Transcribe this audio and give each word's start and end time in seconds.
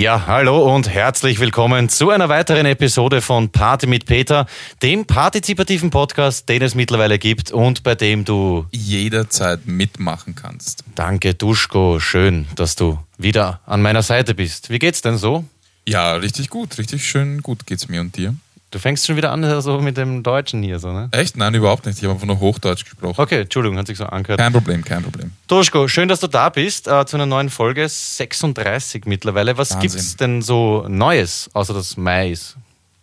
Ja, 0.00 0.26
hallo 0.26 0.74
und 0.74 0.88
herzlich 0.88 1.40
willkommen 1.40 1.90
zu 1.90 2.08
einer 2.08 2.30
weiteren 2.30 2.64
Episode 2.64 3.20
von 3.20 3.50
Party 3.50 3.86
mit 3.86 4.06
Peter, 4.06 4.46
dem 4.82 5.04
partizipativen 5.04 5.90
Podcast, 5.90 6.48
den 6.48 6.62
es 6.62 6.74
mittlerweile 6.74 7.18
gibt 7.18 7.52
und 7.52 7.82
bei 7.82 7.94
dem 7.94 8.24
du 8.24 8.64
jederzeit 8.70 9.66
mitmachen 9.66 10.34
kannst. 10.34 10.84
Danke, 10.94 11.34
Duschko. 11.34 12.00
Schön, 12.00 12.46
dass 12.56 12.76
du 12.76 12.98
wieder 13.18 13.60
an 13.66 13.82
meiner 13.82 14.00
Seite 14.00 14.34
bist. 14.34 14.70
Wie 14.70 14.78
geht's 14.78 15.02
denn 15.02 15.18
so? 15.18 15.44
Ja, 15.86 16.14
richtig 16.14 16.48
gut, 16.48 16.78
richtig 16.78 17.06
schön 17.06 17.42
gut 17.42 17.66
geht's 17.66 17.88
mir 17.90 18.00
und 18.00 18.16
dir. 18.16 18.34
Du 18.70 18.78
fängst 18.78 19.04
schon 19.04 19.16
wieder 19.16 19.32
an, 19.32 19.42
so 19.42 19.48
also 19.48 19.80
mit 19.80 19.96
dem 19.96 20.22
Deutschen 20.22 20.62
hier, 20.62 20.78
so, 20.78 20.92
ne? 20.92 21.08
Echt? 21.10 21.36
Nein, 21.36 21.54
überhaupt 21.54 21.86
nicht. 21.86 21.98
Ich 21.98 22.04
habe 22.04 22.14
einfach 22.14 22.26
nur 22.26 22.38
Hochdeutsch 22.38 22.84
gesprochen. 22.84 23.20
Okay, 23.20 23.40
Entschuldigung, 23.40 23.76
hat 23.76 23.88
sich 23.88 23.98
so 23.98 24.04
angehört. 24.04 24.38
Kein 24.38 24.52
Problem, 24.52 24.84
kein 24.84 25.02
Problem. 25.02 25.32
Duschko, 25.48 25.88
schön, 25.88 26.06
dass 26.08 26.20
du 26.20 26.28
da 26.28 26.50
bist 26.50 26.86
äh, 26.86 27.04
zu 27.04 27.16
einer 27.16 27.26
neuen 27.26 27.50
Folge, 27.50 27.88
36 27.88 29.06
mittlerweile. 29.06 29.58
Was 29.58 29.72
Wahnsinn. 29.72 29.90
gibt's 29.90 30.16
denn 30.16 30.40
so 30.40 30.86
Neues, 30.88 31.50
außer 31.52 31.74
dass 31.74 31.96
Mai 31.96 32.30
ist? 32.30 32.56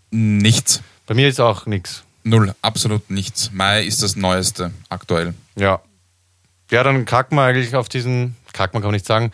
Nichts. 0.09 0.81
Bei 1.05 1.13
mir 1.13 1.27
ist 1.27 1.41
auch 1.41 1.66
nichts. 1.66 2.03
Null, 2.23 2.55
absolut 2.61 3.09
nichts. 3.09 3.52
Mai 3.52 3.84
ist 3.84 4.02
das 4.02 4.16
Neueste 4.16 4.72
aktuell. 4.88 5.34
Ja. 5.58 5.81
Ja, 6.72 6.84
dann 6.84 7.03
kacken 7.03 7.38
wir 7.38 7.44
eigentlich 7.44 7.75
auf 7.75 7.89
diesen, 7.89 8.38
kacken 8.53 8.75
wir 8.75 8.81
kann 8.81 8.89
man 8.89 8.95
nicht 8.95 9.05
sagen, 9.05 9.31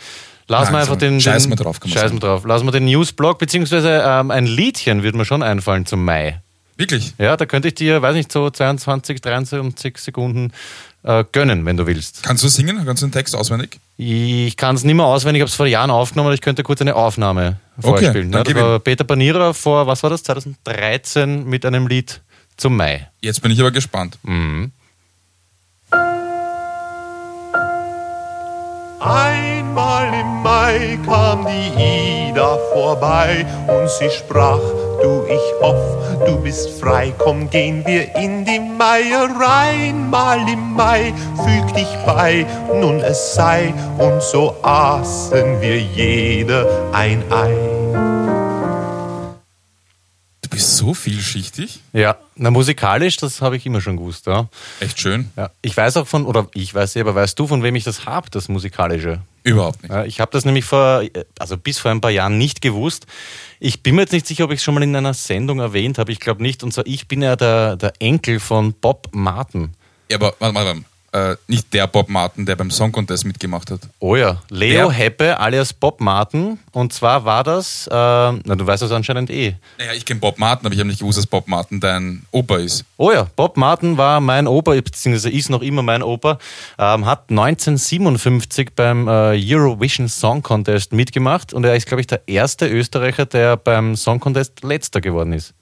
Lass 0.47 0.71
mal 0.71 0.81
einfach 0.81 0.97
den. 0.97 1.21
Scheiß 1.21 1.47
mal 1.47 1.55
drauf, 1.55 1.79
kann 1.79 1.89
man 1.89 1.97
Scheiß 1.97 2.13
mal 2.13 2.19
drauf. 2.19 2.43
Lass 2.45 2.63
mal 2.63 2.71
den 2.71 2.85
Newsblog, 2.85 3.39
beziehungsweise 3.39 4.03
ähm, 4.05 4.31
ein 4.31 4.45
Liedchen 4.45 5.03
würde 5.03 5.17
mir 5.17 5.25
schon 5.25 5.41
einfallen 5.43 5.85
zum 5.85 6.03
Mai. 6.03 6.41
Wirklich? 6.75 7.13
Ja, 7.17 7.37
da 7.37 7.45
könnte 7.45 7.67
ich 7.67 7.75
dir, 7.75 8.01
weiß 8.01 8.15
nicht, 8.15 8.31
so 8.31 8.49
22, 8.49 9.21
23 9.21 9.97
Sekunden 9.97 10.51
äh, 11.03 11.23
gönnen, 11.31 11.65
wenn 11.65 11.77
du 11.77 11.85
willst. 11.85 12.23
Kannst 12.23 12.43
du 12.43 12.47
singen? 12.47 12.83
Kannst 12.85 13.03
du 13.03 13.07
den 13.07 13.11
Text 13.11 13.35
auswendig? 13.35 13.79
Ich 13.97 14.57
kann 14.57 14.75
es 14.75 14.83
nicht 14.83 14.95
mehr 14.95 15.05
auswendig, 15.05 15.39
ich 15.39 15.41
habe 15.41 15.49
es 15.49 15.55
vor 15.55 15.67
Jahren 15.67 15.91
aufgenommen, 15.91 16.27
aber 16.27 16.33
ich 16.33 16.41
könnte 16.41 16.63
kurz 16.63 16.81
eine 16.81 16.95
Aufnahme 16.95 17.57
vorspielen. 17.79 18.33
Okay, 18.33 18.37
ja, 18.37 18.43
das 18.43 18.55
war 18.55 18.79
Peter 18.79 19.03
Panierer 19.03 19.53
vor, 19.53 19.85
was 19.85 20.01
war 20.01 20.09
das, 20.09 20.23
2013 20.23 21.45
mit 21.45 21.65
einem 21.65 21.87
Lied 21.87 22.21
zum 22.57 22.75
Mai. 22.75 23.07
Jetzt 23.21 23.41
bin 23.41 23.51
ich 23.51 23.59
aber 23.59 23.71
gespannt. 23.71 24.17
Mhm. 24.23 24.71
Einmal 29.03 30.13
im 30.13 30.43
Mai 30.43 30.97
kam 31.05 31.45
die 31.45 32.29
Ida 32.29 32.57
vorbei 32.71 33.45
und 33.67 33.89
sie 33.89 34.09
sprach, 34.09 34.61
du, 35.01 35.25
ich 35.27 35.61
hoff, 35.61 36.25
du 36.25 36.37
bist 36.37 36.79
frei, 36.79 37.13
komm, 37.17 37.49
gehen 37.49 37.85
wir 37.85 38.15
in 38.15 38.45
die 38.45 38.59
Meierei. 38.59 39.73
Einmal 39.83 40.39
im 40.47 40.73
Mai 40.73 41.13
füg 41.35 41.73
dich 41.73 41.87
bei, 42.05 42.45
nun 42.73 43.01
es 43.01 43.35
sei, 43.35 43.73
und 43.97 44.21
so 44.21 44.55
aßen 44.61 45.61
wir 45.61 45.77
jede 45.77 46.65
ein 46.93 47.23
Ei 47.31 47.82
bist 50.53 50.77
so 50.77 50.93
vielschichtig. 50.93 51.79
Ja, 51.93 52.17
na 52.35 52.51
musikalisch, 52.51 53.17
das 53.17 53.41
habe 53.41 53.57
ich 53.57 53.65
immer 53.65 53.81
schon 53.81 53.97
gewusst, 53.97 54.27
ja. 54.27 54.47
Echt 54.79 54.99
schön. 54.99 55.31
Ja, 55.35 55.49
ich 55.61 55.75
weiß 55.75 55.97
auch 55.97 56.07
von, 56.07 56.25
oder 56.25 56.47
ich 56.53 56.73
weiß 56.73 56.97
aber 56.97 57.15
weißt 57.15 57.37
du, 57.37 57.47
von 57.47 57.63
wem 57.63 57.75
ich 57.75 57.83
das 57.83 58.05
habe, 58.05 58.29
das 58.29 58.47
musikalische? 58.49 59.21
Überhaupt 59.43 59.83
nicht. 59.83 59.91
Ja, 59.91 60.05
ich 60.05 60.19
habe 60.19 60.31
das 60.31 60.45
nämlich 60.45 60.63
vor, 60.63 61.03
also 61.37 61.57
bis 61.57 61.79
vor 61.79 61.91
ein 61.91 62.01
paar 62.01 62.11
Jahren 62.11 62.37
nicht 62.37 62.61
gewusst. 62.61 63.07
Ich 63.59 63.83
bin 63.83 63.95
mir 63.95 64.01
jetzt 64.01 64.13
nicht 64.13 64.27
sicher, 64.27 64.45
ob 64.45 64.51
ich 64.51 64.57
es 64.57 64.63
schon 64.63 64.73
mal 64.73 64.83
in 64.83 64.95
einer 64.95 65.13
Sendung 65.13 65.59
erwähnt 65.59 65.97
habe. 65.97 66.11
Ich 66.11 66.19
glaube 66.19 66.41
nicht. 66.41 66.63
Und 66.63 66.73
zwar, 66.73 66.85
ich 66.87 67.07
bin 67.07 67.21
ja 67.21 67.35
der, 67.35 67.75
der 67.75 67.93
Enkel 67.99 68.39
von 68.39 68.73
Bob 68.73 69.09
Martin. 69.11 69.71
Ja, 70.09 70.17
aber 70.17 70.35
warte, 70.39 70.55
warte, 70.55 70.67
warte 70.67 70.92
äh, 71.13 71.35
nicht 71.47 71.73
der 71.73 71.87
Bob 71.87 72.09
Martin, 72.09 72.45
der 72.45 72.55
beim 72.55 72.71
Song 72.71 72.91
Contest 72.91 73.25
mitgemacht 73.25 73.71
hat. 73.71 73.81
Oh 73.99 74.15
ja, 74.15 74.41
Leo 74.49 74.89
der? 74.89 74.91
Heppe 74.91 75.39
alias 75.39 75.71
Bob 75.73 76.01
Martin. 76.01 76.59
Und 76.71 76.91
zwar 76.91 77.23
war 77.23 77.43
das, 77.43 77.87
äh, 77.87 77.91
na 77.91 78.55
du 78.55 78.65
weißt 78.65 78.81
das 78.81 78.91
anscheinend 78.91 79.29
eh. 79.29 79.55
Naja, 79.77 79.93
ich 79.93 80.05
kenne 80.05 80.19
Bob 80.19 80.39
Martin, 80.39 80.65
aber 80.65 80.73
ich 80.73 80.79
habe 80.79 80.89
nicht 80.89 80.99
gewusst, 80.99 81.19
dass 81.19 81.27
Bob 81.27 81.47
Martin 81.47 81.79
dein 81.79 82.23
Opa 82.31 82.57
ist. 82.57 82.83
Oh 82.97 83.11
ja, 83.11 83.27
Bob 83.35 83.57
Martin 83.57 83.97
war 83.97 84.19
mein 84.19 84.47
Opa, 84.47 84.73
beziehungsweise 84.73 85.29
ist 85.29 85.49
noch 85.49 85.61
immer 85.61 85.83
mein 85.83 86.01
Opa, 86.01 86.39
ähm, 86.79 87.05
hat 87.05 87.29
1957 87.29 88.71
beim 88.75 89.07
äh, 89.07 89.39
Eurovision 89.39 90.09
Song 90.09 90.41
Contest 90.41 90.93
mitgemacht 90.93 91.53
und 91.53 91.63
er 91.63 91.75
ist, 91.75 91.85
glaube 91.85 92.01
ich, 92.01 92.07
der 92.07 92.27
erste 92.27 92.67
Österreicher, 92.67 93.25
der 93.25 93.57
beim 93.57 93.95
Song 93.95 94.19
Contest 94.19 94.63
letzter 94.63 94.99
geworden 94.99 95.33
ist. 95.33 95.53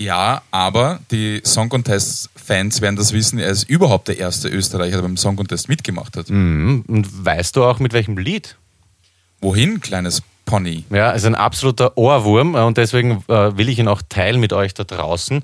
Ja, 0.00 0.40
aber 0.50 1.00
die 1.10 1.42
Song 1.44 1.68
Contest-Fans 1.68 2.80
werden 2.80 2.96
das 2.96 3.12
wissen, 3.12 3.38
er 3.38 3.50
ist 3.50 3.68
überhaupt 3.68 4.08
der 4.08 4.18
erste 4.18 4.48
Österreicher, 4.48 4.96
der 4.96 5.02
beim 5.02 5.18
Song 5.18 5.36
Contest 5.36 5.68
mitgemacht 5.68 6.16
hat. 6.16 6.30
Mhm. 6.30 6.84
Und 6.88 7.24
weißt 7.26 7.54
du 7.54 7.64
auch 7.64 7.80
mit 7.80 7.92
welchem 7.92 8.16
Lied? 8.16 8.56
Wohin, 9.42 9.80
kleines 9.80 10.22
Pony? 10.46 10.84
Ja, 10.88 11.10
ist 11.10 11.26
ein 11.26 11.34
absoluter 11.34 11.98
Ohrwurm 11.98 12.54
und 12.54 12.78
deswegen 12.78 13.22
äh, 13.28 13.58
will 13.58 13.68
ich 13.68 13.78
ihn 13.78 13.88
auch 13.88 14.00
teilen 14.08 14.40
mit 14.40 14.54
euch 14.54 14.72
da 14.72 14.84
draußen. 14.84 15.42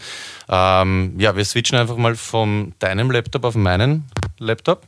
Ähm, 0.48 1.14
ja, 1.18 1.36
wir 1.36 1.44
switchen 1.44 1.78
einfach 1.78 1.98
mal 1.98 2.16
von 2.16 2.72
deinem 2.78 3.10
Laptop 3.10 3.44
auf 3.44 3.56
meinen 3.56 4.04
Laptop. 4.38 4.86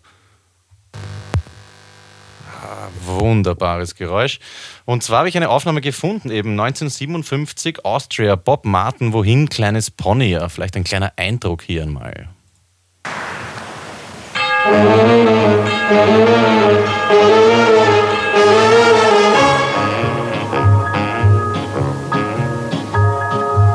Wunderbares 3.06 3.94
Geräusch. 3.94 4.38
Und 4.84 5.02
zwar 5.02 5.20
habe 5.20 5.28
ich 5.28 5.36
eine 5.36 5.48
Aufnahme 5.50 5.80
gefunden, 5.80 6.30
eben 6.30 6.50
1957, 6.50 7.84
Austria, 7.84 8.36
Bob 8.36 8.64
Martin, 8.64 9.12
wohin, 9.12 9.48
kleines 9.48 9.90
Pony. 9.90 10.30
Ja, 10.30 10.48
vielleicht 10.48 10.76
ein 10.76 10.84
kleiner 10.84 11.12
Eindruck 11.16 11.62
hier 11.62 11.82
einmal. 11.82 12.28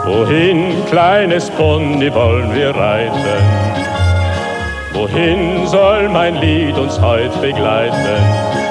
Wohin, 0.06 0.86
kleines 0.86 1.50
Pony, 1.50 2.14
wollen 2.14 2.54
wir 2.54 2.70
reiten? 2.70 3.74
Wohin 4.94 5.68
soll 5.68 6.08
mein 6.10 6.36
Lied 6.36 6.78
uns 6.78 7.00
heute 7.02 7.38
begleiten? 7.40 8.63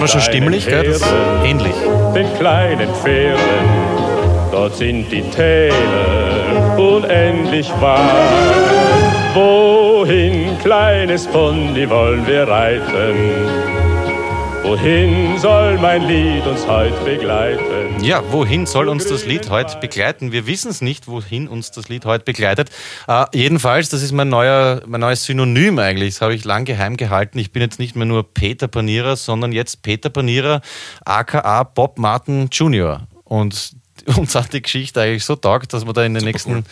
Man 0.00 0.08
schon 0.08 0.22
stimmlich, 0.22 0.66
gell? 0.66 0.82
Das 0.84 0.96
ist 0.96 1.14
ähnlich. 1.44 1.74
Den 2.14 2.32
kleinen 2.38 2.88
Pferden, 2.94 3.38
dort 4.50 4.74
sind 4.74 5.12
die 5.12 5.20
Täler 5.20 6.78
unendlich 6.78 7.70
weit. 7.82 8.00
Wohin, 9.34 10.58
kleines 10.60 11.26
Pony, 11.26 11.88
wollen 11.90 12.26
wir 12.26 12.48
reiten? 12.48 13.79
Wohin 14.62 15.38
soll 15.38 15.78
mein 15.78 16.02
Lied 16.06 16.46
uns 16.46 16.66
heute 16.66 16.94
begleiten? 17.02 18.04
Ja, 18.04 18.22
wohin 18.30 18.66
soll 18.66 18.88
uns 18.88 19.06
das 19.06 19.24
Lied 19.24 19.48
heute 19.48 19.78
begleiten? 19.78 20.32
Wir 20.32 20.46
wissen 20.46 20.70
es 20.70 20.82
nicht, 20.82 21.08
wohin 21.08 21.48
uns 21.48 21.70
das 21.70 21.88
Lied 21.88 22.04
heute 22.04 22.24
begleitet. 22.24 22.70
Äh, 23.08 23.24
jedenfalls, 23.32 23.88
das 23.88 24.02
ist 24.02 24.12
mein, 24.12 24.28
neuer, 24.28 24.82
mein 24.86 25.00
neues 25.00 25.24
Synonym 25.24 25.78
eigentlich. 25.78 26.14
Das 26.14 26.20
habe 26.20 26.34
ich 26.34 26.44
lang 26.44 26.66
geheim 26.66 26.98
gehalten. 26.98 27.38
Ich 27.38 27.52
bin 27.52 27.62
jetzt 27.62 27.78
nicht 27.78 27.96
mehr 27.96 28.04
nur 28.04 28.22
Peter 28.22 28.68
Panierer, 28.68 29.16
sondern 29.16 29.50
jetzt 29.50 29.82
Peter 29.82 30.10
Panierer, 30.10 30.60
aka 31.06 31.62
Bob 31.62 31.98
Martin 31.98 32.48
Jr. 32.52 33.06
Und 33.24 33.72
uns 34.16 34.34
hat 34.34 34.52
die 34.52 34.62
Geschichte 34.62 35.00
eigentlich 35.00 35.24
so 35.24 35.36
taugt, 35.36 35.72
dass 35.72 35.86
wir 35.86 35.94
da 35.94 36.04
in 36.04 36.12
den 36.12 36.20
Super 36.20 36.32
nächsten 36.32 36.64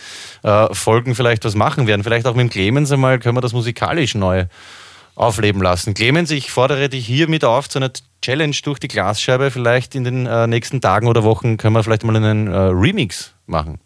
cool. 0.43 0.49
äh, 0.49 0.73
Folgen 0.75 1.15
vielleicht 1.15 1.43
was 1.43 1.55
machen 1.55 1.87
werden. 1.87 2.03
Vielleicht 2.03 2.27
auch 2.27 2.35
mit 2.35 2.43
dem 2.43 2.49
Clemens 2.51 2.91
einmal 2.91 3.17
können 3.17 3.35
wir 3.35 3.41
das 3.41 3.53
musikalisch 3.53 4.13
neu 4.13 4.45
aufleben 5.19 5.61
lassen. 5.61 5.93
Clemens, 5.93 6.31
ich 6.31 6.49
fordere 6.49 6.87
dich 6.87 7.05
hiermit 7.05 7.43
auf 7.43 7.67
zu 7.67 7.79
einer 7.79 7.91
Challenge 8.21 8.55
durch 8.63 8.79
die 8.79 8.87
Glasscheibe. 8.87 9.51
Vielleicht 9.51 9.93
in 9.93 10.05
den 10.05 10.25
äh, 10.25 10.47
nächsten 10.47 10.79
Tagen 10.79 11.07
oder 11.07 11.23
Wochen 11.23 11.57
können 11.57 11.75
wir 11.75 11.83
vielleicht 11.83 12.05
mal 12.05 12.15
einen 12.15 12.47
äh, 12.47 12.55
Remix 12.57 13.33
machen. 13.45 13.79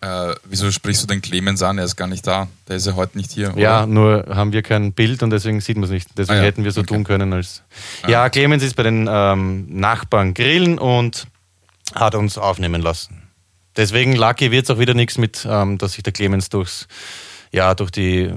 Äh, 0.00 0.34
wieso 0.44 0.70
sprichst 0.70 1.02
du 1.02 1.06
den 1.06 1.20
Clemens 1.20 1.62
an? 1.62 1.76
Er 1.76 1.84
ist 1.84 1.94
gar 1.94 2.06
nicht 2.06 2.26
da. 2.26 2.48
Der 2.68 2.76
ist 2.76 2.86
ja 2.86 2.94
heute 2.94 3.18
nicht 3.18 3.32
hier. 3.32 3.52
Oder? 3.52 3.60
Ja, 3.60 3.86
nur 3.86 4.24
haben 4.30 4.54
wir 4.54 4.62
kein 4.62 4.94
Bild 4.94 5.22
und 5.22 5.28
deswegen 5.28 5.60
sieht 5.60 5.76
man 5.76 5.84
es 5.84 5.90
nicht. 5.90 6.08
Deswegen 6.16 6.38
ah, 6.38 6.42
ja. 6.42 6.46
hätten 6.46 6.64
wir 6.64 6.72
so 6.72 6.80
okay. 6.80 6.94
tun 6.94 7.04
können 7.04 7.34
als. 7.34 7.62
Ah. 8.02 8.08
Ja, 8.08 8.30
Clemens 8.30 8.62
ist 8.62 8.76
bei 8.76 8.82
den 8.82 9.06
ähm, 9.12 9.66
Nachbarn 9.68 10.32
grillen 10.32 10.78
und 10.78 11.26
hat 11.94 12.14
uns 12.14 12.38
aufnehmen 12.38 12.80
lassen. 12.80 13.24
Deswegen, 13.76 14.16
Lucky, 14.16 14.50
wird 14.50 14.64
es 14.64 14.70
auch 14.70 14.78
wieder 14.78 14.94
nichts 14.94 15.18
mit, 15.18 15.46
ähm, 15.48 15.76
dass 15.76 15.92
sich 15.92 16.02
der 16.02 16.14
Clemens 16.14 16.48
durchs, 16.48 16.88
ja, 17.52 17.74
durch 17.74 17.90
die 17.90 18.32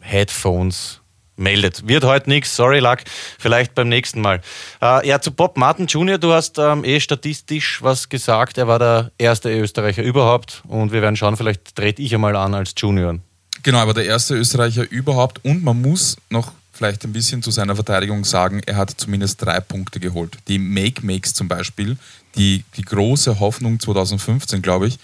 Headphones 0.00 1.02
meldet. 1.36 1.86
Wird 1.86 2.04
heute 2.04 2.28
nichts, 2.28 2.54
sorry 2.56 2.78
Luck, 2.78 2.98
vielleicht 3.38 3.74
beim 3.74 3.88
nächsten 3.88 4.20
Mal. 4.20 4.40
Äh, 4.82 5.08
ja, 5.08 5.20
zu 5.20 5.30
Bob 5.30 5.56
Martin 5.56 5.86
Jr., 5.86 6.18
du 6.18 6.32
hast 6.32 6.58
ähm, 6.58 6.84
eh 6.84 7.00
statistisch 7.00 7.82
was 7.82 8.08
gesagt, 8.08 8.58
er 8.58 8.68
war 8.68 8.78
der 8.78 9.10
erste 9.18 9.50
Österreicher 9.50 10.02
überhaupt 10.02 10.62
und 10.66 10.92
wir 10.92 11.02
werden 11.02 11.16
schauen, 11.16 11.36
vielleicht 11.36 11.74
trete 11.74 12.02
ich 12.02 12.14
einmal 12.14 12.36
an 12.36 12.54
als 12.54 12.74
Junior. 12.76 13.18
Genau, 13.62 13.78
aber 13.78 13.94
der 13.94 14.06
erste 14.06 14.34
Österreicher 14.34 14.88
überhaupt 14.90 15.44
und 15.44 15.62
man 15.64 15.80
muss 15.80 16.16
noch 16.30 16.52
vielleicht 16.76 17.04
ein 17.04 17.12
bisschen 17.12 17.42
zu 17.42 17.50
seiner 17.50 17.74
Verteidigung 17.74 18.24
sagen, 18.24 18.60
er 18.66 18.76
hat 18.76 18.92
zumindest 18.96 19.42
drei 19.42 19.60
Punkte 19.60 19.98
geholt. 19.98 20.36
Die 20.46 20.58
Make-Makes 20.58 21.34
zum 21.34 21.48
Beispiel, 21.48 21.96
die, 22.36 22.64
die 22.76 22.82
große 22.82 23.40
Hoffnung 23.40 23.80
2015, 23.80 24.62
glaube 24.62 24.88
ich, 24.88 24.98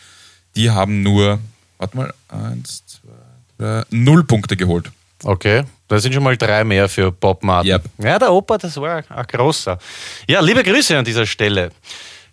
die 0.54 0.70
haben 0.70 1.02
nur, 1.02 1.38
warte 1.78 1.96
mal, 1.96 2.14
eins, 2.28 2.84
zwei, 2.86 3.08
drei, 3.58 3.84
null 3.90 4.24
Punkte 4.24 4.56
geholt. 4.56 4.90
Okay, 5.24 5.64
das 5.92 6.02
sind 6.02 6.12
schon 6.12 6.22
mal 6.22 6.36
drei 6.36 6.64
mehr 6.64 6.88
für 6.88 7.12
Bob 7.12 7.42
Martin. 7.42 7.72
Yep. 7.72 7.82
Ja, 7.98 8.18
der 8.18 8.32
Opa, 8.32 8.58
das 8.58 8.76
war 8.80 9.02
ein 9.08 9.26
großer. 9.26 9.78
Ja, 10.26 10.40
liebe 10.40 10.62
Grüße 10.62 10.96
an 10.96 11.04
dieser 11.04 11.26
Stelle. 11.26 11.70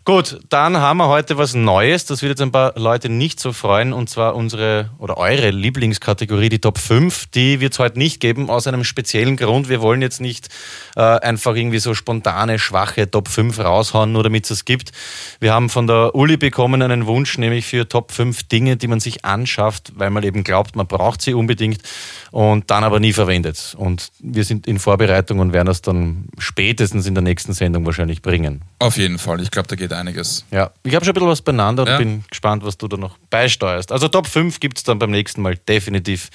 Gut, 0.09 0.39
dann 0.49 0.77
haben 0.77 0.97
wir 0.97 1.07
heute 1.07 1.37
was 1.37 1.53
Neues. 1.53 2.05
Das 2.05 2.23
wird 2.23 2.31
jetzt 2.31 2.41
ein 2.41 2.51
paar 2.51 2.73
Leute 2.75 3.09
nicht 3.09 3.39
so 3.39 3.53
freuen. 3.53 3.93
Und 3.93 4.09
zwar 4.09 4.35
unsere 4.35 4.89
oder 4.97 5.17
eure 5.17 5.51
Lieblingskategorie, 5.51 6.49
die 6.49 6.57
Top 6.57 6.79
5. 6.79 7.27
Die 7.27 7.59
wird 7.59 7.73
es 7.73 7.77
heute 7.77 7.99
nicht 7.99 8.19
geben, 8.19 8.49
aus 8.49 8.65
einem 8.65 8.83
speziellen 8.83 9.37
Grund. 9.37 9.69
Wir 9.69 9.81
wollen 9.83 10.01
jetzt 10.01 10.19
nicht 10.19 10.49
äh, 10.95 11.01
einfach 11.01 11.53
irgendwie 11.53 11.77
so 11.77 11.93
spontane, 11.93 12.57
schwache 12.57 13.11
Top 13.11 13.27
5 13.27 13.59
raushauen, 13.59 14.11
nur 14.11 14.23
damit 14.23 14.45
es 14.45 14.49
es 14.49 14.65
gibt. 14.65 14.93
Wir 15.39 15.53
haben 15.53 15.69
von 15.69 15.85
der 15.85 16.15
Uli 16.15 16.37
bekommen 16.37 16.81
einen 16.81 17.05
Wunsch, 17.05 17.37
nämlich 17.37 17.67
für 17.67 17.87
Top 17.87 18.11
5 18.11 18.47
Dinge, 18.47 18.77
die 18.77 18.87
man 18.87 18.99
sich 18.99 19.25
anschafft, 19.25 19.91
weil 19.93 20.09
man 20.09 20.23
eben 20.23 20.43
glaubt, 20.43 20.75
man 20.75 20.87
braucht 20.87 21.21
sie 21.21 21.35
unbedingt 21.35 21.83
und 22.31 22.71
dann 22.71 22.83
aber 22.83 22.99
nie 22.99 23.13
verwendet. 23.13 23.75
Und 23.77 24.09
wir 24.17 24.43
sind 24.43 24.65
in 24.65 24.79
Vorbereitung 24.79 25.37
und 25.37 25.53
werden 25.53 25.67
das 25.67 25.83
dann 25.83 26.29
spätestens 26.39 27.05
in 27.05 27.13
der 27.13 27.23
nächsten 27.23 27.53
Sendung 27.53 27.85
wahrscheinlich 27.85 28.23
bringen. 28.23 28.63
Auf 28.79 28.97
jeden 28.97 29.19
Fall. 29.19 29.39
Ich 29.41 29.51
glaube, 29.51 29.67
da 29.67 29.75
geht 29.75 29.93
einiges. 29.99 30.45
Ja, 30.51 30.71
ich 30.83 30.95
habe 30.95 31.05
schon 31.05 31.11
ein 31.11 31.15
bisschen 31.15 31.29
was 31.29 31.41
beieinander 31.41 31.83
und 31.83 31.89
ja. 31.89 31.97
bin 31.97 32.23
gespannt, 32.29 32.63
was 32.63 32.77
du 32.77 32.87
da 32.87 32.97
noch 32.97 33.17
beisteuerst. 33.29 33.91
Also 33.91 34.07
Top 34.07 34.27
5 34.27 34.59
gibt 34.59 34.77
es 34.77 34.83
dann 34.83 34.99
beim 34.99 35.11
nächsten 35.11 35.41
Mal 35.41 35.57
definitiv 35.57 36.29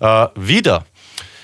äh, 0.00 0.28
wieder. 0.34 0.84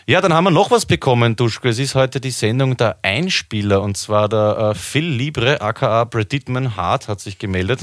Ja, 0.07 0.23
dann 0.23 0.33
haben 0.33 0.45
wir 0.45 0.51
noch 0.51 0.71
was 0.71 0.87
bekommen, 0.87 1.37
Duschko. 1.37 1.69
Es 1.69 1.79
ist 1.79 1.95
heute 1.95 2.19
die 2.19 2.31
Sendung 2.31 2.79
der 2.79 2.97
Einspieler 3.03 3.83
und 3.83 3.99
zwar 3.99 4.31
der 4.31 4.71
äh, 4.71 4.75
Phil 4.75 5.05
Libre, 5.05 5.61
aka 5.61 6.07
Preditman 6.07 6.77
Hart, 6.77 7.09
hat 7.09 7.21
sich 7.21 7.39
gemeldet. 7.39 7.81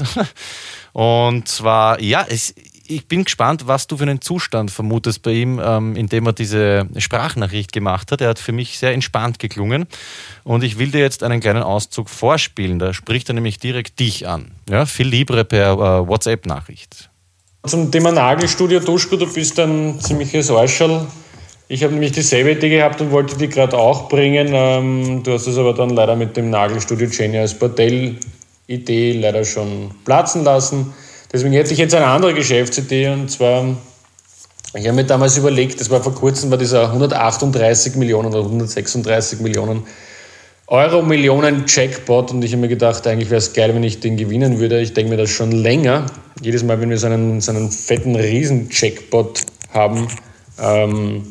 Und 0.92 1.46
zwar, 1.46 2.00
ja, 2.00 2.24
es, 2.28 2.54
ich 2.88 3.08
bin 3.08 3.24
gespannt, 3.24 3.66
was 3.66 3.86
du 3.86 3.96
für 3.96 4.04
einen 4.04 4.20
Zustand 4.20 4.70
vermutest 4.70 5.22
bei 5.22 5.32
ihm, 5.32 5.60
ähm, 5.62 5.96
indem 5.96 6.26
er 6.26 6.32
diese 6.32 6.86
Sprachnachricht 6.96 7.72
gemacht 7.72 8.12
hat. 8.12 8.20
Er 8.20 8.28
hat 8.28 8.38
für 8.38 8.52
mich 8.52 8.78
sehr 8.78 8.92
entspannt 8.92 9.38
geklungen. 9.38 9.86
Und 10.44 10.64
ich 10.64 10.78
will 10.78 10.90
dir 10.90 11.00
jetzt 11.00 11.22
einen 11.22 11.40
kleinen 11.40 11.62
Auszug 11.62 12.08
vorspielen. 12.08 12.78
Da 12.78 12.92
spricht 12.92 13.28
er 13.28 13.34
nämlich 13.34 13.58
direkt 13.58 13.98
dich 14.00 14.26
an. 14.26 14.52
Ja, 14.68 14.86
viel 14.86 15.08
Libre 15.08 15.44
per 15.44 15.72
äh, 15.72 16.08
WhatsApp-Nachricht. 16.08 17.10
Zum 17.66 17.90
Thema 17.90 18.12
Nagelstudio, 18.12 18.80
Duschko, 18.80 19.16
du 19.16 19.32
bist 19.32 19.58
ein 19.58 19.98
ziemliches 20.00 20.50
Arschel. 20.50 21.06
Ich 21.68 21.82
habe 21.82 21.94
nämlich 21.94 22.12
dieselbe 22.12 22.52
Idee 22.52 22.68
gehabt 22.68 23.00
und 23.00 23.10
wollte 23.10 23.36
die 23.36 23.48
gerade 23.48 23.76
auch 23.76 24.08
bringen. 24.08 24.50
Ähm, 24.52 25.22
du 25.24 25.32
hast 25.32 25.48
es 25.48 25.58
aber 25.58 25.74
dann 25.74 25.90
leider 25.90 26.14
mit 26.14 26.36
dem 26.36 26.50
Nagelstudio 26.50 27.08
Jenny 27.08 27.38
als 27.38 27.58
Bordell-Idee 27.58 29.18
leider 29.20 29.44
schon 29.44 29.90
platzen 30.04 30.44
lassen. 30.44 30.94
Deswegen 31.32 31.52
hätte 31.52 31.72
ich 31.72 31.78
jetzt 31.78 31.94
eine 31.94 32.06
andere 32.06 32.34
Geschäftsidee 32.34 33.08
und 33.08 33.30
zwar, 33.30 33.76
ich 34.74 34.86
habe 34.86 34.96
mir 34.96 35.04
damals 35.04 35.36
überlegt, 35.36 35.80
das 35.80 35.90
war 35.90 36.02
vor 36.02 36.14
kurzem, 36.14 36.50
war 36.50 36.58
dieser 36.58 36.84
138 36.90 37.96
Millionen 37.96 38.28
oder 38.28 38.44
136 38.44 39.40
Millionen 39.40 39.84
Euro 40.68 41.00
Millionen 41.00 41.64
Jackpot 41.68 42.32
und 42.32 42.42
ich 42.42 42.50
habe 42.50 42.62
mir 42.62 42.68
gedacht, 42.68 43.06
eigentlich 43.06 43.30
wäre 43.30 43.38
es 43.38 43.52
geil, 43.52 43.72
wenn 43.72 43.84
ich 43.84 44.00
den 44.00 44.16
gewinnen 44.16 44.58
würde. 44.58 44.80
Ich 44.80 44.94
denke 44.94 45.10
mir 45.10 45.16
das 45.16 45.30
schon 45.30 45.52
länger. 45.52 46.06
Jedes 46.40 46.64
Mal, 46.64 46.80
wenn 46.80 46.90
wir 46.90 46.98
so 46.98 47.06
einen, 47.06 47.40
so 47.40 47.52
einen 47.52 47.70
fetten 47.70 48.16
Riesen-Jackpot 48.16 49.42
haben, 49.72 50.08
ähm, 50.60 51.22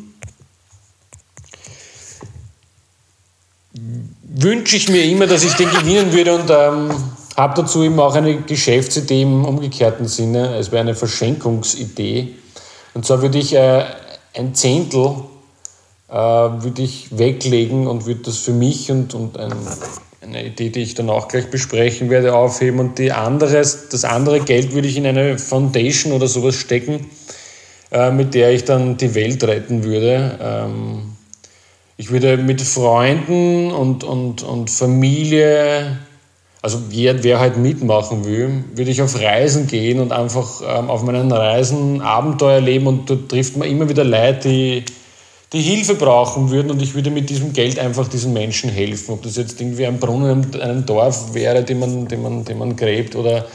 wünsche 4.22 4.76
ich 4.76 4.88
mir 4.88 5.04
immer, 5.04 5.26
dass 5.26 5.44
ich 5.44 5.52
den 5.52 5.70
gewinnen 5.70 6.12
würde 6.14 6.34
und 6.34 6.50
ähm, 6.50 6.94
habe 7.36 7.62
dazu 7.62 7.82
eben 7.82 7.98
auch 8.00 8.14
eine 8.14 8.36
Geschäftsidee 8.36 9.22
im 9.22 9.44
umgekehrten 9.44 10.08
Sinne. 10.08 10.56
Es 10.56 10.72
wäre 10.72 10.80
eine 10.80 10.94
Verschenkungsidee. 10.94 12.34
Und 12.94 13.04
zwar 13.04 13.20
würde 13.20 13.38
ich 13.38 13.54
äh, 13.54 13.84
ein 14.34 14.54
Zehntel 14.54 15.16
äh, 16.08 16.14
würde 16.14 16.82
ich 16.82 17.18
weglegen 17.18 17.86
und 17.86 18.06
würde 18.06 18.22
das 18.22 18.38
für 18.38 18.52
mich 18.52 18.90
und, 18.90 19.14
und 19.14 19.38
ein, 19.38 19.52
eine 20.22 20.46
Idee, 20.46 20.70
die 20.70 20.82
ich 20.82 20.94
dann 20.94 21.10
auch 21.10 21.28
gleich 21.28 21.50
besprechen 21.50 22.10
werde, 22.10 22.34
aufheben. 22.34 22.80
Und 22.80 22.98
die 22.98 23.12
andere, 23.12 23.52
das 23.52 24.04
andere 24.04 24.40
Geld 24.40 24.72
würde 24.72 24.88
ich 24.88 24.96
in 24.96 25.06
eine 25.06 25.38
Foundation 25.38 26.12
oder 26.12 26.28
sowas 26.28 26.54
stecken, 26.54 27.10
äh, 27.90 28.10
mit 28.10 28.34
der 28.34 28.52
ich 28.52 28.64
dann 28.64 28.96
die 28.96 29.14
Welt 29.14 29.42
retten 29.44 29.84
würde. 29.84 30.38
Ähm, 30.40 31.16
ich 31.96 32.10
würde 32.10 32.36
mit 32.36 32.60
Freunden 32.60 33.72
und, 33.72 34.04
und, 34.04 34.42
und 34.42 34.70
Familie 34.70 35.98
also 36.62 36.78
wer, 36.88 37.22
wer 37.22 37.38
halt 37.38 37.58
mitmachen 37.58 38.24
will, 38.24 38.64
würde 38.74 38.90
ich 38.90 39.02
auf 39.02 39.20
Reisen 39.20 39.66
gehen 39.66 40.00
und 40.00 40.12
einfach 40.12 40.62
ähm, 40.66 40.90
auf 40.90 41.02
meinen 41.02 41.30
Reisen 41.30 42.00
Abenteuer 42.00 42.60
leben 42.60 42.86
und 42.86 43.08
dort 43.10 43.28
trifft 43.28 43.56
man 43.56 43.68
immer 43.68 43.88
wieder 43.88 44.04
Leute, 44.04 44.48
die, 44.48 44.84
die 45.52 45.60
Hilfe 45.60 45.94
brauchen 45.94 46.50
würden 46.50 46.70
und 46.70 46.82
ich 46.82 46.94
würde 46.94 47.10
mit 47.10 47.30
diesem 47.30 47.52
Geld 47.52 47.78
einfach 47.78 48.08
diesen 48.08 48.32
Menschen 48.32 48.70
helfen. 48.70 49.12
Ob 49.12 49.22
das 49.22 49.36
jetzt 49.36 49.60
irgendwie 49.60 49.86
ein 49.86 50.00
Brunnen 50.00 50.52
in 50.52 50.60
einem 50.60 50.86
Dorf 50.86 51.34
wäre, 51.34 51.62
den 51.62 51.78
man, 51.78 52.08
den 52.08 52.22
man, 52.22 52.44
den 52.44 52.58
man 52.58 52.74
gräbt 52.74 53.14
oder 53.14 53.46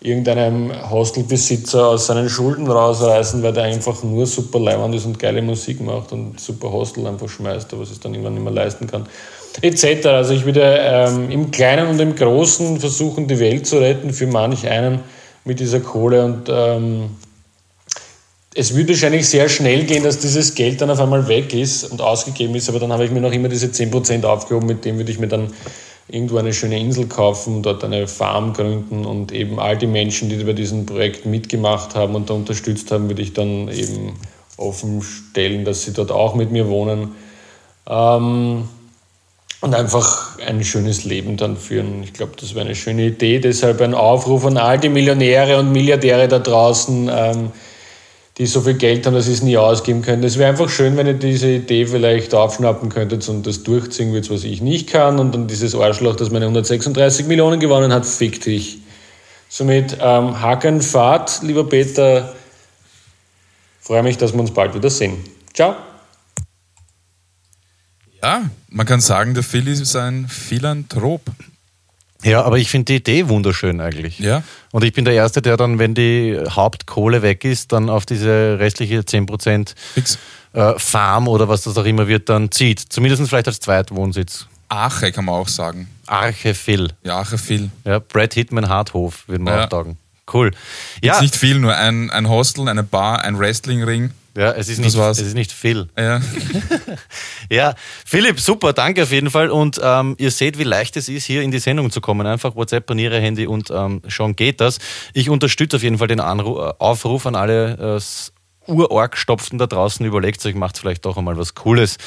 irgendeinem 0.00 0.72
Hostelbesitzer 0.90 1.88
aus 1.88 2.06
seinen 2.06 2.28
Schulden 2.28 2.68
rausreißen, 2.68 3.42
weil 3.42 3.52
der 3.52 3.64
einfach 3.64 4.02
nur 4.02 4.26
super 4.26 4.58
leibend 4.58 4.94
ist 4.94 5.06
und 5.06 5.18
geile 5.18 5.42
Musik 5.42 5.80
macht 5.80 6.12
und 6.12 6.38
super 6.40 6.72
Hostel 6.72 7.06
einfach 7.06 7.28
schmeißt, 7.28 7.72
aber 7.72 7.82
es 7.82 7.98
dann 8.00 8.12
irgendwann 8.12 8.34
nicht 8.34 8.44
mehr 8.44 8.52
leisten 8.52 8.86
kann 8.86 9.06
etc. 9.60 10.06
Also 10.06 10.32
ich 10.32 10.44
würde 10.44 10.78
ähm, 10.80 11.30
im 11.30 11.50
Kleinen 11.50 11.88
und 11.88 12.00
im 12.00 12.14
Großen 12.14 12.80
versuchen, 12.80 13.28
die 13.28 13.38
Welt 13.38 13.66
zu 13.66 13.78
retten 13.78 14.12
für 14.12 14.26
manch 14.26 14.66
einen 14.66 15.00
mit 15.44 15.60
dieser 15.60 15.80
Kohle 15.80 16.24
und 16.24 16.48
ähm, 16.48 17.10
es 18.54 18.74
würde 18.74 18.90
wahrscheinlich 18.90 19.28
sehr 19.28 19.48
schnell 19.48 19.84
gehen, 19.84 20.04
dass 20.04 20.18
dieses 20.18 20.54
Geld 20.54 20.80
dann 20.80 20.90
auf 20.90 21.00
einmal 21.00 21.26
weg 21.26 21.54
ist 21.54 21.84
und 21.84 22.00
ausgegeben 22.00 22.54
ist, 22.54 22.68
aber 22.68 22.78
dann 22.78 22.92
habe 22.92 23.04
ich 23.04 23.10
mir 23.10 23.20
noch 23.20 23.32
immer 23.32 23.48
diese 23.48 23.68
10% 23.68 24.24
aufgehoben, 24.24 24.66
mit 24.66 24.84
dem 24.84 24.98
würde 24.98 25.10
ich 25.10 25.18
mir 25.18 25.28
dann 25.28 25.52
irgendwo 26.08 26.36
eine 26.36 26.52
schöne 26.52 26.78
Insel 26.78 27.06
kaufen, 27.06 27.62
dort 27.62 27.82
eine 27.82 28.06
Farm 28.06 28.52
gründen 28.52 29.06
und 29.06 29.32
eben 29.32 29.58
all 29.58 29.78
die 29.78 29.86
Menschen, 29.86 30.28
die 30.28 30.36
bei 30.44 30.52
diesem 30.52 30.84
Projekt 30.84 31.24
mitgemacht 31.24 31.94
haben 31.94 32.14
und 32.14 32.28
da 32.28 32.34
unterstützt 32.34 32.90
haben, 32.90 33.08
würde 33.08 33.22
ich 33.22 33.32
dann 33.32 33.68
eben 33.68 34.18
offen 34.58 35.02
stellen, 35.02 35.64
dass 35.64 35.82
sie 35.82 35.92
dort 35.92 36.10
auch 36.10 36.34
mit 36.34 36.52
mir 36.52 36.68
wohnen. 36.68 37.12
Ähm, 37.88 38.68
und 39.62 39.76
einfach 39.76 40.38
ein 40.44 40.62
schönes 40.64 41.04
Leben 41.04 41.36
dann 41.36 41.56
führen. 41.56 42.02
Ich 42.02 42.12
glaube, 42.12 42.32
das 42.38 42.54
wäre 42.54 42.66
eine 42.66 42.74
schöne 42.74 43.06
Idee. 43.06 43.38
Deshalb 43.38 43.80
ein 43.80 43.94
Aufruf 43.94 44.44
an 44.44 44.58
all 44.58 44.78
die 44.78 44.88
Millionäre 44.88 45.58
und 45.58 45.70
Milliardäre 45.70 46.26
da 46.26 46.40
draußen, 46.40 47.08
ähm, 47.10 47.52
die 48.38 48.46
so 48.46 48.60
viel 48.60 48.74
Geld 48.74 49.06
haben, 49.06 49.14
dass 49.14 49.26
sie 49.26 49.32
es 49.32 49.42
nie 49.42 49.56
ausgeben 49.56 50.02
können. 50.02 50.24
Es 50.24 50.36
wäre 50.36 50.50
einfach 50.50 50.68
schön, 50.68 50.96
wenn 50.96 51.06
ihr 51.06 51.14
diese 51.14 51.48
Idee 51.48 51.86
vielleicht 51.86 52.34
aufschnappen 52.34 52.88
könntet 52.88 53.28
und 53.28 53.46
das 53.46 53.62
durchziehen 53.62 54.12
würdet, 54.12 54.32
was 54.32 54.42
ich 54.42 54.60
nicht 54.62 54.90
kann. 54.90 55.20
Und 55.20 55.32
dann 55.32 55.46
dieses 55.46 55.76
Arschloch, 55.76 56.16
das 56.16 56.30
meine 56.30 56.46
136 56.46 57.26
Millionen 57.26 57.60
gewonnen 57.60 57.92
hat, 57.92 58.04
fick 58.04 58.42
dich. 58.42 58.78
Somit 59.48 59.96
ähm, 60.00 60.40
Haken 60.40 60.82
Fahrt, 60.82 61.40
lieber 61.42 61.68
Peter. 61.68 62.34
Freue 63.80 64.02
mich, 64.02 64.18
dass 64.18 64.32
wir 64.32 64.40
uns 64.40 64.50
bald 64.50 64.74
wieder 64.74 64.90
sehen. 64.90 65.22
Ciao. 65.54 65.76
Ja, 68.22 68.48
man 68.68 68.86
kann 68.86 69.00
sagen, 69.00 69.34
der 69.34 69.42
Philly 69.42 69.72
ist 69.72 69.96
ein 69.96 70.28
Philanthrop. 70.28 71.22
Ja, 72.22 72.42
aber 72.42 72.58
ich 72.58 72.70
finde 72.70 72.84
die 72.84 72.96
Idee 72.96 73.28
wunderschön 73.28 73.80
eigentlich. 73.80 74.20
Ja. 74.20 74.44
Und 74.70 74.84
ich 74.84 74.92
bin 74.92 75.04
der 75.04 75.14
Erste, 75.14 75.42
der 75.42 75.56
dann, 75.56 75.80
wenn 75.80 75.94
die 75.94 76.38
Hauptkohle 76.48 77.22
weg 77.22 77.44
ist, 77.44 77.72
dann 77.72 77.90
auf 77.90 78.06
diese 78.06 78.58
restliche 78.60 79.00
10% 79.00 79.74
Fix. 79.94 80.18
Äh, 80.52 80.74
Farm 80.78 81.28
oder 81.28 81.48
was 81.48 81.62
das 81.62 81.76
auch 81.78 81.84
immer 81.84 82.06
wird, 82.06 82.28
dann 82.28 82.52
zieht. 82.52 82.78
Zumindest 82.78 83.26
vielleicht 83.28 83.48
als 83.48 83.58
Zweitwohnsitz. 83.58 84.46
Arche 84.68 85.10
kann 85.10 85.24
man 85.24 85.34
auch 85.34 85.48
sagen. 85.48 85.88
Arche 86.06 86.54
Phil. 86.54 86.90
Ja, 87.02 87.18
Arche 87.18 87.38
Phil. 87.38 87.70
Ja, 87.84 87.98
Brad 87.98 88.34
Hitman 88.34 88.68
Harthof, 88.68 89.26
würde 89.26 89.42
man 89.42 89.54
ja. 89.54 89.66
auch 89.66 89.70
sagen. 89.70 89.98
Cool. 90.32 90.52
Ja. 91.02 91.14
Jetzt 91.14 91.22
nicht 91.22 91.36
viel, 91.36 91.58
nur 91.58 91.74
ein, 91.74 92.10
ein 92.10 92.28
Hostel, 92.28 92.68
eine 92.68 92.82
Bar, 92.82 93.22
ein 93.22 93.38
Wrestlingring 93.38 94.12
ja, 94.36 94.52
es 94.52 94.68
ist, 94.68 94.78
nicht, 94.78 94.94
es 94.96 95.18
ist 95.18 95.34
nicht 95.34 95.52
Phil. 95.52 95.88
Ja. 95.98 96.20
ja, 97.50 97.74
Philipp, 98.06 98.40
super, 98.40 98.72
danke 98.72 99.02
auf 99.02 99.12
jeden 99.12 99.30
Fall. 99.30 99.50
Und 99.50 99.78
ähm, 99.82 100.14
ihr 100.18 100.30
seht, 100.30 100.58
wie 100.58 100.64
leicht 100.64 100.96
es 100.96 101.10
ist, 101.10 101.26
hier 101.26 101.42
in 101.42 101.50
die 101.50 101.58
Sendung 101.58 101.90
zu 101.90 102.00
kommen. 102.00 102.26
Einfach 102.26 102.56
WhatsApp 102.56 102.90
an 102.90 102.98
Ihre 102.98 103.20
Handy 103.20 103.46
und 103.46 103.70
ähm, 103.70 104.00
schon 104.08 104.34
geht 104.34 104.62
das. 104.62 104.78
Ich 105.12 105.28
unterstütze 105.28 105.76
auf 105.76 105.82
jeden 105.82 105.98
Fall 105.98 106.08
den 106.08 106.20
Anruf, 106.20 106.58
äh, 106.58 106.72
Aufruf 106.78 107.26
an 107.26 107.34
alle 107.34 107.98
äh, 107.98 108.70
Urorgstopften 108.70 109.58
da 109.58 109.66
draußen. 109.66 110.04
Überlegt 110.06 110.44
euch, 110.46 110.54
macht 110.54 110.78
vielleicht 110.78 111.04
doch 111.04 111.18
einmal 111.18 111.36
was 111.36 111.54
Cooles 111.54 111.98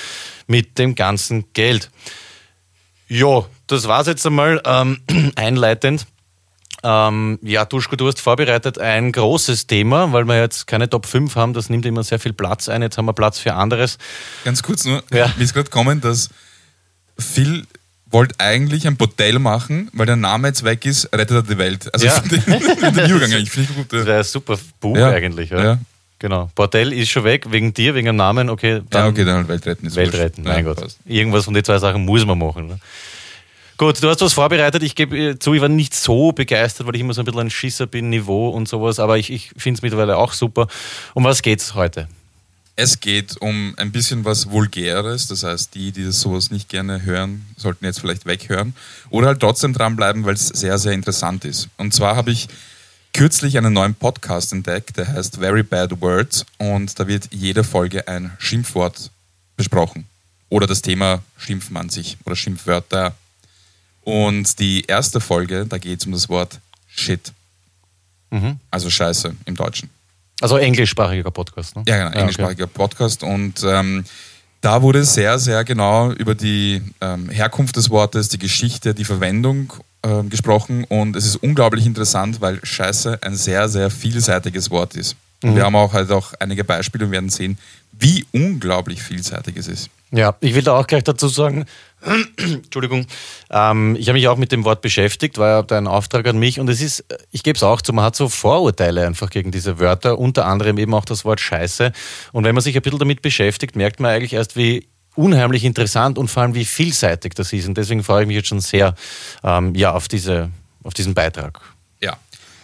mit 0.47 0.79
dem 0.79 0.95
ganzen 0.95 1.45
Geld. 1.53 1.91
Jo, 3.07 3.45
das 3.67 3.87
war's 3.87 4.07
jetzt 4.07 4.25
einmal 4.25 4.61
ähm, 4.65 5.01
einleitend. 5.35 6.07
Ähm, 6.87 7.39
ja, 7.41 7.65
Duschko, 7.65 7.95
du 7.95 8.07
hast 8.07 8.21
vorbereitet 8.21 8.77
ein 8.77 9.11
großes 9.11 9.65
Thema, 9.65 10.13
weil 10.13 10.25
wir 10.25 10.39
jetzt 10.39 10.67
keine 10.67 10.87
Top 10.87 11.07
5 11.07 11.35
haben, 11.35 11.53
das 11.53 11.67
nimmt 11.67 11.83
immer 11.87 12.03
sehr 12.03 12.19
viel 12.19 12.33
Platz 12.33 12.69
ein. 12.69 12.83
Jetzt 12.83 12.99
haben 12.99 13.05
wir 13.05 13.13
Platz 13.13 13.39
für 13.39 13.55
anderes. 13.55 13.97
Ganz 14.43 14.61
kurz 14.61 14.85
nur, 14.85 15.03
ja. 15.11 15.33
mir 15.35 15.43
ist 15.43 15.55
gerade 15.55 15.71
kommen, 15.71 15.99
dass 15.99 16.29
Phil 17.17 17.65
wollte 18.11 18.35
eigentlich 18.37 18.85
ein 18.85 18.97
Bordell 18.97 19.39
machen, 19.39 19.89
weil 19.93 20.05
der 20.05 20.15
Name 20.15 20.49
jetzt 20.49 20.63
weg 20.63 20.85
ist, 20.85 21.05
rettet 21.11 21.31
er 21.31 21.41
die 21.41 21.57
Welt. 21.57 21.91
Also 21.91 22.05
ja. 22.05 22.19
den, 22.31 22.43
den 22.45 23.09
Übergang 23.09 23.33
eigentlich, 23.33 23.49
finde 23.49 23.71
ich 23.71 23.75
gut. 23.75 23.91
Das 23.91 24.05
wäre 24.05 24.19
ein 24.19 24.23
super 24.23 24.59
Buch 24.79 24.95
ja. 24.95 25.09
eigentlich, 25.09 25.51
oder? 25.51 25.63
Ja. 25.63 25.79
Genau. 26.19 26.51
Bordell 26.53 26.93
ist 26.93 27.09
schon 27.09 27.23
weg, 27.23 27.51
wegen 27.51 27.73
dir, 27.73 27.95
wegen 27.95 28.05
dem 28.05 28.15
Namen, 28.15 28.49
okay. 28.49 28.81
Dann 28.91 29.05
ja, 29.05 29.09
okay, 29.09 29.25
dann 29.25 29.47
Welt 29.47 29.65
retten. 29.65 29.87
Ist 29.87 29.95
Welt 29.95 30.13
retten, 30.13 30.43
mein 30.43 30.63
Gott. 30.63 30.79
Passt. 30.79 30.99
Irgendwas 31.05 31.45
von 31.45 31.53
den 31.55 31.63
zwei 31.63 31.79
Sachen 31.79 32.05
muss 32.05 32.25
man 32.25 32.37
machen. 32.37 32.67
Ne? 32.67 32.79
Gut, 33.77 34.01
du 34.01 34.09
hast 34.09 34.21
was 34.21 34.31
vorbereitet. 34.31 34.83
Ich 34.83 34.95
gebe 34.95 35.17
äh, 35.17 35.39
zu, 35.39 35.53
ich 35.53 35.59
war 35.59 35.67
nicht 35.67 35.93
so 35.93 36.31
begeistert, 36.31 36.87
weil 36.87 36.95
ich 36.95 37.01
immer 37.01 37.13
so 37.13 37.21
ein 37.21 37.25
bisschen 37.25 37.41
ein 37.41 37.49
Schisser 37.49 37.87
bin, 37.87 38.09
Niveau 38.09 38.49
und 38.49 38.69
sowas, 38.69 38.99
aber 38.99 39.17
ich, 39.17 39.29
ich 39.29 39.51
finde 39.57 39.79
es 39.79 39.81
mittlerweile 39.81 40.15
auch 40.15 40.31
super. 40.31 40.67
Um 41.13 41.25
was 41.25 41.41
geht's 41.41 41.75
heute? 41.75 42.07
Es 42.77 43.01
geht 43.01 43.35
um 43.41 43.73
ein 43.75 43.91
bisschen 43.91 44.23
was 44.23 44.49
Vulgäres, 44.49 45.27
das 45.27 45.43
heißt, 45.43 45.75
die, 45.75 45.91
die 45.91 46.05
das 46.05 46.21
sowas 46.21 46.51
nicht 46.51 46.69
gerne 46.69 47.03
hören, 47.03 47.45
sollten 47.57 47.83
jetzt 47.83 47.99
vielleicht 47.99 48.25
weghören 48.25 48.73
oder 49.09 49.27
halt 49.27 49.41
trotzdem 49.41 49.73
dranbleiben, 49.73 50.25
weil 50.25 50.35
es 50.35 50.47
sehr, 50.47 50.77
sehr 50.77 50.93
interessant 50.93 51.43
ist. 51.43 51.67
Und 51.77 51.93
zwar 51.93 52.15
habe 52.15 52.31
ich 52.31 52.47
kürzlich 53.11 53.57
einen 53.57 53.73
neuen 53.73 53.95
Podcast 53.95 54.53
entdeckt, 54.53 54.97
der 54.97 55.07
heißt 55.09 55.37
Very 55.37 55.63
Bad 55.63 56.01
Words 56.01 56.45
und 56.57 56.97
da 56.97 57.07
wird 57.07 57.27
jede 57.31 57.65
Folge 57.65 58.07
ein 58.07 58.31
Schimpfwort 58.39 59.11
besprochen 59.57 60.05
oder 60.49 60.67
das 60.67 60.81
Thema 60.81 61.23
Schimpfen 61.37 61.75
an 61.75 61.89
sich 61.89 62.17
oder 62.25 62.35
Schimpfwörter. 62.37 63.15
Und 64.05 64.59
die 64.59 64.83
erste 64.83 65.19
Folge, 65.19 65.65
da 65.65 65.77
geht 65.77 65.99
es 65.99 66.05
um 66.05 66.13
das 66.13 66.29
Wort 66.29 66.59
Shit. 66.87 67.33
Mhm. 68.29 68.59
Also 68.71 68.89
Scheiße 68.89 69.35
im 69.45 69.55
Deutschen. 69.55 69.89
Also 70.41 70.57
englischsprachiger 70.57 71.31
Podcast, 71.31 71.75
ne? 71.75 71.83
Ja, 71.87 71.97
genau, 71.97 72.11
englischsprachiger 72.11 72.67
Podcast. 72.67 73.23
Und 73.23 73.63
ähm, 73.63 74.05
da 74.61 74.81
wurde 74.81 75.03
sehr, 75.03 75.39
sehr 75.39 75.63
genau 75.63 76.11
über 76.11 76.35
die 76.35 76.81
ähm, 77.01 77.29
Herkunft 77.29 77.75
des 77.77 77.89
Wortes, 77.89 78.29
die 78.29 78.37
Geschichte, 78.37 78.93
die 78.93 79.05
Verwendung 79.05 79.73
ähm, 80.03 80.29
gesprochen. 80.29 80.83
Und 80.83 81.15
es 81.15 81.25
ist 81.25 81.37
unglaublich 81.37 81.85
interessant, 81.85 82.41
weil 82.41 82.63
Scheiße 82.63 83.19
ein 83.23 83.35
sehr, 83.35 83.67
sehr 83.69 83.89
vielseitiges 83.89 84.69
Wort 84.69 84.95
ist. 84.95 85.15
Und 85.45 85.51
Mhm. 85.51 85.57
wir 85.57 85.63
haben 85.63 85.75
auch 85.75 85.93
halt 85.93 86.09
auch 86.11 86.33
einige 86.39 86.63
Beispiele 86.63 87.05
und 87.05 87.11
werden 87.11 87.29
sehen, 87.29 87.59
wie 87.91 88.25
unglaublich 88.31 89.01
vielseitig 89.03 89.55
es 89.57 89.67
ist. 89.67 89.89
Ja, 90.11 90.35
ich 90.41 90.55
will 90.55 90.63
da 90.63 90.73
auch 90.75 90.87
gleich 90.87 91.03
dazu 91.03 91.27
sagen, 91.27 91.65
Entschuldigung, 92.37 93.05
ähm, 93.51 93.95
ich 93.99 94.07
habe 94.07 94.17
mich 94.17 94.27
auch 94.27 94.37
mit 94.37 94.51
dem 94.51 94.65
Wort 94.65 94.81
beschäftigt, 94.81 95.37
war 95.37 95.49
ja 95.49 95.61
dein 95.61 95.85
Auftrag 95.85 96.27
an 96.27 96.39
mich 96.39 96.59
und 96.59 96.67
es 96.67 96.81
ist, 96.81 97.05
ich 97.31 97.43
gebe 97.43 97.57
es 97.57 97.63
auch 97.63 97.81
zu, 97.81 97.93
man 97.93 98.05
hat 98.05 98.15
so 98.15 98.27
Vorurteile 98.27 99.05
einfach 99.05 99.29
gegen 99.29 99.51
diese 99.51 99.79
Wörter, 99.79 100.17
unter 100.17 100.45
anderem 100.47 100.79
eben 100.79 100.93
auch 100.95 101.05
das 101.05 101.25
Wort 101.25 101.39
Scheiße. 101.39 101.91
Und 102.31 102.43
wenn 102.43 102.55
man 102.55 102.63
sich 102.63 102.75
ein 102.75 102.81
bisschen 102.81 102.99
damit 102.99 103.21
beschäftigt, 103.21 103.75
merkt 103.75 103.99
man 103.99 104.11
eigentlich 104.11 104.33
erst, 104.33 104.55
wie 104.55 104.87
unheimlich 105.15 105.63
interessant 105.63 106.17
und 106.17 106.29
vor 106.29 106.41
allem 106.41 106.55
wie 106.55 106.65
vielseitig 106.65 107.33
das 107.35 107.53
ist. 107.53 107.67
Und 107.67 107.77
deswegen 107.77 108.03
freue 108.03 108.23
ich 108.23 108.27
mich 108.27 108.35
jetzt 108.37 108.47
schon 108.47 108.61
sehr 108.61 108.95
ähm, 109.43 109.75
ja, 109.75 109.93
auf, 109.93 110.07
diese, 110.07 110.49
auf 110.83 110.95
diesen 110.95 111.13
Beitrag. 111.13 111.61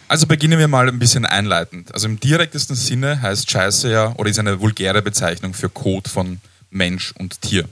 Also 0.08 0.26
beginnen 0.26 0.58
wir 0.58 0.68
mal 0.68 0.88
ein 0.88 0.98
bisschen 0.98 1.24
einleitend. 1.24 1.92
Also 1.94 2.06
im 2.06 2.20
direktesten 2.20 2.76
Sinne 2.76 3.22
heißt 3.22 3.50
Scheiße 3.50 3.90
ja, 3.90 4.14
oder 4.16 4.30
ist 4.30 4.38
eine 4.38 4.60
vulgäre 4.60 5.02
Bezeichnung 5.02 5.54
für 5.54 5.68
Code 5.68 6.08
von 6.08 6.40
Mensch 6.70 7.12
und 7.18 7.40
Tier. 7.40 7.68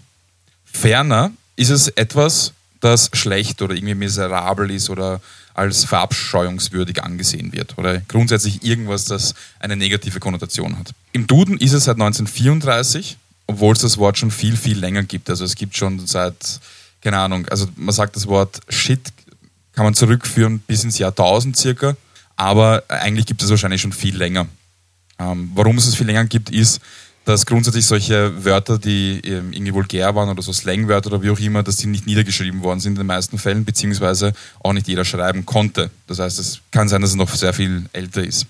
Ferner 0.65 1.33
ist 1.57 1.71
es 1.71 1.89
etwas, 1.89 2.53
das 2.81 3.11
schlecht 3.13 3.61
oder 3.63 3.75
irgendwie 3.75 3.95
miserabel 3.95 4.71
ist 4.71 4.89
oder 4.89 5.21
als 5.55 5.85
verabscheuungswürdig 5.85 7.03
angesehen 7.03 7.53
wird 7.53 7.77
oder 7.77 8.01
grundsätzlich 8.09 8.65
irgendwas, 8.65 9.05
das 9.05 9.35
eine 9.59 9.77
negative 9.77 10.21
Konnotation 10.21 10.79
hat. 10.79 10.93
Im 11.13 11.27
Duden 11.27 11.59
ist 11.59 11.73
es 11.73 11.85
seit 11.85 11.97
1934, 11.97 13.19
obwohl 13.47 13.75
es 13.75 13.81
das 13.81 13.99
Wort 13.99 14.17
schon 14.17 14.31
viel, 14.31 14.57
viel 14.57 14.79
länger 14.79 15.03
gibt. 15.03 15.29
Also 15.29 15.45
es 15.45 15.57
gibt 15.57 15.77
schon 15.77 16.07
seit, 16.07 16.61
keine 17.03 17.19
Ahnung, 17.19 17.47
also 17.49 17.67
man 17.77 17.95
sagt 17.95 18.17
das 18.17 18.27
Wort 18.27 18.61
Shit 18.69 19.13
kann 19.75 19.85
man 19.85 19.95
zurückführen 19.95 20.59
bis 20.61 20.85
ins 20.85 20.99
Jahr 20.99 21.11
1000 21.11 21.57
circa, 21.57 21.97
aber 22.40 22.85
eigentlich 22.88 23.26
gibt 23.26 23.42
es 23.42 23.50
wahrscheinlich 23.50 23.82
schon 23.82 23.92
viel 23.92 24.16
länger. 24.16 24.47
Ähm, 25.18 25.52
warum 25.54 25.76
es 25.76 25.87
es 25.87 25.94
viel 25.94 26.06
länger 26.06 26.25
gibt, 26.25 26.49
ist, 26.49 26.80
dass 27.26 27.44
grundsätzlich 27.44 27.85
solche 27.85 28.47
Wörter, 28.47 28.78
die 28.78 29.20
ähm, 29.25 29.52
irgendwie 29.52 29.75
vulgär 29.75 30.14
waren 30.14 30.30
oder 30.30 30.40
so 30.40 30.50
Slangwörter 30.50 31.12
oder 31.12 31.23
wie 31.23 31.28
auch 31.28 31.38
immer, 31.38 31.62
dass 31.62 31.76
die 31.76 31.87
nicht 31.87 32.06
niedergeschrieben 32.06 32.62
worden 32.62 32.80
sind 32.80 32.92
in 32.92 33.00
den 33.00 33.09
meisten 33.09 33.37
Fällen, 33.37 33.66
beziehungsweise 33.66 34.32
auch 34.61 34.73
nicht 34.73 34.88
jeder 34.88 35.04
schreiben 35.04 35.44
konnte. 35.44 35.90
Das 36.06 36.18
heißt, 36.18 36.38
es 36.38 36.61
kann 36.70 36.88
sein, 36.88 37.02
dass 37.02 37.11
es 37.11 37.16
noch 37.16 37.28
sehr 37.35 37.52
viel 37.52 37.85
älter 37.92 38.25
ist. 38.25 38.47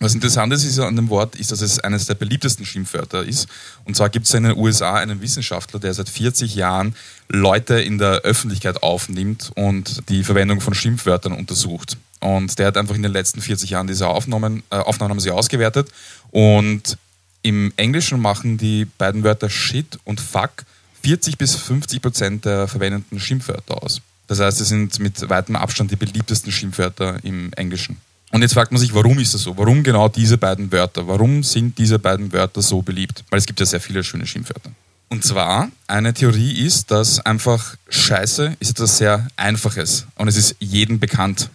Was 0.00 0.12
interessant 0.12 0.52
ist, 0.52 0.64
ist 0.64 0.80
an 0.80 0.96
dem 0.96 1.08
Wort, 1.08 1.36
ist, 1.36 1.52
dass 1.52 1.60
es 1.60 1.78
eines 1.78 2.06
der 2.06 2.14
beliebtesten 2.14 2.66
Schimpfwörter 2.66 3.24
ist. 3.24 3.46
Und 3.84 3.94
zwar 3.94 4.08
gibt 4.08 4.26
es 4.26 4.34
in 4.34 4.42
den 4.42 4.56
USA 4.56 4.94
einen 4.94 5.20
Wissenschaftler, 5.22 5.78
der 5.78 5.94
seit 5.94 6.08
40 6.08 6.56
Jahren 6.56 6.96
Leute 7.28 7.80
in 7.80 7.98
der 7.98 8.22
Öffentlichkeit 8.22 8.82
aufnimmt 8.82 9.52
und 9.54 10.08
die 10.08 10.24
Verwendung 10.24 10.60
von 10.60 10.74
Schimpfwörtern 10.74 11.32
untersucht. 11.32 11.96
Und 12.24 12.58
der 12.58 12.68
hat 12.68 12.78
einfach 12.78 12.94
in 12.94 13.02
den 13.02 13.12
letzten 13.12 13.42
40 13.42 13.68
Jahren 13.68 13.86
diese 13.86 14.08
Aufnahmen, 14.08 14.62
äh, 14.70 14.76
Aufnahmen 14.76 15.10
haben 15.10 15.20
sie 15.20 15.30
ausgewertet. 15.30 15.90
Und 16.30 16.96
im 17.42 17.70
Englischen 17.76 18.18
machen 18.18 18.56
die 18.56 18.86
beiden 18.86 19.24
Wörter 19.24 19.50
Shit 19.50 19.98
und 20.04 20.22
Fuck 20.22 20.64
40 21.02 21.36
bis 21.36 21.54
50 21.54 22.00
Prozent 22.00 22.44
der 22.46 22.66
verwendeten 22.66 23.20
Schimpfwörter 23.20 23.82
aus. 23.82 24.00
Das 24.26 24.40
heißt, 24.40 24.58
es 24.58 24.68
sind 24.70 24.98
mit 25.00 25.28
weitem 25.28 25.54
Abstand 25.54 25.90
die 25.90 25.96
beliebtesten 25.96 26.50
Schimpfwörter 26.50 27.22
im 27.24 27.52
Englischen. 27.52 27.98
Und 28.32 28.40
jetzt 28.40 28.54
fragt 28.54 28.72
man 28.72 28.80
sich, 28.80 28.94
warum 28.94 29.18
ist 29.18 29.34
das 29.34 29.42
so? 29.42 29.58
Warum 29.58 29.82
genau 29.82 30.08
diese 30.08 30.38
beiden 30.38 30.72
Wörter? 30.72 31.06
Warum 31.06 31.42
sind 31.42 31.76
diese 31.76 31.98
beiden 31.98 32.32
Wörter 32.32 32.62
so 32.62 32.80
beliebt? 32.80 33.22
Weil 33.28 33.38
es 33.38 33.44
gibt 33.44 33.60
ja 33.60 33.66
sehr 33.66 33.80
viele 33.80 34.02
schöne 34.02 34.26
Schimpfwörter. 34.26 34.70
Und 35.10 35.24
zwar, 35.24 35.68
eine 35.86 36.14
Theorie 36.14 36.64
ist, 36.64 36.90
dass 36.90 37.20
einfach 37.20 37.76
Scheiße 37.90 38.56
ist 38.60 38.70
etwas 38.70 38.96
sehr 38.96 39.28
Einfaches 39.36 40.06
und 40.14 40.28
es 40.28 40.38
ist 40.38 40.56
jedem 40.58 40.98
bekannt. 40.98 41.50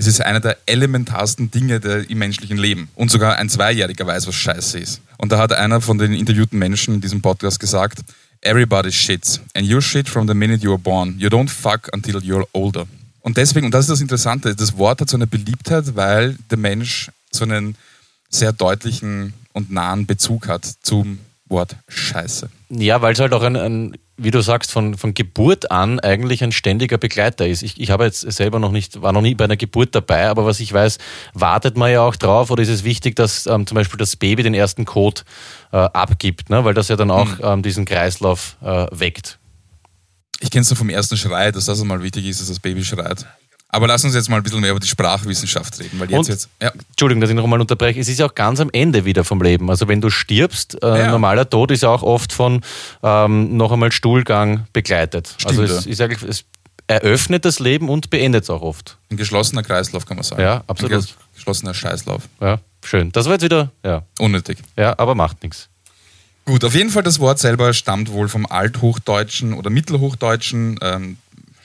Es 0.00 0.06
ist 0.06 0.20
einer 0.20 0.38
der 0.38 0.56
elementarsten 0.66 1.50
Dinge 1.50 1.80
der, 1.80 2.08
im 2.08 2.18
menschlichen 2.18 2.56
Leben. 2.56 2.88
Und 2.94 3.10
sogar 3.10 3.34
ein 3.36 3.48
Zweijähriger 3.48 4.06
weiß, 4.06 4.28
was 4.28 4.34
Scheiße 4.36 4.78
ist. 4.78 5.00
Und 5.16 5.32
da 5.32 5.38
hat 5.38 5.52
einer 5.52 5.80
von 5.80 5.98
den 5.98 6.14
interviewten 6.14 6.56
Menschen 6.56 6.94
in 6.94 7.00
diesem 7.00 7.20
Podcast 7.20 7.58
gesagt, 7.58 7.98
Everybody 8.40 8.92
shits. 8.92 9.40
And 9.54 9.66
you 9.66 9.80
shit 9.80 10.08
from 10.08 10.28
the 10.28 10.34
minute 10.34 10.62
you 10.62 10.70
were 10.70 10.78
born. 10.78 11.16
You 11.18 11.28
don't 11.28 11.50
fuck 11.50 11.88
until 11.92 12.18
you're 12.18 12.46
older. 12.52 12.86
Und 13.22 13.38
deswegen, 13.38 13.66
und 13.66 13.74
das 13.74 13.86
ist 13.86 13.90
das 13.90 14.00
Interessante, 14.00 14.54
das 14.54 14.78
Wort 14.78 15.00
hat 15.00 15.10
so 15.10 15.16
eine 15.16 15.26
Beliebtheit, 15.26 15.96
weil 15.96 16.38
der 16.48 16.58
Mensch 16.58 17.10
so 17.32 17.42
einen 17.42 17.74
sehr 18.30 18.52
deutlichen 18.52 19.34
und 19.52 19.72
nahen 19.72 20.06
Bezug 20.06 20.46
hat 20.46 20.64
zum 20.80 21.18
Wort 21.48 21.74
Scheiße. 21.88 22.48
Ja, 22.68 23.02
weil 23.02 23.14
es 23.14 23.18
halt 23.18 23.32
auch 23.32 23.42
ein, 23.42 23.56
ein 23.56 23.96
wie 24.18 24.30
du 24.30 24.40
sagst, 24.42 24.72
von, 24.72 24.98
von 24.98 25.14
Geburt 25.14 25.70
an 25.70 26.00
eigentlich 26.00 26.42
ein 26.42 26.52
ständiger 26.52 26.98
Begleiter 26.98 27.46
ist. 27.46 27.62
Ich, 27.62 27.80
ich 27.80 27.90
habe 27.90 28.04
jetzt 28.04 28.20
selber 28.20 28.58
noch 28.58 28.72
nicht, 28.72 29.00
war 29.00 29.12
noch 29.12 29.22
nie 29.22 29.34
bei 29.34 29.44
einer 29.44 29.56
Geburt 29.56 29.94
dabei, 29.94 30.28
aber 30.28 30.44
was 30.44 30.60
ich 30.60 30.72
weiß, 30.72 30.98
wartet 31.34 31.76
man 31.76 31.90
ja 31.90 32.02
auch 32.02 32.16
drauf 32.16 32.50
oder 32.50 32.62
ist 32.62 32.68
es 32.68 32.84
wichtig, 32.84 33.16
dass 33.16 33.46
ähm, 33.46 33.66
zum 33.66 33.76
Beispiel 33.76 33.96
das 33.96 34.16
Baby 34.16 34.42
den 34.42 34.54
ersten 34.54 34.84
Code 34.84 35.22
äh, 35.72 35.76
abgibt, 35.76 36.50
ne? 36.50 36.64
weil 36.64 36.74
das 36.74 36.88
ja 36.88 36.96
dann 36.96 37.10
auch 37.10 37.28
ähm, 37.42 37.62
diesen 37.62 37.84
Kreislauf 37.84 38.56
äh, 38.60 38.86
weckt. 38.90 39.38
Ich 40.40 40.50
kenne 40.50 40.62
es 40.62 40.70
nur 40.70 40.76
vom 40.76 40.90
ersten 40.90 41.16
Schrei, 41.16 41.50
dass 41.52 41.66
das 41.66 41.80
einmal 41.80 42.02
wichtig 42.02 42.26
ist, 42.26 42.40
dass 42.40 42.48
das 42.48 42.60
Baby 42.60 42.84
schreit. 42.84 43.24
Aber 43.70 43.86
lass 43.86 44.02
uns 44.02 44.14
jetzt 44.14 44.30
mal 44.30 44.36
ein 44.38 44.42
bisschen 44.42 44.60
mehr 44.60 44.70
über 44.70 44.80
die 44.80 44.86
Sprachwissenschaft 44.88 45.78
reden, 45.78 46.00
weil 46.00 46.08
jetzt 46.10 46.18
Und- 46.18 46.28
jetzt. 46.28 46.48
Ja. 46.62 46.72
Entschuldigung, 46.90 47.20
dass 47.20 47.28
ich 47.28 47.36
noch 47.36 47.46
mal 47.46 47.60
unterbreche. 47.60 48.00
Es 48.00 48.08
ist 48.08 48.18
ja 48.18 48.26
auch 48.26 48.34
ganz 48.34 48.60
am 48.60 48.70
Ende 48.72 49.04
wieder 49.04 49.24
vom 49.24 49.42
Leben. 49.42 49.68
Also 49.68 49.88
wenn 49.88 50.00
du 50.00 50.08
stirbst, 50.08 50.82
äh, 50.82 51.00
Ja. 51.00 51.10
normaler 51.10 51.48
Tod 51.48 51.70
ist 51.70 51.82
ja 51.82 51.90
auch 51.90 52.02
oft 52.02 52.32
von 52.32 52.62
ähm, 53.02 53.56
noch 53.58 53.70
einmal 53.70 53.92
Stuhlgang 53.92 54.66
begleitet. 54.72 55.34
also 55.44 55.64
Stimmt, 55.66 55.78
es 55.78 55.84
ja. 55.84 55.90
ist 55.90 56.00
eigentlich, 56.00 56.22
es 56.22 56.44
eröffnet 56.86 57.44
das 57.44 57.58
Leben 57.58 57.90
und 57.90 58.08
beendet 58.08 58.44
es 58.44 58.50
auch 58.50 58.62
oft. 58.62 58.96
Ein 59.10 59.18
geschlossener 59.18 59.62
Kreislauf, 59.62 60.06
kann 60.06 60.16
man 60.16 60.24
sagen. 60.24 60.40
Ja, 60.40 60.64
absolut. 60.66 60.92
Ein 60.94 61.00
ges- 61.00 61.14
geschlossener 61.34 61.74
Scheißlauf. 61.74 62.22
Ja, 62.40 62.60
schön. 62.82 63.12
Das 63.12 63.26
war 63.26 63.32
jetzt 63.34 63.42
wieder, 63.42 63.70
ja, 63.84 64.02
Unnötig. 64.18 64.56
ja 64.78 64.98
aber 64.98 65.14
macht 65.14 65.42
nichts. 65.42 65.68
Gut, 66.46 66.64
auf 66.64 66.74
jeden 66.74 66.88
Fall 66.88 67.02
das 67.02 67.20
Wort 67.20 67.38
selber 67.38 67.74
stammt 67.74 68.10
wohl 68.10 68.28
vom 68.30 68.46
Althochdeutschen 68.46 69.52
oder 69.52 69.68
Mittelhochdeutschen, 69.68 70.78
ähm, 70.80 71.18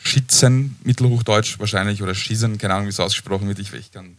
Schitzen, 0.04 0.76
Mittelhochdeutsch 0.84 1.60
wahrscheinlich, 1.60 2.04
oder 2.04 2.14
Schießen, 2.14 2.58
keine 2.58 2.74
Ahnung, 2.74 2.86
wie 2.88 2.92
es 2.92 3.00
ausgesprochen 3.00 3.48
wird. 3.48 3.60
Ich, 3.60 3.74
ich 3.74 3.92
kann 3.92 4.18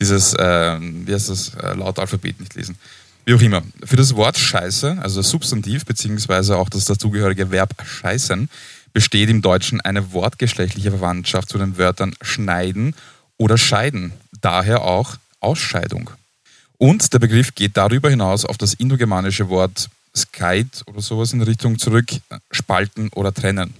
dieses, 0.00 0.34
ähm, 0.38 1.06
wie 1.06 1.14
heißt 1.14 1.28
das, 1.28 1.54
äh, 1.54 1.74
laut 1.74 1.98
Alphabet 1.98 2.38
nicht 2.40 2.54
lesen. 2.54 2.76
Wie 3.24 3.34
auch 3.34 3.40
immer. 3.40 3.62
Für 3.84 3.96
das 3.96 4.14
Wort 4.14 4.38
Scheiße, 4.38 4.98
also 5.00 5.20
das 5.20 5.30
Substantiv, 5.30 5.84
beziehungsweise 5.84 6.56
auch 6.56 6.68
das 6.68 6.84
dazugehörige 6.84 7.50
Verb 7.50 7.74
scheißen, 7.84 8.48
besteht 8.92 9.28
im 9.28 9.42
Deutschen 9.42 9.80
eine 9.80 10.12
wortgeschlechtliche 10.12 10.90
Verwandtschaft 10.90 11.48
zu 11.48 11.58
den 11.58 11.76
Wörtern 11.76 12.14
schneiden 12.22 12.94
oder 13.36 13.58
scheiden. 13.58 14.12
Daher 14.40 14.82
auch 14.82 15.16
Ausscheidung. 15.40 16.10
Und 16.78 17.12
der 17.12 17.18
Begriff 17.18 17.54
geht 17.54 17.76
darüber 17.76 18.10
hinaus 18.10 18.44
auf 18.44 18.58
das 18.58 18.74
indogermanische 18.74 19.48
Wort 19.48 19.90
skait 20.14 20.82
oder 20.86 21.02
sowas 21.02 21.32
in 21.32 21.42
Richtung 21.42 21.78
zurück, 21.78 22.06
spalten 22.50 23.08
oder 23.10 23.34
trennen. 23.34 23.74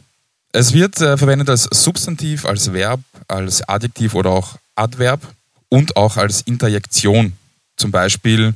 Es 0.58 0.72
wird 0.72 0.98
äh, 1.02 1.18
verwendet 1.18 1.50
als 1.50 1.64
Substantiv, 1.64 2.46
als 2.46 2.72
Verb, 2.72 3.00
als 3.28 3.60
Adjektiv 3.68 4.14
oder 4.14 4.30
auch 4.30 4.56
Adverb 4.74 5.20
und 5.68 5.96
auch 5.96 6.16
als 6.16 6.40
Interjektion. 6.40 7.34
Zum 7.76 7.90
Beispiel 7.90 8.54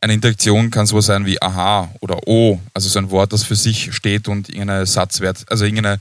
eine 0.00 0.14
Interjektion 0.14 0.72
kann 0.72 0.86
sowas 0.86 1.06
sein 1.06 1.24
wie 1.24 1.40
aha 1.40 1.88
oder 2.00 2.26
o, 2.26 2.60
also 2.74 2.88
so 2.88 2.98
ein 2.98 3.12
Wort, 3.12 3.32
das 3.32 3.44
für 3.44 3.54
sich 3.54 3.94
steht 3.94 4.26
und 4.26 4.48
irgendeine 4.48 4.86
Satzwert, 4.86 5.44
also 5.48 5.64
irgendeine 5.64 6.00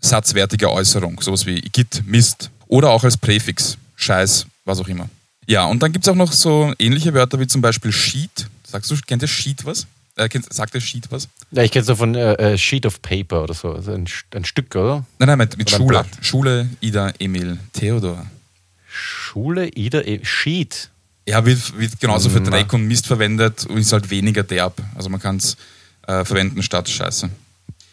satzwertige 0.00 0.68
Äußerung, 0.68 1.20
sowas 1.20 1.46
wie 1.46 1.60
Git, 1.60 2.02
Mist. 2.04 2.50
Oder 2.66 2.90
auch 2.90 3.04
als 3.04 3.16
Präfix, 3.16 3.78
Scheiß, 3.94 4.46
was 4.64 4.80
auch 4.80 4.88
immer. 4.88 5.08
Ja, 5.46 5.66
und 5.66 5.84
dann 5.84 5.92
gibt 5.92 6.04
es 6.04 6.08
auch 6.08 6.16
noch 6.16 6.32
so 6.32 6.74
ähnliche 6.80 7.14
Wörter 7.14 7.38
wie 7.38 7.46
zum 7.46 7.60
Beispiel 7.60 7.92
Sheet. 7.92 8.48
Sagst 8.64 8.90
du, 8.90 8.96
kennt 9.06 9.22
ihr 9.22 9.28
Sheet 9.28 9.64
was? 9.64 9.86
Äh, 10.20 10.28
sagt 10.50 10.74
der 10.74 10.80
Sheet 10.80 11.10
was? 11.10 11.28
Ja, 11.50 11.62
ich 11.62 11.72
kenne 11.72 11.82
es 11.82 11.88
nur 11.88 11.96
von 11.96 12.14
äh, 12.14 12.34
äh, 12.34 12.58
Sheet 12.58 12.84
of 12.84 13.00
Paper 13.00 13.42
oder 13.44 13.54
so. 13.54 13.72
Also 13.72 13.92
ein, 13.92 14.06
ein 14.34 14.44
Stück, 14.44 14.74
oder? 14.74 15.06
Nein, 15.18 15.28
nein, 15.28 15.38
mit, 15.38 15.56
mit 15.56 15.70
Schule. 15.70 16.04
Schule, 16.20 16.68
Ida, 16.80 17.12
Emil, 17.18 17.58
Theodor. 17.72 18.26
Schule, 18.86 19.68
Ida, 19.68 20.02
e 20.02 20.20
Sheet. 20.22 20.90
Ja, 21.26 21.46
wird, 21.46 21.78
wird 21.78 22.00
genauso 22.00 22.28
für. 22.28 22.40
Dreck 22.40 22.72
und 22.72 22.86
Mist 22.86 23.06
verwendet 23.06 23.64
und 23.66 23.78
ist 23.78 23.92
halt 23.92 24.10
weniger 24.10 24.42
derb. 24.42 24.82
Also 24.94 25.08
man 25.08 25.20
kann 25.20 25.36
es 25.36 25.56
äh, 26.06 26.24
verwenden 26.24 26.62
statt 26.62 26.88
Scheiße. 26.88 27.30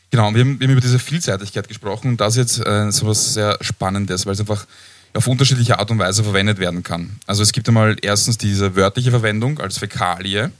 Genau, 0.10 0.27
und 0.27 0.36
wir 0.36 0.41
haben, 0.41 0.60
wir 0.60 0.67
haben 0.67 0.72
über 0.74 0.81
diese 0.81 1.00
Vielseitigkeit 1.00 1.67
gesprochen 1.67 2.12
und 2.12 2.22
das 2.22 2.36
ist 2.36 2.57
jetzt 2.57 2.67
äh, 2.67 2.91
so 2.91 3.07
was 3.07 3.34
sehr 3.34 3.57
Spannendes, 3.62 4.25
weil 4.25 4.34
es 4.34 4.39
einfach 4.39 4.65
auf 5.13 5.27
unterschiedliche 5.27 5.79
Art 5.79 5.91
und 5.91 6.00
Weise 6.00 6.24
verwendet 6.24 6.60
werden 6.60 6.84
kann. 6.84 7.19
Also 7.25 7.43
es 7.43 7.51
gibt 7.51 7.67
einmal 7.67 7.96
erstens 8.01 8.38
diese 8.38 8.75
wörtliche 8.75 9.12
Verwendung 9.12 9.60
als 9.60 9.77
Fäkalie 9.77 10.51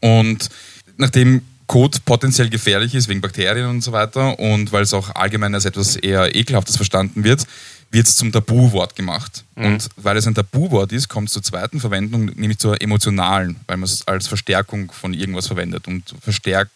und 0.00 0.48
nachdem 0.96 1.42
Kot 1.66 2.04
potenziell 2.04 2.50
gefährlich 2.50 2.96
ist 2.96 3.08
wegen 3.08 3.20
Bakterien 3.20 3.68
und 3.68 3.80
so 3.80 3.92
weiter 3.92 4.36
und 4.40 4.72
weil 4.72 4.82
es 4.82 4.92
auch 4.92 5.14
allgemein 5.14 5.54
als 5.54 5.66
etwas 5.66 5.94
eher 5.94 6.34
ekelhaftes 6.34 6.74
verstanden 6.74 7.22
wird, 7.22 7.46
wird 7.92 8.08
es 8.08 8.16
zum 8.16 8.32
Tabuwort 8.32 8.96
gemacht. 8.96 9.44
Und 9.54 9.88
weil 9.94 10.16
es 10.16 10.26
ein 10.26 10.34
Tabuwort 10.34 10.90
ist, 10.90 11.08
kommt 11.08 11.28
es 11.28 11.34
zur 11.34 11.44
zweiten 11.44 11.78
Verwendung, 11.78 12.26
nämlich 12.34 12.58
zur 12.58 12.82
emotionalen, 12.82 13.54
weil 13.68 13.76
man 13.76 13.84
es 13.84 14.06
als 14.08 14.26
Verstärkung 14.26 14.90
von 14.90 15.14
irgendwas 15.14 15.46
verwendet 15.46 15.86
und 15.86 16.12
verstärkt 16.20 16.72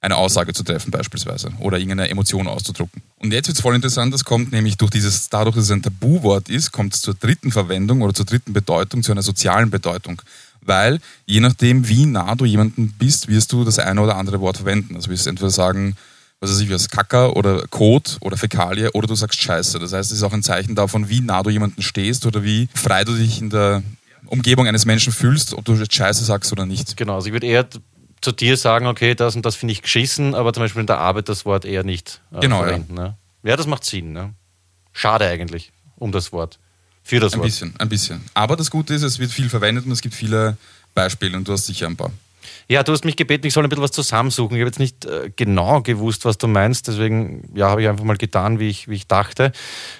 eine 0.00 0.16
Aussage 0.16 0.52
zu 0.54 0.62
treffen 0.62 0.90
beispielsweise 0.90 1.52
oder 1.58 1.78
irgendeine 1.78 2.08
Emotion 2.08 2.46
auszudrucken. 2.46 3.02
Und 3.18 3.32
jetzt 3.32 3.48
wird 3.48 3.58
es 3.58 3.62
voll 3.62 3.74
interessant, 3.74 4.14
das 4.14 4.24
kommt 4.24 4.50
nämlich 4.50 4.76
durch 4.76 4.90
dieses, 4.90 5.28
dadurch, 5.28 5.56
dass 5.56 5.64
es 5.64 5.70
ein 5.70 5.82
Tabuwort 5.82 6.48
ist, 6.48 6.72
kommt 6.72 6.94
es 6.94 7.02
zur 7.02 7.14
dritten 7.14 7.52
Verwendung 7.52 8.00
oder 8.00 8.14
zur 8.14 8.24
dritten 8.24 8.52
Bedeutung, 8.52 9.02
zu 9.02 9.12
einer 9.12 9.22
sozialen 9.22 9.70
Bedeutung. 9.70 10.22
Weil 10.70 11.00
je 11.26 11.40
nachdem, 11.40 11.88
wie 11.88 12.06
nah 12.06 12.36
du 12.36 12.44
jemanden 12.44 12.94
bist, 12.96 13.26
wirst 13.26 13.52
du 13.52 13.64
das 13.64 13.80
eine 13.80 14.00
oder 14.00 14.16
andere 14.16 14.40
Wort 14.40 14.58
verwenden. 14.58 14.94
Also 14.94 15.10
wirst 15.10 15.26
du 15.26 15.30
entweder 15.30 15.50
sagen, 15.50 15.96
was 16.38 16.50
weiß 16.50 16.60
ich, 16.60 16.70
was 16.70 16.88
Kacker 16.88 17.34
oder 17.36 17.66
Kot 17.68 18.18
oder 18.20 18.36
Fäkalie 18.36 18.88
oder 18.92 19.08
du 19.08 19.16
sagst 19.16 19.42
Scheiße. 19.42 19.80
Das 19.80 19.92
heißt, 19.92 20.12
es 20.12 20.18
ist 20.18 20.22
auch 20.22 20.32
ein 20.32 20.44
Zeichen 20.44 20.76
davon, 20.76 21.08
wie 21.08 21.22
nah 21.22 21.42
du 21.42 21.50
jemanden 21.50 21.82
stehst 21.82 22.24
oder 22.24 22.44
wie 22.44 22.68
frei 22.72 23.02
du 23.02 23.16
dich 23.16 23.40
in 23.40 23.50
der 23.50 23.82
Umgebung 24.26 24.68
eines 24.68 24.86
Menschen 24.86 25.12
fühlst, 25.12 25.54
ob 25.54 25.64
du 25.64 25.74
jetzt 25.74 25.92
Scheiße 25.92 26.24
sagst 26.24 26.52
oder 26.52 26.66
nicht. 26.66 26.96
Genau, 26.96 27.16
also 27.16 27.26
ich 27.26 27.32
würde 27.32 27.48
eher 27.48 27.66
zu 28.20 28.30
dir 28.30 28.56
sagen, 28.56 28.86
okay, 28.86 29.16
das 29.16 29.34
und 29.34 29.44
das 29.44 29.56
finde 29.56 29.72
ich 29.72 29.82
geschissen, 29.82 30.36
aber 30.36 30.52
zum 30.52 30.62
Beispiel 30.62 30.80
in 30.80 30.86
der 30.86 30.98
Arbeit 30.98 31.28
das 31.28 31.44
Wort 31.44 31.64
eher 31.64 31.82
nicht 31.82 32.22
äh, 32.32 32.38
Genau, 32.40 32.60
ja. 32.60 32.68
verwenden. 32.68 32.94
Ne? 32.94 33.16
Ja, 33.42 33.56
das 33.56 33.66
macht 33.66 33.84
Sinn. 33.84 34.12
Ne? 34.12 34.34
Schade 34.92 35.26
eigentlich 35.26 35.72
um 35.96 36.12
das 36.12 36.30
Wort. 36.32 36.60
Für 37.10 37.18
das 37.18 37.32
Ein 37.32 37.40
Wort. 37.40 37.48
bisschen, 37.48 37.74
ein 37.76 37.88
bisschen. 37.88 38.20
Aber 38.34 38.54
das 38.54 38.70
Gute 38.70 38.94
ist, 38.94 39.02
es 39.02 39.18
wird 39.18 39.32
viel 39.32 39.48
verwendet 39.48 39.84
und 39.84 39.90
es 39.90 40.00
gibt 40.00 40.14
viele 40.14 40.56
Beispiele 40.94 41.36
und 41.36 41.48
du 41.48 41.52
hast 41.52 41.66
sicher 41.66 41.88
ein 41.88 41.96
paar. 41.96 42.12
Ja, 42.68 42.84
du 42.84 42.92
hast 42.92 43.04
mich 43.04 43.16
gebeten, 43.16 43.48
ich 43.48 43.52
soll 43.52 43.64
ein 43.64 43.68
bisschen 43.68 43.82
was 43.82 43.90
zusammensuchen. 43.90 44.56
Ich 44.56 44.60
habe 44.60 44.68
jetzt 44.68 44.78
nicht 44.78 45.06
äh, 45.06 45.32
genau 45.34 45.80
gewusst, 45.80 46.24
was 46.24 46.38
du 46.38 46.46
meinst, 46.46 46.86
deswegen 46.86 47.50
ja, 47.52 47.68
habe 47.68 47.82
ich 47.82 47.88
einfach 47.88 48.04
mal 48.04 48.16
getan, 48.16 48.60
wie 48.60 48.68
ich, 48.68 48.86
wie 48.86 48.94
ich 48.94 49.08
dachte. 49.08 49.50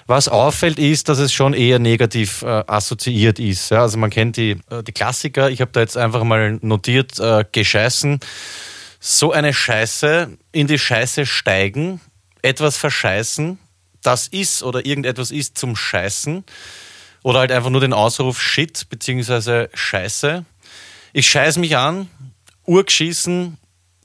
Was 0.07 0.29
auffällt, 0.29 0.79
ist, 0.79 1.09
dass 1.09 1.19
es 1.19 1.33
schon 1.33 1.53
eher 1.53 1.79
negativ 1.79 2.43
äh, 2.43 2.63
assoziiert 2.65 3.39
ist. 3.39 3.71
Ja? 3.71 3.81
Also 3.81 3.97
man 3.97 4.09
kennt 4.09 4.37
die, 4.37 4.51
äh, 4.69 4.81
die 4.81 4.93
Klassiker. 4.93 5.49
Ich 5.49 5.59
habe 5.59 5.71
da 5.73 5.81
jetzt 5.81 5.97
einfach 5.97 6.23
mal 6.23 6.59
notiert, 6.61 7.19
äh, 7.19 7.43
gescheißen. 7.51 8.21
So 9.01 9.33
eine 9.33 9.53
Scheiße, 9.53 10.29
in 10.53 10.67
die 10.67 10.79
Scheiße 10.79 11.25
steigen, 11.25 11.99
etwas 12.41 12.77
verscheißen, 12.77 13.59
das 14.01 14.27
ist 14.27 14.63
oder 14.63 14.85
irgendetwas 14.85 15.31
ist 15.31 15.57
zum 15.57 15.75
Scheißen. 15.75 16.45
Oder 17.23 17.39
halt 17.39 17.51
einfach 17.51 17.69
nur 17.69 17.81
den 17.81 17.93
Ausruf 17.93 18.41
Shit 18.41 18.89
beziehungsweise 18.89 19.69
Scheiße. 19.73 20.45
Ich 21.13 21.29
scheiß 21.29 21.57
mich 21.57 21.77
an, 21.77 22.09
urgeschissen, 22.65 23.57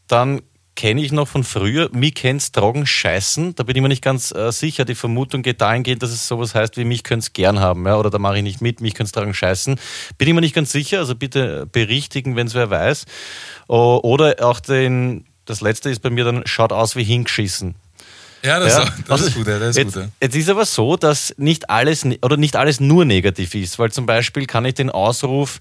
dann 0.09 0.43
kenne 0.77 1.01
ich 1.01 1.11
noch 1.11 1.27
von 1.27 1.43
früher, 1.43 1.89
mich 1.93 2.15
kennt's 2.15 2.53
tragen 2.53 2.87
scheißen. 2.87 3.55
Da 3.55 3.65
bin 3.65 3.75
ich 3.75 3.83
mir 3.83 3.89
nicht 3.89 4.05
ganz 4.05 4.31
äh, 4.33 4.53
sicher. 4.53 4.85
Die 4.85 4.95
Vermutung 4.95 5.43
geht 5.43 5.61
dahingehend, 5.61 6.03
dass 6.03 6.11
es 6.11 6.29
sowas 6.29 6.55
heißt 6.55 6.77
wie 6.77 6.85
mich 6.85 7.03
könnt's 7.03 7.33
gern 7.33 7.59
haben, 7.59 7.87
ja, 7.87 7.97
oder 7.97 8.11
da 8.11 8.19
mache 8.19 8.37
ich 8.37 8.43
nicht 8.43 8.61
mit, 8.61 8.81
mich 8.81 8.95
könnt's 8.95 9.13
tragen 9.13 9.35
scheißen. 9.35 9.81
Bin 10.19 10.29
ich 10.29 10.35
mir 10.35 10.43
nicht 10.43 10.55
ganz 10.55 10.71
sicher, 10.71 10.99
also 10.99 11.17
bitte 11.17 11.67
berichtigen, 11.67 12.37
wenn 12.37 12.47
es 12.47 12.55
wer 12.55 12.71
weiß. 12.71 13.07
Oder 13.67 14.37
auch 14.41 14.61
den, 14.61 15.25
das 15.47 15.63
letzte 15.63 15.91
ist 15.91 16.01
bei 16.01 16.11
mir 16.11 16.25
dann, 16.25 16.43
schaut 16.47 16.73
aus 16.73 16.95
wie 16.95 17.05
hingeschissen. 17.05 17.75
Ja, 18.43 18.59
das, 18.61 18.75
Ja. 18.75 18.85
das 19.09 19.21
ist 19.23 19.35
gut, 19.35 19.47
ja, 19.47 19.59
das 19.59 19.71
ist 19.71 19.77
jetzt, 19.77 19.95
gut. 19.95 20.03
Ja. 20.05 20.09
jetzt 20.21 20.37
ist 20.37 20.49
aber 20.49 20.65
so, 20.67 20.97
dass 20.97 21.35
nicht 21.37 21.71
alles 21.71 22.05
oder 22.23 22.37
nicht 22.37 22.57
alles 22.57 22.81
nur 22.81 23.05
negativ 23.05 23.55
ist, 23.55 23.79
weil 23.79 23.91
zum 23.91 24.07
Beispiel 24.07 24.47
kann 24.47 24.65
ich 24.65 24.75
den 24.75 24.91
Ausruf 24.91 25.59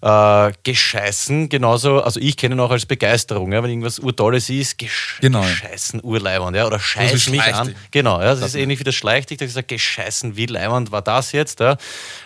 äh, 0.00 0.52
gescheißen 0.62 1.48
genauso, 1.48 2.00
also 2.02 2.20
ich 2.20 2.36
kenne 2.36 2.54
ihn 2.54 2.60
auch 2.60 2.70
als 2.70 2.86
Begeisterung, 2.86 3.52
ja, 3.52 3.62
wenn 3.62 3.70
irgendwas 3.70 3.98
urtolles 3.98 4.48
ist, 4.48 4.78
gesch 4.78 5.18
Genau, 5.20 5.40
gescheißen 5.40 6.00
urleiwand, 6.04 6.56
ja, 6.56 6.66
oder 6.66 6.78
scheiß 6.78 7.28
mich 7.30 7.42
an. 7.42 7.74
Genau, 7.90 8.20
ja, 8.20 8.34
das 8.34 8.40
ist 8.40 8.54
ähnlich 8.54 8.78
wie 8.78 8.84
das 8.84 8.94
Schleichtig, 8.94 9.38
da 9.38 9.44
gesagt, 9.44 9.68
gescheißen 9.68 10.36
wie 10.36 10.46
leiwand 10.46 10.92
war 10.92 11.02
das 11.02 11.32
jetzt, 11.32 11.60
ja. 11.60 11.76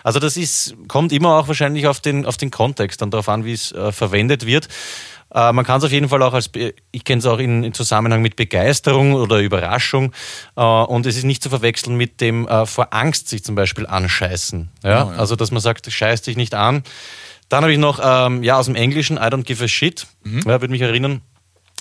Also 0.03 0.19
das 0.19 0.37
ist, 0.37 0.75
kommt 0.87 1.11
immer 1.11 1.39
auch 1.39 1.47
wahrscheinlich 1.47 1.87
auf 1.87 1.99
den, 1.99 2.25
auf 2.27 2.37
den 2.37 2.51
Kontext 2.51 3.01
dann 3.01 3.09
darauf 3.09 3.29
an, 3.29 3.43
wie 3.43 3.53
es 3.53 3.71
äh, 3.71 3.91
verwendet 3.91 4.45
wird. 4.45 4.67
Äh, 5.33 5.51
man 5.51 5.65
kann 5.65 5.79
es 5.79 5.83
auf 5.83 5.91
jeden 5.91 6.09
Fall 6.09 6.21
auch 6.21 6.33
als, 6.33 6.49
ich 6.91 7.03
kenne 7.03 7.19
es 7.19 7.25
auch 7.25 7.39
in, 7.39 7.63
in 7.63 7.73
Zusammenhang 7.73 8.21
mit 8.21 8.35
Begeisterung 8.35 9.13
oder 9.13 9.39
Überraschung 9.39 10.13
äh, 10.55 10.61
und 10.61 11.05
es 11.05 11.15
ist 11.17 11.23
nicht 11.23 11.41
zu 11.41 11.49
verwechseln 11.49 11.95
mit 11.97 12.21
dem 12.21 12.47
äh, 12.47 12.65
vor 12.65 12.93
Angst 12.93 13.29
sich 13.29 13.43
zum 13.43 13.55
Beispiel 13.55 13.87
anscheißen. 13.87 14.69
Ja? 14.83 15.03
Genau, 15.03 15.11
ja. 15.13 15.17
Also, 15.19 15.35
dass 15.35 15.51
man 15.51 15.61
sagt, 15.61 15.91
scheiß 15.91 16.21
dich 16.21 16.37
nicht 16.37 16.53
an. 16.53 16.83
Dann 17.49 17.63
habe 17.63 17.71
ich 17.73 17.79
noch, 17.79 17.99
ähm, 18.03 18.43
ja, 18.43 18.57
aus 18.57 18.65
dem 18.67 18.75
Englischen, 18.75 19.17
I 19.17 19.21
don't 19.21 19.43
give 19.43 19.63
a 19.63 19.67
shit, 19.67 20.07
Mhm. 20.23 20.39
ja, 20.39 20.45
würde 20.61 20.69
mich 20.69 20.81
erinnern. 20.81 21.21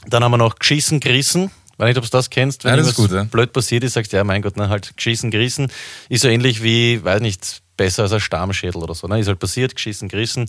Dann 0.07 0.25
haben 0.25 0.33
wir 0.33 0.39
noch 0.39 0.57
geschissen, 0.57 0.99
gerissen. 1.01 1.51
Weiß 1.79 1.89
nicht, 1.89 1.97
ob 1.99 2.05
du 2.05 2.11
das 2.11 2.29
kennst. 2.31 2.65
Wenn 2.65 2.73
Ja, 2.73 2.77
das 2.77 2.95
gut, 2.95 3.11
ja. 3.13 3.25
blöd 3.25 3.53
passiert 3.53 3.83
ist, 3.85 3.95
sagst 3.95 4.13
du, 4.13 4.17
ja, 4.17 4.25
mein 4.25 4.43
Gott, 4.43 4.55
na, 4.57 4.69
halt 4.69 4.97
geschissen, 4.97 5.31
gerissen. 5.31 5.71
Ist 6.09 6.23
so 6.23 6.29
ähnlich 6.29 6.63
wie, 6.63 7.03
weiß 7.03 7.21
nicht, 7.21 7.63
besser 7.77 8.03
als 8.03 8.13
ein 8.13 8.21
Stammschädel 8.21 8.83
oder 8.83 8.95
so. 8.95 9.07
Ne? 9.07 9.21
Ist 9.21 9.29
halt 9.29 9.39
passiert, 9.39 9.75
geschissen, 9.75 10.09
gerissen. 10.09 10.47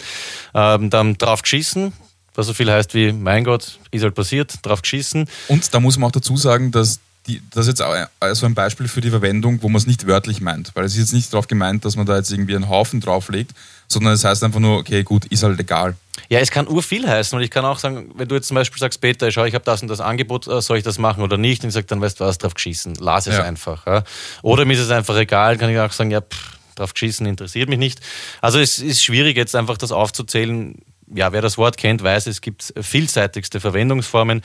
Ähm, 0.54 0.90
dann 0.90 1.18
drauf 1.18 1.42
geschissen, 1.44 1.94
was 2.36 2.48
so 2.48 2.54
viel 2.54 2.72
heißt 2.72 2.94
wie, 2.94 3.12
mein 3.12 3.44
Gott, 3.44 3.80
ist 3.92 4.04
halt 4.04 4.16
passiert, 4.16 4.54
drauf 4.64 4.82
geschissen. 4.82 5.28
Und 5.48 5.74
da 5.74 5.80
muss 5.80 5.98
man 5.98 6.08
auch 6.10 6.12
dazu 6.14 6.36
sagen, 6.38 6.72
dass 6.72 7.00
die, 7.28 7.42
das 7.52 7.68
jetzt 7.68 7.82
auch 7.82 7.94
ein- 8.20 8.36
so 8.36 8.46
ein 8.46 8.54
Beispiel 8.54 8.88
für 8.90 9.00
die 9.00 9.10
Verwendung, 9.10 9.62
wo 9.62 9.70
man 9.70 9.78
es 9.78 9.88
nicht 9.88 10.08
wörtlich 10.08 10.42
meint. 10.42 10.72
Weil 10.74 10.84
es 10.84 10.94
ist 10.94 11.00
jetzt 11.00 11.14
nicht 11.14 11.32
darauf 11.32 11.48
gemeint, 11.48 11.86
dass 11.86 11.96
man 11.96 12.06
da 12.06 12.18
jetzt 12.18 12.32
irgendwie 12.32 12.54
einen 12.56 12.68
Haufen 12.68 13.00
drauflegt, 13.00 13.52
sondern 13.88 14.14
es 14.14 14.26
heißt 14.26 14.44
einfach 14.44 14.60
nur, 14.60 14.80
okay, 14.80 15.04
gut, 15.04 15.24
ist 15.28 15.42
halt 15.44 15.58
egal. 15.60 15.96
Ja, 16.28 16.40
es 16.40 16.52
kann 16.52 16.68
urviel 16.68 17.08
heißen 17.08 17.38
und 17.38 17.42
ich 17.44 17.50
kann 17.50 17.64
auch 17.64 17.80
sagen, 17.80 18.12
wenn 18.16 18.28
du 18.28 18.36
jetzt 18.36 18.48
zum 18.50 18.56
Beispiel 18.56 18.78
sagst, 18.80 19.00
Peter, 19.00 19.32
schau, 19.32 19.46
ich 19.46 19.54
habe 19.56 19.64
das 19.64 19.82
und 19.82 19.88
das 19.88 20.02
Angebot, 20.02 20.48
äh, 20.48 20.62
soll 20.62 20.78
ich 20.80 20.84
das 20.84 20.98
machen 20.98 21.24
oder 21.24 21.38
nicht? 21.38 21.64
Und 21.64 21.70
ich 21.70 21.74
sage, 21.76 21.86
dann 21.86 22.02
weißt 22.02 22.20
du 22.20 22.26
was, 22.26 22.40
drauf 22.40 22.56
geschissen, 22.56 22.96
lass 23.00 23.26
es 23.26 23.36
Ja. 23.36 23.44
einfach. 23.44 23.86
Ja. 23.88 24.04
Oder 24.42 24.66
mir 24.66 24.74
ist 24.74 24.80
es 24.82 24.90
einfach 24.92 25.16
egal, 25.16 25.58
kann 25.58 25.70
ich 25.70 25.80
auch 25.80 25.92
sagen, 25.94 26.12
ja, 26.12 26.20
pff, 26.22 26.58
drauf 26.76 26.94
geschissen, 26.94 27.26
interessiert 27.26 27.70
mich 27.70 27.80
nicht. 27.80 28.02
Also 28.42 28.60
es 28.60 28.80
ist 28.80 29.02
schwierig 29.02 29.38
jetzt 29.38 29.56
einfach 29.56 29.78
das 29.78 29.92
aufzuzählen. 29.94 30.76
Ja, 31.16 31.32
wer 31.32 31.42
das 31.42 31.58
Wort 31.58 31.78
kennt, 31.78 32.02
weiß, 32.04 32.26
es 32.28 32.42
gibt 32.42 32.74
vielseitigste 32.80 33.60
Verwendungsformen. 33.60 34.42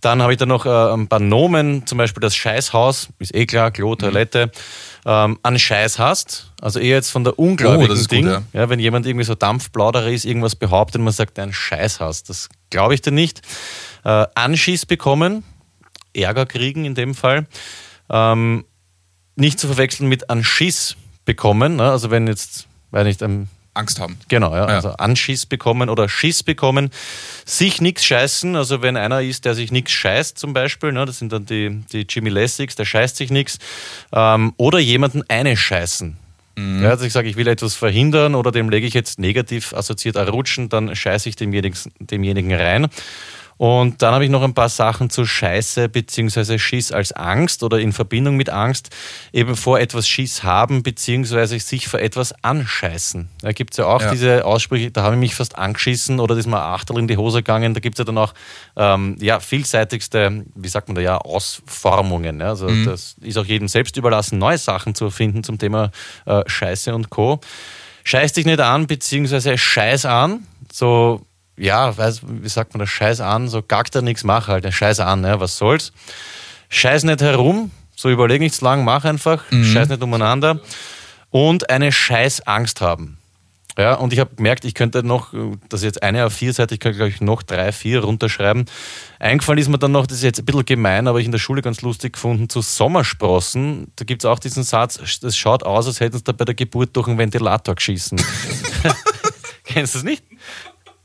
Dann 0.00 0.20
habe 0.20 0.32
ich 0.32 0.38
da 0.38 0.46
noch 0.46 0.66
äh, 0.66 0.68
ein 0.94 1.06
paar 1.08 1.20
Nomen, 1.20 1.86
zum 1.86 1.98
Beispiel 1.98 2.20
das 2.20 2.34
Scheißhaus, 2.34 3.08
ist 3.18 3.34
eh 3.34 3.46
klar, 3.46 3.70
Klo, 3.70 3.94
Toilette. 3.94 4.50
Ähm, 5.06 5.38
an 5.42 5.58
Scheiß 5.58 5.98
hast, 5.98 6.52
also 6.60 6.80
eher 6.80 6.96
jetzt 6.96 7.10
von 7.10 7.24
der 7.24 7.38
ungläubigen 7.38 7.90
Oh, 7.90 7.94
ist 7.94 8.08
gut, 8.08 8.18
Ding. 8.18 8.26
ja. 8.26 8.42
Ja, 8.52 8.68
wenn 8.68 8.80
jemand 8.80 9.06
irgendwie 9.06 9.24
so 9.24 9.34
Dampfplauderer 9.34 10.08
ist, 10.08 10.24
irgendwas 10.24 10.56
behauptet 10.56 10.96
und 10.98 11.04
man 11.04 11.12
sagt, 11.12 11.38
ein 11.38 11.52
Scheiß 11.52 12.00
hast, 12.00 12.28
das 12.28 12.48
glaube 12.70 12.94
ich 12.94 13.00
dir 13.00 13.12
nicht. 13.12 13.42
Äh, 14.04 14.26
Anschiss 14.34 14.86
bekommen, 14.86 15.44
Ärger 16.14 16.46
kriegen 16.46 16.84
in 16.84 16.94
dem 16.94 17.14
Fall. 17.14 17.46
Ähm, 18.10 18.64
nicht 19.36 19.60
zu 19.60 19.68
verwechseln 19.68 20.08
mit 20.08 20.30
Anschiss 20.30 20.96
bekommen. 21.24 21.76
Ne? 21.76 21.90
Also 21.90 22.10
wenn 22.10 22.26
jetzt, 22.26 22.66
weiß 22.90 23.04
nicht, 23.04 23.22
ein 23.22 23.48
Angst 23.78 24.00
haben. 24.00 24.18
Genau, 24.28 24.54
ja. 24.54 24.68
Ja. 24.68 24.76
Also 24.76 24.90
Anschiss 24.90 25.46
bekommen 25.46 25.88
oder 25.88 26.08
Schiss 26.08 26.42
bekommen. 26.42 26.90
Sich 27.46 27.80
nichts 27.80 28.04
scheißen, 28.04 28.56
also 28.56 28.82
wenn 28.82 28.96
einer 28.96 29.22
ist, 29.22 29.44
der 29.44 29.54
sich 29.54 29.72
nichts 29.72 29.92
scheißt 29.92 30.38
zum 30.38 30.52
Beispiel, 30.52 30.92
ne, 30.92 31.06
das 31.06 31.18
sind 31.18 31.32
dann 31.32 31.46
die, 31.46 31.82
die 31.92 32.06
Jimmy 32.08 32.30
Lessigs, 32.30 32.76
der 32.76 32.84
scheißt 32.84 33.16
sich 33.16 33.30
nichts. 33.30 33.58
Ähm, 34.12 34.52
oder 34.56 34.78
jemanden 34.78 35.22
eine 35.28 35.56
scheißen. 35.56 36.16
Mhm. 36.56 36.82
Ja, 36.82 36.90
also 36.90 37.04
ich 37.04 37.12
sage, 37.12 37.28
ich 37.28 37.36
will 37.36 37.46
etwas 37.46 37.74
verhindern 37.74 38.34
oder 38.34 38.50
dem 38.50 38.68
lege 38.68 38.86
ich 38.86 38.94
jetzt 38.94 39.18
negativ 39.18 39.72
assoziiert 39.72 40.16
ein 40.16 40.28
Rutschen, 40.28 40.68
dann 40.68 40.94
scheiße 40.94 41.28
ich 41.28 41.36
demjenigen, 41.36 41.78
demjenigen 42.00 42.52
rein. 42.52 42.88
Und 43.58 44.02
dann 44.02 44.14
habe 44.14 44.24
ich 44.24 44.30
noch 44.30 44.42
ein 44.42 44.54
paar 44.54 44.68
Sachen 44.68 45.10
zu 45.10 45.26
Scheiße 45.26 45.88
bzw. 45.88 46.58
Schiss 46.58 46.92
als 46.92 47.12
Angst 47.12 47.62
oder 47.62 47.78
in 47.80 47.92
Verbindung 47.92 48.36
mit 48.36 48.50
Angst, 48.50 48.90
eben 49.32 49.56
vor 49.56 49.80
etwas 49.80 50.08
Schiss 50.08 50.44
haben 50.44 50.82
bzw. 50.84 51.58
sich 51.58 51.88
vor 51.88 52.00
etwas 52.00 52.32
anscheißen. 52.42 53.28
Da 53.42 53.52
gibt 53.52 53.72
es 53.74 53.78
ja 53.78 53.86
auch 53.86 54.00
Ja. 54.00 54.10
diese 54.12 54.44
Aussprüche, 54.44 54.90
da 54.92 55.02
habe 55.02 55.16
ich 55.16 55.20
mich 55.20 55.34
fast 55.34 55.58
angeschissen 55.58 56.20
oder 56.20 56.34
das 56.36 56.46
ist 56.46 56.50
mir 56.50 56.60
Achtel 56.62 56.98
in 56.98 57.08
die 57.08 57.16
Hose 57.16 57.38
gegangen. 57.38 57.74
Da 57.74 57.80
gibt 57.80 57.96
es 57.96 57.98
ja 57.98 58.04
dann 58.04 58.16
auch 58.18 58.32
ähm, 58.76 59.16
ja, 59.20 59.40
vielseitigste, 59.40 60.44
wie 60.54 60.68
sagt 60.68 60.88
man 60.88 60.94
da 60.94 61.00
ja, 61.00 61.18
Ausformungen. 61.18 62.40
Ja? 62.40 62.50
Also 62.50 62.68
das 62.84 63.16
ist 63.20 63.36
auch 63.38 63.44
jedem 63.44 63.68
selbst 63.68 63.96
überlassen, 63.96 64.38
neue 64.38 64.58
Sachen 64.58 64.94
zu 64.94 65.06
erfinden 65.06 65.42
zum 65.42 65.58
Thema 65.58 65.90
äh, 66.26 66.42
Scheiße 66.46 66.94
und 66.94 67.10
Co. 67.10 67.40
Scheiß 68.04 68.32
dich 68.32 68.46
nicht 68.46 68.60
an, 68.60 68.86
beziehungsweise 68.86 69.58
scheiß 69.58 70.06
an. 70.06 70.46
So 70.72 71.26
ja, 71.58 71.96
weiß, 71.96 72.22
wie 72.24 72.48
sagt 72.48 72.74
man 72.74 72.80
das, 72.80 72.88
Scheiß 72.88 73.20
an, 73.20 73.48
so 73.48 73.62
gackt 73.62 73.94
da 73.94 74.02
nichts, 74.02 74.24
mach 74.24 74.48
halt, 74.48 74.72
Scheiß 74.72 75.00
an, 75.00 75.24
ja, 75.24 75.40
was 75.40 75.56
soll's. 75.56 75.92
Scheiß 76.68 77.04
nicht 77.04 77.20
herum, 77.20 77.70
so 77.96 78.10
überleg 78.10 78.40
nichts 78.40 78.60
lang, 78.60 78.84
mach 78.84 79.04
einfach, 79.04 79.44
scheiß 79.50 79.88
nicht 79.88 80.02
umeinander. 80.02 80.60
Und 81.30 81.68
eine 81.70 81.92
Scheiß 81.92 82.46
Angst 82.46 82.80
haben. 82.80 83.18
Ja, 83.78 83.94
und 83.94 84.12
ich 84.12 84.18
habe 84.18 84.34
gemerkt, 84.34 84.64
ich 84.64 84.74
könnte 84.74 85.04
noch, 85.04 85.32
das 85.68 85.80
ist 85.80 85.84
jetzt 85.84 86.02
eine 86.02 86.26
auf 86.26 86.32
vier 86.32 86.52
Seite, 86.52 86.74
ich 86.74 86.80
könnte, 86.80 86.96
glaube 86.96 87.10
ich, 87.10 87.20
noch 87.20 87.44
drei, 87.44 87.70
vier 87.70 88.00
runterschreiben. 88.00 88.64
Eingefallen 89.20 89.60
ist 89.60 89.68
mir 89.68 89.78
dann 89.78 89.92
noch, 89.92 90.08
das 90.08 90.18
ist 90.18 90.24
jetzt 90.24 90.40
ein 90.40 90.44
bisschen 90.46 90.64
gemein, 90.64 91.06
aber 91.06 91.20
ich 91.20 91.26
in 91.26 91.32
der 91.32 91.38
Schule 91.38 91.62
ganz 91.62 91.80
lustig 91.82 92.14
gefunden, 92.14 92.48
zu 92.48 92.60
Sommersprossen. 92.60 93.92
Da 93.94 94.04
gibt 94.04 94.24
es 94.24 94.26
auch 94.26 94.40
diesen 94.40 94.64
Satz, 94.64 94.98
das 95.20 95.36
schaut 95.36 95.62
aus, 95.62 95.86
als 95.86 96.00
hätten 96.00 96.16
sie 96.16 96.24
da 96.24 96.32
bei 96.32 96.44
der 96.44 96.56
Geburt 96.56 96.96
durch 96.96 97.06
einen 97.06 97.18
Ventilator 97.18 97.76
geschissen. 97.76 98.20
Kennst 99.64 99.94
du 99.94 99.98
das 99.98 100.04
nicht? 100.04 100.24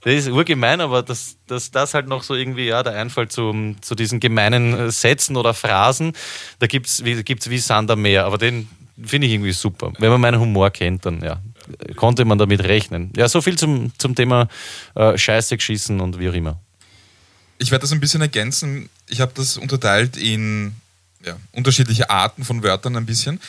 Das 0.03 0.13
ist 0.13 0.29
urgemein, 0.29 0.81
aber 0.81 1.01
dass 1.01 1.37
das, 1.47 1.71
das 1.71 1.93
halt 1.93 2.07
noch 2.07 2.23
so 2.23 2.35
irgendwie, 2.35 2.65
ja, 2.65 2.83
der 2.83 2.93
Einfall 2.93 3.29
zu, 3.29 3.75
zu 3.81 3.95
diesen 3.95 4.19
gemeinen 4.19 4.73
äh, 4.77 4.91
Sätzen 4.91 5.37
oder 5.37 5.53
Phrasen, 5.53 6.13
da 6.59 6.67
gibt 6.67 6.87
es 6.87 7.05
wie, 7.05 7.23
gibt's 7.23 7.49
wie 7.49 7.57
Sander 7.57 7.95
mehr, 7.95 8.25
aber 8.25 8.37
den 8.37 8.67
finde 9.01 9.27
ich 9.27 9.33
irgendwie 9.33 9.53
super. 9.53 9.93
Wenn 9.97 10.11
man 10.11 10.19
meinen 10.19 10.39
Humor 10.39 10.71
kennt, 10.71 11.05
dann 11.05 11.21
ja, 11.21 11.41
konnte 11.95 12.25
man 12.25 12.37
damit 12.37 12.63
rechnen. 12.63 13.11
Ja, 13.15 13.29
so 13.29 13.41
viel 13.41 13.57
zum, 13.57 13.91
zum 13.97 14.13
Thema 14.13 14.49
äh, 14.95 15.17
Scheiße 15.17 15.55
geschissen 15.55 16.01
und 16.01 16.19
wie 16.19 16.29
auch 16.29 16.33
immer. 16.33 16.59
Ich 17.57 17.71
werde 17.71 17.83
das 17.83 17.93
ein 17.93 17.99
bisschen 17.99 18.21
ergänzen. 18.21 18.89
Ich 19.07 19.21
habe 19.21 19.31
das 19.35 19.57
unterteilt 19.57 20.17
in 20.17 20.75
ja, 21.25 21.37
unterschiedliche 21.53 22.09
Arten 22.09 22.43
von 22.43 22.61
Wörtern 22.61 22.97
ein 22.97 23.05
bisschen. 23.05 23.39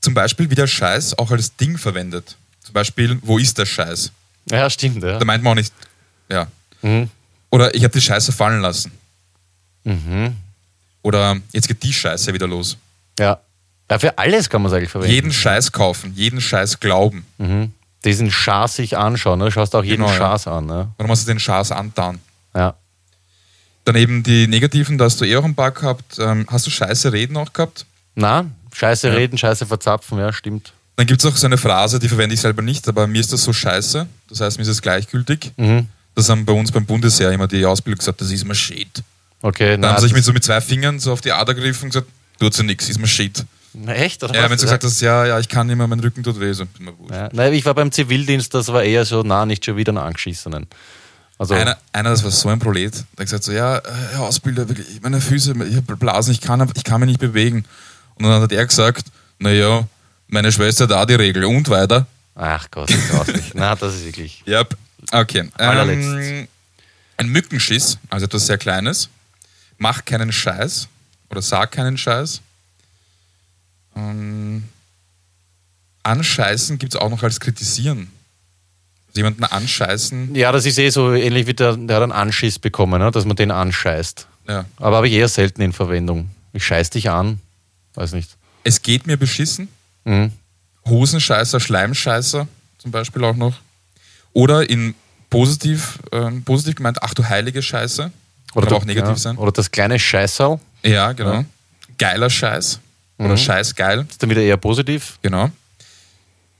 Zum 0.00 0.12
Beispiel, 0.12 0.50
wie 0.50 0.54
der 0.54 0.66
Scheiß 0.66 1.18
auch 1.18 1.30
als 1.30 1.56
Ding 1.56 1.78
verwendet. 1.78 2.36
Zum 2.62 2.72
Beispiel, 2.74 3.18
wo 3.22 3.38
ist 3.38 3.56
der 3.58 3.66
Scheiß? 3.66 4.10
Ja, 4.50 4.68
stimmt, 4.70 5.02
ja. 5.02 5.18
Da 5.18 5.24
meint 5.24 5.42
man 5.42 5.52
auch 5.52 5.56
nicht, 5.56 5.72
ja. 6.28 6.46
Mhm. 6.82 7.10
Oder 7.50 7.74
ich 7.74 7.82
habe 7.84 7.92
die 7.92 8.00
Scheiße 8.00 8.32
fallen 8.32 8.60
lassen. 8.60 8.92
Mhm. 9.84 10.36
Oder 11.02 11.36
jetzt 11.52 11.68
geht 11.68 11.82
die 11.82 11.92
Scheiße 11.92 12.32
wieder 12.34 12.46
los. 12.46 12.76
Ja. 13.18 13.38
ja. 13.90 13.98
Für 13.98 14.16
alles 14.18 14.48
kann 14.48 14.62
man 14.62 14.72
es 14.72 14.76
eigentlich 14.76 14.90
verwenden. 14.90 15.14
Jeden 15.14 15.32
Scheiß 15.32 15.72
kaufen, 15.72 16.12
jeden 16.14 16.40
Scheiß 16.40 16.80
glauben. 16.80 17.24
Mhm. 17.38 17.72
Diesen 18.04 18.30
Schaß 18.30 18.76
sich 18.76 18.96
anschauen, 18.98 19.38
ne? 19.38 19.50
schaust 19.50 19.74
auch 19.74 19.84
jeden 19.84 20.02
Genau, 20.02 20.10
ja. 20.12 20.18
Schaß 20.18 20.46
an. 20.48 20.66
Ne? 20.66 20.88
Oder 20.98 21.08
man 21.08 21.16
sich 21.16 21.26
den 21.26 21.38
Schaß 21.40 21.72
antan. 21.72 22.18
Ja. 22.54 22.74
Dann 23.84 23.96
eben 23.96 24.22
die 24.22 24.46
negativen, 24.46 24.98
da 24.98 25.04
hast 25.04 25.20
du 25.20 25.24
eh 25.24 25.36
auch 25.36 25.44
ein 25.44 25.54
paar 25.54 25.70
gehabt. 25.70 26.18
Ähm, 26.18 26.46
hast 26.50 26.66
du 26.66 26.70
Scheiße 26.70 27.12
reden 27.12 27.36
auch 27.36 27.52
gehabt? 27.52 27.86
Na, 28.14 28.46
Scheiße 28.72 29.08
Ja. 29.08 29.14
reden, 29.14 29.38
Scheiße 29.38 29.66
verzapfen, 29.66 30.18
ja, 30.18 30.32
stimmt. 30.32 30.72
Dann 30.96 31.06
gibt 31.06 31.24
es 31.24 31.26
auch 31.26 31.36
so 31.36 31.46
eine 31.46 31.58
Phrase, 31.58 31.98
die 31.98 32.08
verwende 32.08 32.34
ich 32.34 32.40
selber 32.40 32.62
nicht, 32.62 32.86
aber 32.88 33.06
mir 33.06 33.20
ist 33.20 33.32
das 33.32 33.42
so 33.42 33.52
scheiße. 33.52 34.06
Das 34.28 34.40
heißt, 34.40 34.58
mir 34.58 34.62
ist 34.62 34.68
es 34.68 34.80
gleichgültig. 34.80 35.52
Mhm. 35.56 35.88
Das 36.14 36.28
haben 36.28 36.44
bei 36.44 36.52
uns 36.52 36.70
beim 36.70 36.86
Bundesheer 36.86 37.32
immer 37.32 37.48
die 37.48 37.64
Ausbildung 37.66 37.98
gesagt, 37.98 38.20
das 38.20 38.30
ist 38.30 38.44
mir 38.44 38.54
shit. 38.54 39.02
Okay, 39.42 39.72
Dann 39.72 39.80
na, 39.80 39.88
haben 39.90 39.96
sie 40.00 40.04
sich 40.06 40.14
mit 40.14 40.24
so 40.24 40.32
mit 40.32 40.44
zwei 40.44 40.60
Fingern 40.60 41.00
so 41.00 41.12
auf 41.12 41.20
die 41.20 41.32
Ader 41.32 41.54
gegriffen 41.54 41.86
und 41.86 41.90
gesagt, 41.90 42.06
tut 42.38 42.54
sie 42.54 42.62
nichts, 42.62 42.88
ist 42.88 43.00
mir 43.00 43.08
shit. 43.08 43.44
Na, 43.72 43.92
echt? 43.92 44.22
Oder 44.22 44.34
Ja, 44.34 44.48
wenn 44.48 44.56
sie 44.56 44.66
gesagt 44.66 44.84
hast, 44.84 45.00
ja, 45.00 45.26
ja, 45.26 45.40
ich 45.40 45.48
kann 45.48 45.68
immer, 45.68 45.88
mein 45.88 45.98
Rücken 45.98 46.22
tut 46.22 46.38
weh, 46.38 46.52
so, 46.52 46.62
ist 46.62 46.80
mir 46.80 46.96
wurscht. 46.96 47.12
Ja. 47.12 47.28
Nein, 47.32 47.52
ich 47.52 47.64
war 47.64 47.74
beim 47.74 47.90
Zivildienst, 47.90 48.54
das 48.54 48.68
war 48.68 48.84
eher 48.84 49.04
so, 49.04 49.22
na, 49.24 49.44
nicht 49.44 49.64
schon 49.64 49.76
wieder 49.76 49.90
einen 49.90 49.98
Angeschissenen. 49.98 50.68
Also, 51.36 51.54
Einer, 51.54 51.76
einer, 51.92 52.10
das 52.10 52.22
war 52.22 52.30
so 52.30 52.48
ein 52.48 52.60
Prolet, 52.60 52.94
der 52.94 53.00
hat 53.00 53.18
gesagt 53.18 53.42
so, 53.42 53.50
ja, 53.50 53.78
äh, 53.78 53.82
Herr 54.12 54.20
Ausbilder, 54.20 54.68
wirklich, 54.68 54.86
meine 55.02 55.20
Füße, 55.20 55.52
ich 55.68 55.76
habe 55.76 55.96
Blasen, 55.96 56.32
ich 56.32 56.40
kann, 56.40 56.70
ich 56.76 56.84
kann 56.84 57.00
mich 57.00 57.08
nicht 57.08 57.18
bewegen. 57.20 57.64
Und 58.14 58.24
dann 58.24 58.40
hat 58.40 58.52
er 58.52 58.64
gesagt, 58.64 59.08
naja, 59.40 59.84
meine 60.34 60.52
Schwester 60.52 60.84
hat 60.84 60.92
auch 60.92 61.06
die 61.06 61.14
Regel 61.14 61.44
und 61.44 61.68
weiter. 61.70 62.06
ach 62.34 62.70
Gott, 62.70 62.90
ist 62.90 63.28
nicht. 63.28 63.54
Na, 63.54 63.74
das 63.74 63.94
ist 63.94 64.04
wirklich. 64.04 64.42
Ja, 64.46 64.64
okay. 65.12 65.48
Allerletztes. 65.56 66.26
Ähm, 66.28 66.48
ein 67.16 67.28
Mückenschiss, 67.28 67.98
also 68.10 68.26
etwas 68.26 68.46
sehr 68.46 68.58
Kleines. 68.58 69.08
Mach 69.78 70.04
keinen 70.04 70.32
Scheiß 70.32 70.88
oder 71.30 71.40
sag 71.40 71.72
keinen 71.72 71.96
Scheiß. 71.96 72.40
Ähm, 73.96 74.64
anscheißen 76.02 76.78
gibt 76.78 76.94
es 76.94 77.00
auch 77.00 77.08
noch 77.10 77.22
als 77.22 77.38
kritisieren. 77.40 78.10
Also 79.08 79.20
jemanden 79.20 79.44
anscheißen, 79.44 80.34
Ja, 80.34 80.50
das 80.50 80.66
ist 80.66 80.78
eh 80.78 80.90
so 80.90 81.12
ähnlich 81.14 81.46
wie 81.46 81.54
der, 81.54 81.76
der 81.76 81.96
hat 81.96 82.02
einen 82.02 82.12
Anschiss 82.12 82.58
bekommen, 82.58 83.00
ne? 83.00 83.10
dass 83.12 83.24
man 83.24 83.36
den 83.36 83.50
anscheißt. 83.52 84.26
ja. 84.48 84.64
Aber 84.78 84.96
habe 84.96 85.08
ich 85.08 85.14
eher 85.14 85.28
selten 85.28 85.62
in 85.62 85.72
Verwendung. 85.72 86.30
Ich 86.52 86.64
scheiß 86.66 86.90
dich 86.90 87.10
an. 87.10 87.40
Weiß 87.94 88.12
nicht. 88.12 88.30
Es 88.64 88.82
geht 88.82 89.06
mir 89.06 89.16
beschissen. 89.16 89.68
Mhm. 90.04 90.32
Hosenscheißer, 90.86 91.60
Schleimscheißer 91.60 92.46
zum 92.78 92.90
Beispiel 92.90 93.24
auch 93.24 93.36
noch. 93.36 93.54
Oder 94.32 94.68
in 94.68 94.94
positiv, 95.30 95.98
ähm, 96.12 96.44
positiv 96.44 96.76
gemeint, 96.76 96.98
ach 97.02 97.14
du 97.14 97.24
heilige 97.28 97.62
Scheiße. 97.62 98.10
Oder 98.54 98.66
der- 98.66 98.76
auch 98.78 98.84
negativ 98.84 99.08
ja, 99.10 99.16
sein. 99.16 99.36
Oder 99.36 99.52
das 99.52 99.70
kleine 99.70 99.98
Scheißerl. 99.98 100.60
Ja, 100.84 101.12
genau. 101.12 101.32
Ja. 101.32 101.44
Geiler 101.98 102.30
Scheiß. 102.30 102.80
Oder 103.18 103.30
Mhm. 103.30 103.36
Scheiß 103.38 103.74
geil. 103.74 104.06
Ist 104.08 104.22
dann 104.22 104.30
wieder 104.30 104.42
eher 104.42 104.56
positiv. 104.56 105.18
Genau. 105.22 105.50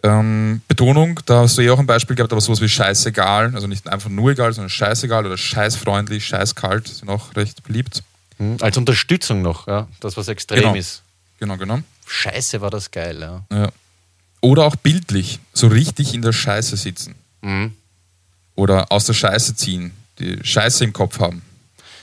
Ähm, 0.03 0.61
Betonung, 0.69 1.19
da 1.25 1.41
hast 1.41 1.57
du 1.57 1.63
eh 1.63 1.71
auch 1.71 1.79
ein 1.79 1.87
Beispiel 1.87 2.15
gehabt, 2.15 2.31
aber 2.33 2.41
sowas 2.41 2.61
wie 2.61 2.69
scheißegal, 2.69 3.53
also 3.55 3.67
nicht 3.67 3.89
einfach 3.89 4.11
nur 4.11 4.33
egal, 4.33 4.53
sondern 4.53 4.69
scheißegal 4.69 5.25
oder 5.25 5.39
scheißfreundlich, 5.39 6.27
scheißkalt 6.27 6.89
sind 6.89 7.09
auch 7.09 7.35
recht 7.37 7.63
beliebt. 7.65 8.03
Mhm. 8.39 8.59
Als 8.61 8.77
Unterstützung 8.77 9.41
noch, 9.41 9.67
ja. 9.67 9.89
Das, 10.01 10.17
was 10.17 10.29
extrem 10.29 10.61
Genau. 10.61 10.75
ist. 10.75 11.03
Genau, 11.41 11.57
genau. 11.57 11.79
Scheiße, 12.07 12.61
war 12.61 12.71
das 12.71 12.91
geil, 12.91 13.21
ja. 13.21 13.45
Ja. 13.57 13.69
Oder 14.41 14.65
auch 14.67 14.77
bildlich, 14.77 15.41
so 15.53 15.69
richtig 15.69 16.15
in 16.15 16.23
der 16.23 16.33
Scheiße 16.33 16.77
sitzen. 16.77 17.15
Mhm. 17.43 17.73
Oder 18.57 18.93
aus 18.93 19.07
der 19.07 19.15
Scheiße 19.15 19.57
ziehen, 19.57 19.93
die 20.19 20.39
Scheiße 20.43 20.85
im 20.85 20.93
Kopf 20.93 21.19
haben. 21.19 21.43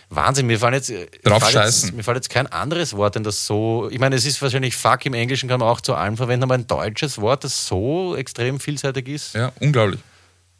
Wahnsinn, 0.09 0.45
mir 0.47 0.59
fällt 0.59 0.73
jetzt, 0.73 0.91
Drauf 1.23 1.41
fällt 1.43 1.65
jetzt, 1.65 1.93
mir 1.93 2.03
jetzt 2.03 2.29
kein 2.29 2.47
anderes 2.47 2.93
Wort, 2.97 3.15
denn 3.15 3.23
das 3.23 3.45
so, 3.45 3.87
ich 3.89 3.99
meine, 3.99 4.15
es 4.17 4.25
ist 4.25 4.41
wahrscheinlich 4.41 4.75
fuck 4.75 5.05
im 5.05 5.13
Englischen 5.13 5.47
kann 5.47 5.61
man 5.61 5.69
auch 5.69 5.79
zu 5.79 5.95
allem 5.95 6.17
verwenden, 6.17 6.43
aber 6.43 6.55
ein 6.55 6.67
deutsches 6.67 7.19
Wort, 7.21 7.45
das 7.45 7.65
so 7.65 8.17
extrem 8.17 8.59
vielseitig 8.59 9.07
ist, 9.07 9.35
Ja, 9.35 9.53
unglaublich. 9.61 10.01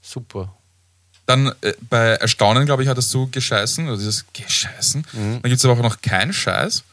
super. 0.02 0.56
Dann 1.26 1.52
äh, 1.62 1.74
bei 1.90 2.12
Erstaunen, 2.14 2.66
glaube 2.66 2.84
ich, 2.84 2.90
hattest 2.90 3.14
du 3.14 3.28
gescheißen, 3.30 3.88
oder 3.88 3.98
dieses 3.98 4.26
Gescheißen. 4.34 5.06
Dann 5.14 5.42
gibt 5.44 5.58
es 5.58 5.66
aber 5.66 5.74
auch 5.74 5.84
noch 5.84 6.02
kein 6.02 6.32
Scheiß. 6.32 6.84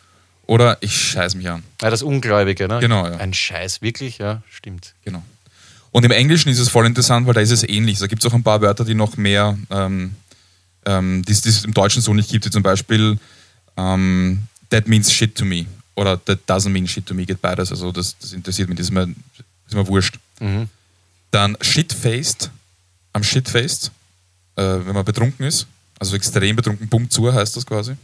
Oder 0.48 0.78
ich 0.80 0.96
scheiß 0.96 1.34
mich 1.34 1.48
an. 1.48 1.62
Ja, 1.82 1.90
das 1.90 2.02
Ungläubige, 2.02 2.68
ne? 2.68 2.80
Genau, 2.80 3.06
ja. 3.06 3.18
Ein 3.18 3.34
Scheiß, 3.34 3.82
wirklich, 3.82 4.16
ja, 4.16 4.42
stimmt. 4.50 4.94
Genau. 5.04 5.22
Und 5.90 6.04
im 6.04 6.10
Englischen 6.10 6.48
ist 6.48 6.58
es 6.58 6.70
voll 6.70 6.86
interessant, 6.86 7.26
weil 7.26 7.34
da 7.34 7.42
ist 7.42 7.50
es 7.50 7.68
ähnlich. 7.68 7.98
Da 7.98 8.06
gibt 8.06 8.24
es 8.24 8.30
auch 8.30 8.34
ein 8.34 8.42
paar 8.42 8.62
Wörter, 8.62 8.86
die 8.86 8.94
noch 8.94 9.18
mehr, 9.18 9.58
ähm, 9.68 10.14
ähm, 10.86 11.22
die 11.22 11.32
es 11.32 11.64
im 11.64 11.74
Deutschen 11.74 12.00
so 12.00 12.14
nicht 12.14 12.30
gibt, 12.30 12.46
wie 12.46 12.50
zum 12.50 12.62
Beispiel 12.62 13.18
ähm, 13.76 14.42
That 14.70 14.88
means 14.88 15.12
shit 15.12 15.34
to 15.34 15.44
me 15.44 15.66
oder 15.96 16.22
That 16.24 16.40
doesn't 16.48 16.70
mean 16.70 16.88
shit 16.88 17.04
to 17.04 17.12
me, 17.12 17.26
geht 17.26 17.42
beides. 17.42 17.70
Also 17.70 17.92
das, 17.92 18.16
das 18.18 18.32
interessiert 18.32 18.70
mich, 18.70 18.78
das 18.78 18.86
ist 18.86 18.92
mir, 18.92 19.06
das 19.06 19.44
ist 19.68 19.74
mir 19.74 19.86
wurscht. 19.86 20.18
Mhm. 20.40 20.70
Dann 21.30 21.58
shit-faced, 21.60 22.50
am 23.12 23.22
shit-faced, 23.22 23.90
äh, 24.56 24.62
wenn 24.62 24.94
man 24.94 25.04
betrunken 25.04 25.44
ist, 25.44 25.66
also 25.98 26.16
extrem 26.16 26.56
betrunken, 26.56 26.88
Punkt 26.88 27.12
zu 27.12 27.30
heißt 27.30 27.54
das 27.54 27.66
quasi. 27.66 27.96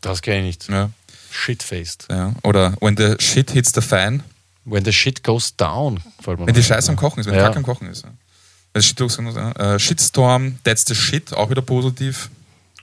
Das 0.00 0.20
kenne 0.20 0.48
ich 0.48 0.58
nicht. 0.58 0.68
Ja, 0.68 0.90
Shitfaced. 1.36 2.06
ja. 2.10 2.32
Oder 2.42 2.74
when 2.80 2.96
the 2.96 3.14
shit 3.18 3.50
hits 3.50 3.72
the 3.74 3.80
fan, 3.82 4.22
When 4.68 4.84
the 4.84 4.92
shit 4.92 5.22
goes 5.22 5.54
down, 5.56 6.00
Wenn 6.24 6.52
die 6.54 6.62
Scheiße 6.62 6.90
am 6.90 6.96
Kochen 6.96 7.20
ist, 7.20 7.26
wenn 7.26 7.34
Ja. 7.34 7.40
der 7.42 7.48
Kack 7.50 7.56
am 7.58 7.62
Kochen 7.62 7.88
ist. 7.88 8.04
Ja. 8.04 8.82
Shit 8.82 9.00
äh, 9.00 9.78
Shitstorm, 9.78 10.58
That's 10.64 10.84
the 10.86 10.94
Shit, 10.94 11.32
auch 11.32 11.50
wieder 11.50 11.62
positiv. 11.62 12.30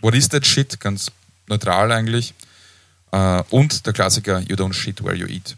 What 0.01 0.15
is 0.15 0.29
that 0.29 0.45
shit? 0.45 0.79
Ganz 0.79 1.11
neutral 1.47 1.91
eigentlich. 1.91 2.33
Äh, 3.11 3.43
und 3.49 3.85
der 3.85 3.91
Klassiker, 3.93 4.39
You 4.39 4.55
don't 4.55 4.73
shit 4.73 5.03
where 5.03 5.13
you 5.15 5.27
eat. 5.27 5.57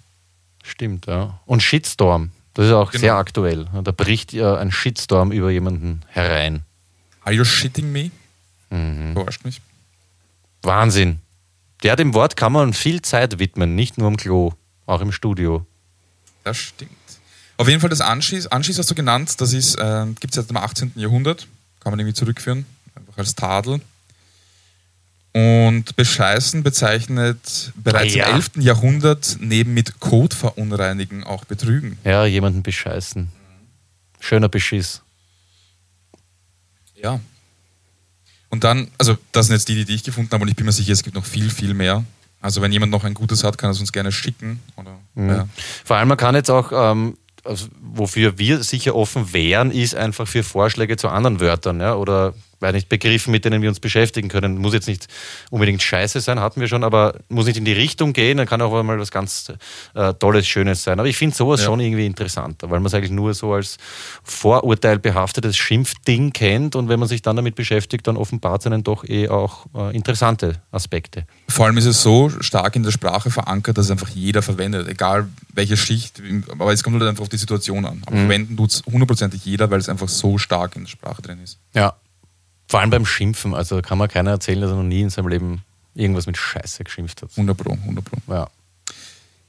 Stimmt, 0.63 1.05
ja. 1.05 1.39
Und 1.45 1.61
Shitstorm, 1.61 2.31
das 2.55 2.65
ist 2.67 2.71
auch 2.73 2.91
Genau. 2.91 3.01
sehr 3.01 3.15
aktuell. 3.15 3.67
Da 3.83 3.91
bricht 3.91 4.33
ja 4.33 4.55
ein 4.57 4.71
Shitstorm 4.71 5.31
über 5.31 5.51
jemanden 5.51 6.01
herein. 6.07 6.63
Are 7.23 7.35
you 7.35 7.45
shitting 7.45 7.91
me? 7.91 8.09
Mhm. 8.71 9.13
Verarscht 9.13 9.45
mich. 9.45 9.61
Wahnsinn. 10.63 11.19
Der 11.85 11.95
dem 11.95 12.15
Wort 12.15 12.35
kann 12.35 12.51
man 12.51 12.73
viel 12.73 13.03
Zeit 13.03 13.37
widmen, 13.37 13.75
nicht 13.75 13.99
nur 13.99 14.07
am 14.07 14.17
Klo, 14.17 14.53
auch 14.87 15.01
im 15.01 15.11
Studio. 15.11 15.67
Das 16.43 16.57
stimmt. 16.57 16.89
Auf 17.57 17.67
jeden 17.69 17.79
Fall 17.79 17.91
das 17.91 18.01
Anschieß, 18.01 18.47
Anschieß 18.47 18.79
hast 18.79 18.89
du 18.89 18.95
genannt, 18.95 19.39
das 19.39 19.53
ist, 19.53 19.75
äh, 19.75 20.07
gibt 20.19 20.33
es 20.33 20.35
seit 20.35 20.49
dem 20.49 20.57
18. 20.57 20.93
Jahrhundert, 20.95 21.47
kann 21.79 21.91
man 21.91 21.99
irgendwie 21.99 22.15
zurückführen, 22.15 22.65
einfach 22.95 23.19
als 23.19 23.35
Tadel. 23.35 23.81
Und 25.33 25.95
Bescheißen 25.95 26.63
bezeichnet 26.63 27.71
bereits 27.75 28.15
Ah, 28.15 28.17
ja. 28.17 28.27
im 28.29 28.35
11. 28.35 28.51
Jahrhundert 28.61 29.37
neben 29.39 29.75
mit 29.75 29.99
Code 29.99 30.35
verunreinigen 30.35 31.23
auch 31.23 31.45
Betrügen. 31.45 31.99
Ja, 32.03 32.25
jemanden 32.25 32.63
bescheißen. 32.63 33.29
Schöner 34.19 34.49
Beschiss. 34.49 35.01
Ja. 36.95 37.19
Und 38.49 38.63
dann, 38.63 38.89
also 38.97 39.17
das 39.31 39.47
sind 39.47 39.55
jetzt 39.55 39.67
die, 39.67 39.85
die 39.85 39.95
ich 39.95 40.03
gefunden 40.03 40.31
habe 40.31 40.43
und 40.43 40.49
ich 40.49 40.55
bin 40.55 40.65
mir 40.65 40.71
sicher, 40.71 40.93
es 40.93 41.03
gibt 41.03 41.15
noch 41.15 41.25
viel, 41.25 41.49
viel 41.49 41.73
mehr. 41.73 42.03
Also 42.41 42.61
wenn 42.61 42.71
jemand 42.71 42.91
noch 42.91 43.03
ein 43.03 43.13
gutes 43.13 43.43
hat, 43.43 43.57
kann 43.57 43.69
er 43.69 43.71
es 43.71 43.79
uns 43.79 43.91
gerne 43.91 44.11
schicken. 44.11 44.59
Oder, 44.75 44.99
ja. 45.15 45.47
Vor 45.83 45.97
allem, 45.97 46.07
man 46.07 46.17
kann 46.17 46.35
jetzt 46.35 46.51
auch, 46.51 46.71
ähm, 46.71 47.17
also, 47.43 47.67
wofür 47.81 48.37
wir 48.37 48.63
sicher 48.63 48.95
offen 48.95 49.33
wären, 49.33 49.71
ist 49.71 49.95
einfach 49.95 50.27
für 50.27 50.43
Vorschläge 50.43 50.97
zu 50.97 51.09
anderen 51.09 51.39
Wörtern. 51.39 51.79
Ja? 51.79 51.95
Oder, 51.95 52.33
weiß 52.65 52.73
nicht, 52.73 52.89
Begriffen, 52.89 53.31
mit 53.31 53.45
denen 53.45 53.61
wir 53.61 53.69
uns 53.69 53.79
beschäftigen 53.79 54.27
können. 54.27 54.57
Muss 54.57 54.73
jetzt 54.73 54.87
nicht 54.87 55.07
unbedingt 55.49 55.81
scheiße 55.81 56.19
sein, 56.19 56.39
hatten 56.39 56.59
wir 56.59 56.67
schon, 56.67 56.83
aber 56.83 57.15
muss 57.29 57.45
nicht 57.45 57.57
in 57.57 57.65
die 57.65 57.73
Richtung 57.73 58.13
gehen, 58.13 58.37
dann 58.37 58.47
kann 58.47 58.61
auch 58.61 58.83
mal 58.83 58.99
was 58.99 59.11
ganz 59.11 59.51
äh, 59.93 60.13
Tolles, 60.15 60.47
Schönes 60.47 60.83
sein. 60.83 60.99
Aber 60.99 61.07
ich 61.07 61.17
finde 61.17 61.35
sowas 61.35 61.61
Ja. 61.61 61.67
schon 61.67 61.79
irgendwie 61.79 62.05
interessanter, 62.05 62.69
weil 62.69 62.79
man 62.79 62.87
es 62.87 62.93
eigentlich 62.93 63.11
nur 63.11 63.33
so 63.33 63.53
als 63.53 63.77
vorurteilbehaftetes 64.23 65.55
Schimpfding 65.57 66.33
kennt 66.33 66.75
und 66.75 66.89
wenn 66.89 66.99
man 66.99 67.07
sich 67.07 67.21
dann 67.21 67.35
damit 67.35 67.55
beschäftigt, 67.55 68.07
dann 68.07 68.17
offenbart 68.17 68.61
es 68.61 68.67
einen 68.67 68.83
doch 68.83 69.03
eh 69.03 69.29
auch 69.29 69.65
äh, 69.75 69.95
interessante 69.95 70.61
Aspekte. 70.71 71.25
Vor 71.47 71.65
allem 71.65 71.77
ist 71.77 71.85
es 71.85 72.01
so 72.01 72.29
stark 72.41 72.75
in 72.75 72.83
der 72.83 72.91
Sprache 72.91 73.29
verankert, 73.31 73.77
dass 73.77 73.85
es 73.85 73.91
einfach 73.91 74.09
jeder 74.09 74.41
verwendet, 74.41 74.87
egal 74.87 75.27
welche 75.53 75.77
Schicht. 75.77 76.21
Aber 76.49 76.73
es 76.73 76.83
kommt 76.83 76.99
halt 76.99 77.09
einfach 77.09 77.23
auf 77.23 77.29
die 77.29 77.37
Situation 77.37 77.85
an. 77.85 78.01
Aber 78.05 78.15
verwenden 78.15 78.57
tut 78.57 78.71
es 78.71 78.83
hundertprozentig 78.85 79.45
jeder, 79.45 79.69
weil 79.69 79.79
es 79.79 79.89
einfach 79.89 80.09
so 80.09 80.37
stark 80.37 80.75
in 80.75 80.83
der 80.83 80.89
Sprache 80.89 81.21
drin 81.21 81.39
ist. 81.43 81.59
Ja. 81.73 81.95
Vor 82.67 82.79
allem 82.79 82.89
beim 82.89 83.05
Schimpfen, 83.05 83.53
also 83.53 83.81
kann 83.81 83.97
man 83.97 84.09
keiner 84.09 84.31
erzählen, 84.31 84.61
dass 84.61 84.71
er 84.71 84.77
noch 84.77 84.83
nie 84.83 85.01
in 85.01 85.09
seinem 85.09 85.27
Leben 85.27 85.61
irgendwas 85.93 86.25
mit 86.27 86.37
Scheiße 86.37 86.83
geschimpft 86.83 87.21
hat. 87.21 87.29
100 87.31 87.57
Pro, 87.57 87.73
100 87.73 88.03
Pro. 88.03 88.17
Ja. 88.27 88.49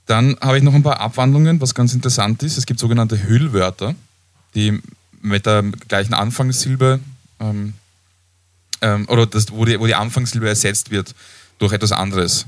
Dann 0.07 0.37
habe 0.41 0.59
ich 0.59 0.63
noch 0.63 0.75
ein 0.75 0.83
paar 0.83 1.01
Abwandlungen, 1.01 1.61
was 1.61 1.75
ganz 1.75 1.93
interessant 1.93 2.43
ist. 2.43 2.57
Es 2.57 2.67
gibt 2.67 2.79
sogenannte 2.79 3.23
Hüllwörter, 3.25 3.95
die 4.55 4.81
mit 5.21 5.47
der 5.47 5.63
gleichen 5.89 6.15
Anfangssilbe 6.15 7.01
ähm, 7.41 7.75
ähm, 8.81 9.09
oder 9.09 9.27
das, 9.27 9.51
wo, 9.51 9.65
die, 9.65 9.81
wo 9.81 9.87
die 9.87 9.95
Anfangssilbe 9.95 10.49
ersetzt 10.49 10.91
wird 10.91 11.15
durch 11.59 11.73
etwas 11.73 11.93
anderes. 11.93 12.47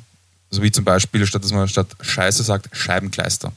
Also 0.51 0.63
wie 0.63 0.71
zum 0.71 0.85
Beispiel, 0.85 1.27
statt 1.27 1.43
dass 1.43 1.53
man 1.53 1.69
statt 1.69 1.89
Scheiße 2.01 2.43
sagt, 2.43 2.69
Scheibenkleister. 2.73 3.53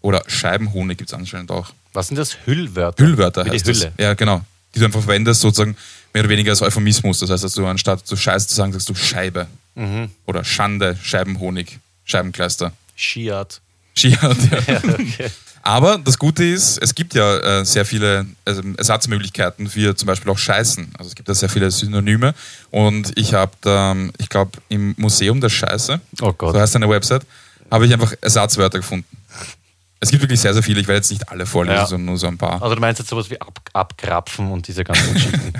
Oder 0.00 0.22
Scheibenhonig 0.28 0.96
gibt 0.96 1.10
es 1.10 1.14
anscheinend 1.14 1.50
auch. 1.50 1.72
Was 1.92 2.08
sind 2.08 2.16
das? 2.16 2.38
Hüllwörter? 2.46 3.04
Hüllwörter 3.04 3.44
Wie 3.44 3.50
heißt 3.50 3.66
Hülle. 3.66 3.92
das. 3.96 4.04
Ja, 4.04 4.14
genau. 4.14 4.42
Die 4.74 4.78
du 4.78 4.84
einfach 4.86 5.00
verwendest, 5.00 5.40
sozusagen 5.40 5.76
mehr 6.14 6.22
oder 6.22 6.30
weniger 6.30 6.50
als 6.50 6.62
Euphemismus. 6.62 7.18
Das 7.20 7.30
heißt, 7.30 7.44
dass 7.44 7.52
du 7.54 7.66
anstatt 7.66 8.06
zu 8.06 8.16
Scheiße 8.16 8.48
zu 8.48 8.54
sagen, 8.54 8.72
sagst 8.72 8.88
du 8.88 8.94
Scheibe. 8.94 9.46
Mhm. 9.74 10.10
Oder 10.26 10.44
Schande, 10.44 10.96
Scheibenhonig, 11.02 11.78
Scheibenkleister. 12.04 12.72
Skiat. 12.96 13.60
Skiat, 13.96 14.36
ja. 14.68 14.76
Okay. 14.84 15.30
Aber 15.64 15.96
das 15.98 16.18
Gute 16.18 16.44
ist, 16.44 16.78
es 16.78 16.94
gibt 16.94 17.14
ja 17.14 17.60
äh, 17.60 17.64
sehr 17.64 17.84
viele 17.84 18.26
also 18.44 18.62
Ersatzmöglichkeiten 18.76 19.68
für 19.68 19.94
zum 19.94 20.06
Beispiel 20.06 20.30
auch 20.32 20.38
Scheißen. 20.38 20.88
Also 20.98 21.08
es 21.10 21.14
gibt 21.14 21.28
ja 21.28 21.34
sehr 21.34 21.48
viele 21.48 21.70
Synonyme. 21.70 22.34
Und 22.70 23.16
ich 23.16 23.34
habe 23.34 23.52
da, 23.60 23.94
ich 24.18 24.28
glaube, 24.28 24.52
im 24.68 24.94
Museum 24.98 25.40
der 25.40 25.50
Scheiße, 25.50 26.00
Oh 26.20 26.32
Gott. 26.32 26.54
so 26.54 26.60
heißt 26.60 26.74
eine 26.76 26.88
Website, 26.88 27.22
habe 27.70 27.86
ich 27.86 27.92
einfach 27.92 28.12
Ersatzwörter 28.20 28.78
gefunden. 28.78 29.06
Es 30.04 30.10
gibt 30.10 30.20
wirklich 30.20 30.40
sehr, 30.40 30.52
sehr 30.52 30.64
viele. 30.64 30.80
Ich 30.80 30.88
werde 30.88 30.96
jetzt 30.96 31.10
nicht 31.12 31.28
alle 31.28 31.46
vorlesen, 31.46 31.76
Ja. 31.76 31.86
sondern 31.86 32.06
nur 32.06 32.16
so 32.18 32.26
ein 32.26 32.36
paar. 32.36 32.60
Also 32.60 32.74
du 32.74 32.80
meinst 32.80 32.98
jetzt 32.98 33.08
sowas 33.08 33.30
wie 33.30 33.40
ab, 33.40 33.60
abkrapfen 33.72 34.50
und 34.50 34.66
diese 34.66 34.82
ganzen 34.82 35.14
Geschichten. 35.14 35.52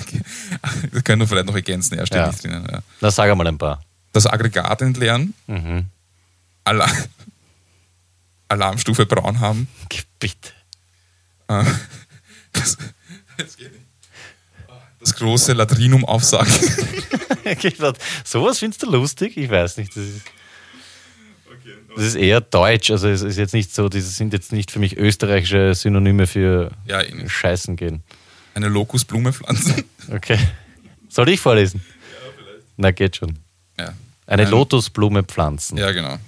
Das 0.93 1.05
können 1.05 1.21
wir 1.21 1.29
vielleicht 1.29 1.47
noch 1.47 1.55
ergänzen. 1.55 1.97
Ja, 1.97 2.05
steht 2.05 2.19
Ja. 2.19 2.27
nicht 2.27 2.43
drinnen. 2.43 2.67
Ja. 2.69 2.81
Na, 3.01 3.11
sag 3.13 3.31
einmal 3.31 3.47
ein 3.47 3.57
paar. 3.59 3.81
Das 4.13 4.27
Aggregat 4.27 4.83
entleeren, 4.83 5.33
Mhm. 5.47 5.87
Alarm, 6.65 6.91
Alarmstufe 8.49 9.07
braun 9.07 9.39
haben. 9.39 9.69
Bitte. 10.19 10.51
Äh, 11.49 11.65
Das, 12.53 12.77
das 15.01 15.15
große 15.15 15.53
Latrinum 15.53 16.05
aufsagen. 16.05 16.53
Sowas 18.25 18.59
findest 18.59 18.83
du 18.83 18.91
lustig? 18.91 19.37
Ich 19.37 19.51
weiß 19.51 19.77
nicht. 19.79 19.97
Das 19.97 20.05
ist, 20.05 20.23
das 21.97 22.05
ist 22.05 22.15
eher 22.15 22.41
deutsch. 22.41 22.91
Also 22.91 23.09
es 23.09 23.23
ist 23.23 23.37
jetzt 23.39 23.55
nicht 23.55 23.75
so, 23.75 23.89
das 23.89 24.17
sind 24.17 24.33
jetzt 24.33 24.53
nicht 24.53 24.71
für 24.71 24.79
mich 24.79 24.97
österreichische 24.97 25.75
Synonyme 25.75 26.27
für 26.27 26.71
Ja. 26.87 27.01
Scheißen 27.27 27.77
gehen. 27.77 28.03
Eine 28.55 28.69
Lokusblume 28.69 29.33
pflanzen. 29.33 29.85
Okay. 30.11 30.39
Soll 31.09 31.29
ich 31.31 31.41
vorlesen? 31.41 31.83
Ja, 31.85 32.31
vielleicht. 32.37 32.67
Na, 32.77 32.91
geht 32.91 33.17
schon. 33.17 33.39
Ja, 33.79 33.95
Eine 34.27 34.43
Ein- 34.45 34.51
Lotusblume 34.51 35.23
pflanzen. 35.25 35.79
ja 35.79 35.91
genau. 35.93 36.19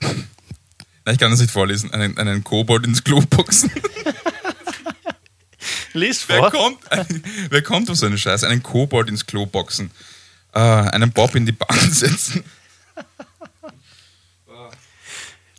Nein, 0.00 1.14
ich 1.14 1.18
kann 1.18 1.30
das 1.30 1.40
nicht 1.40 1.50
vorlesen. 1.52 1.92
Einen, 1.92 2.16
einen 2.18 2.42
Kobold 2.44 2.86
ins 2.86 3.04
Klo 3.04 3.20
boxen. 3.20 3.70
Lies 5.92 6.28
Wer 6.28 6.38
vor. 6.38 6.50
kommt, 6.50 6.78
wer 7.50 7.62
kommt 7.62 7.88
auf 7.90 7.96
so 7.96 8.06
eine 8.06 8.18
Scheiße? 8.18 8.48
Einen 8.48 8.62
Kobold 8.62 9.08
ins 9.08 9.26
Klo 9.26 9.46
boxen. 9.46 9.90
Äh, 10.52 10.58
einen 10.58 11.12
Bob 11.12 11.34
in 11.36 11.46
die 11.46 11.52
Bahn 11.52 11.78
setzen. 11.92 12.42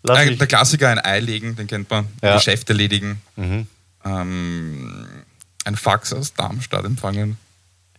Lass 0.08 0.20
Äh, 0.20 0.26
mich. 0.30 0.38
der 0.38 0.48
Klassiker, 0.48 0.90
ein 0.90 1.00
Ei 1.00 1.20
legen, 1.20 1.56
den 1.56 1.68
kennt 1.68 1.90
man. 1.90 2.08
Ja. 2.22 2.36
Geschäft 2.36 2.70
erledigen. 2.70 3.22
Mhm. 3.36 3.68
Ähm, 4.04 5.08
ein 5.66 5.76
Fax 5.76 6.14
aus 6.14 6.34
Darmstadt 6.34 6.86
empfangen. 6.86 7.38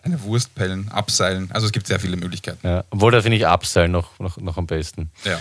Eine 0.02 0.22
Wurst 0.22 0.54
pellen, 0.54 0.88
abseilen. 0.90 1.50
Also 1.50 1.66
es 1.66 1.72
gibt 1.72 1.88
sehr 1.88 1.98
viele 1.98 2.16
Möglichkeiten. 2.16 2.64
Ja, 2.66 2.84
obwohl, 2.90 3.10
da 3.10 3.20
finde 3.22 3.38
ich 3.38 3.46
Abseil 3.46 3.88
noch, 3.88 4.16
noch, 4.20 4.36
noch 4.36 4.56
am 4.56 4.66
besten. 4.66 5.10
Ja. 5.24 5.40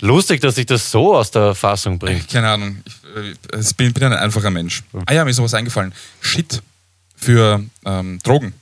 Lustig, 0.00 0.40
dass 0.40 0.56
sich 0.56 0.66
das 0.66 0.90
so 0.90 1.16
aus 1.16 1.30
der 1.30 1.54
Fassung 1.54 1.98
bringt. 1.98 2.28
Keine 2.28 2.48
Ahnung. 2.48 2.82
Ich, 2.84 2.94
äh, 3.52 3.60
ich 3.60 3.76
bin, 3.76 3.92
bin 3.92 4.04
ein 4.04 4.12
einfacher 4.14 4.50
Mensch. 4.50 4.82
Ah 5.06 5.12
ja, 5.12 5.24
mir 5.24 5.30
ist 5.30 5.38
noch 5.38 5.44
was 5.44 5.54
eingefallen. 5.54 5.94
Shit 6.20 6.62
für 7.16 7.64
ähm, 7.84 8.18
Drogen. 8.24 8.52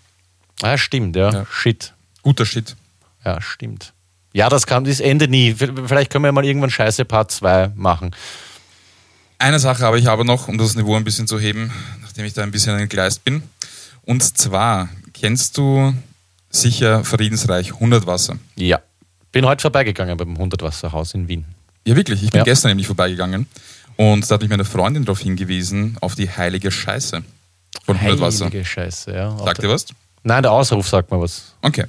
Ah, 0.63 0.77
stimmt, 0.79 1.17
ja. 1.17 1.31
Ja. 1.33 1.47
Shit. 1.51 1.93
Guter 2.23 2.45
Shit. 2.47 2.77
Ja, 3.25 3.41
stimmt. 3.41 3.93
Ja, 4.37 4.51
das 4.51 4.67
kann, 4.67 4.85
das 4.85 5.01
Ende 5.01 5.29
nie. 5.29 5.55
Vielleicht 5.55 6.11
können 6.11 6.23
wir 6.25 6.31
mal 6.31 6.45
irgendwann 6.45 6.69
Scheiße 6.69 7.07
Part 7.07 7.31
2 7.31 7.73
machen. 7.75 8.15
Eine 9.39 9.59
Sache 9.59 9.83
habe 9.83 9.99
ich 9.99 10.11
aber 10.11 10.25
noch, 10.25 10.47
um 10.49 10.59
das 10.59 10.75
Niveau 10.75 10.95
ein 10.95 11.05
bisschen 11.05 11.27
zu 11.27 11.39
heben, 11.41 11.73
nachdem 12.03 12.27
ich 12.27 12.35
da 12.35 12.43
ein 12.43 12.51
bisschen 12.51 12.79
entgleist 12.79 13.25
bin. 13.25 13.43
Und 14.05 14.23
zwar, 14.37 14.91
kennst 15.15 15.57
du 15.57 15.95
sicher 16.51 17.03
Friedensreich 17.03 17.73
100 17.73 18.07
Wasser? 18.07 18.37
Ja. 18.57 18.81
Bin 19.33 19.47
heute 19.47 19.63
vorbeigegangen 19.63 20.19
beim 20.19 20.37
Hundertwasserhaus 20.37 21.15
in 21.15 21.29
Wien. 21.29 21.47
Ja, 21.87 21.97
wirklich. 21.97 22.23
Ich 22.23 22.31
bin 22.31 22.41
Ja. 22.41 22.45
gestern 22.45 22.69
nämlich 22.73 22.89
vorbeigegangen 22.89 23.47
und 23.97 24.31
da 24.31 24.35
hat 24.35 24.43
mich 24.43 24.51
meine 24.51 24.67
Freundin 24.67 25.07
darauf 25.07 25.21
hingewiesen, 25.21 25.97
auf 26.03 26.15
die 26.15 26.29
heilige 26.29 26.71
Scheiße 26.71 27.23
von 27.87 27.97
100 27.99 28.21
Wasser. 28.21 28.45
Heilige 28.45 28.67
Scheiße, 28.67 29.15
ja. 29.15 29.35
Sagt 29.39 29.63
ihr 29.63 29.71
was? 29.71 29.87
Nein, 30.25 30.43
der 30.43 30.53
Ausruf 30.53 30.87
sagt 30.87 31.11
mal 31.11 31.23
was. 31.23 31.55
Okay. 31.63 31.87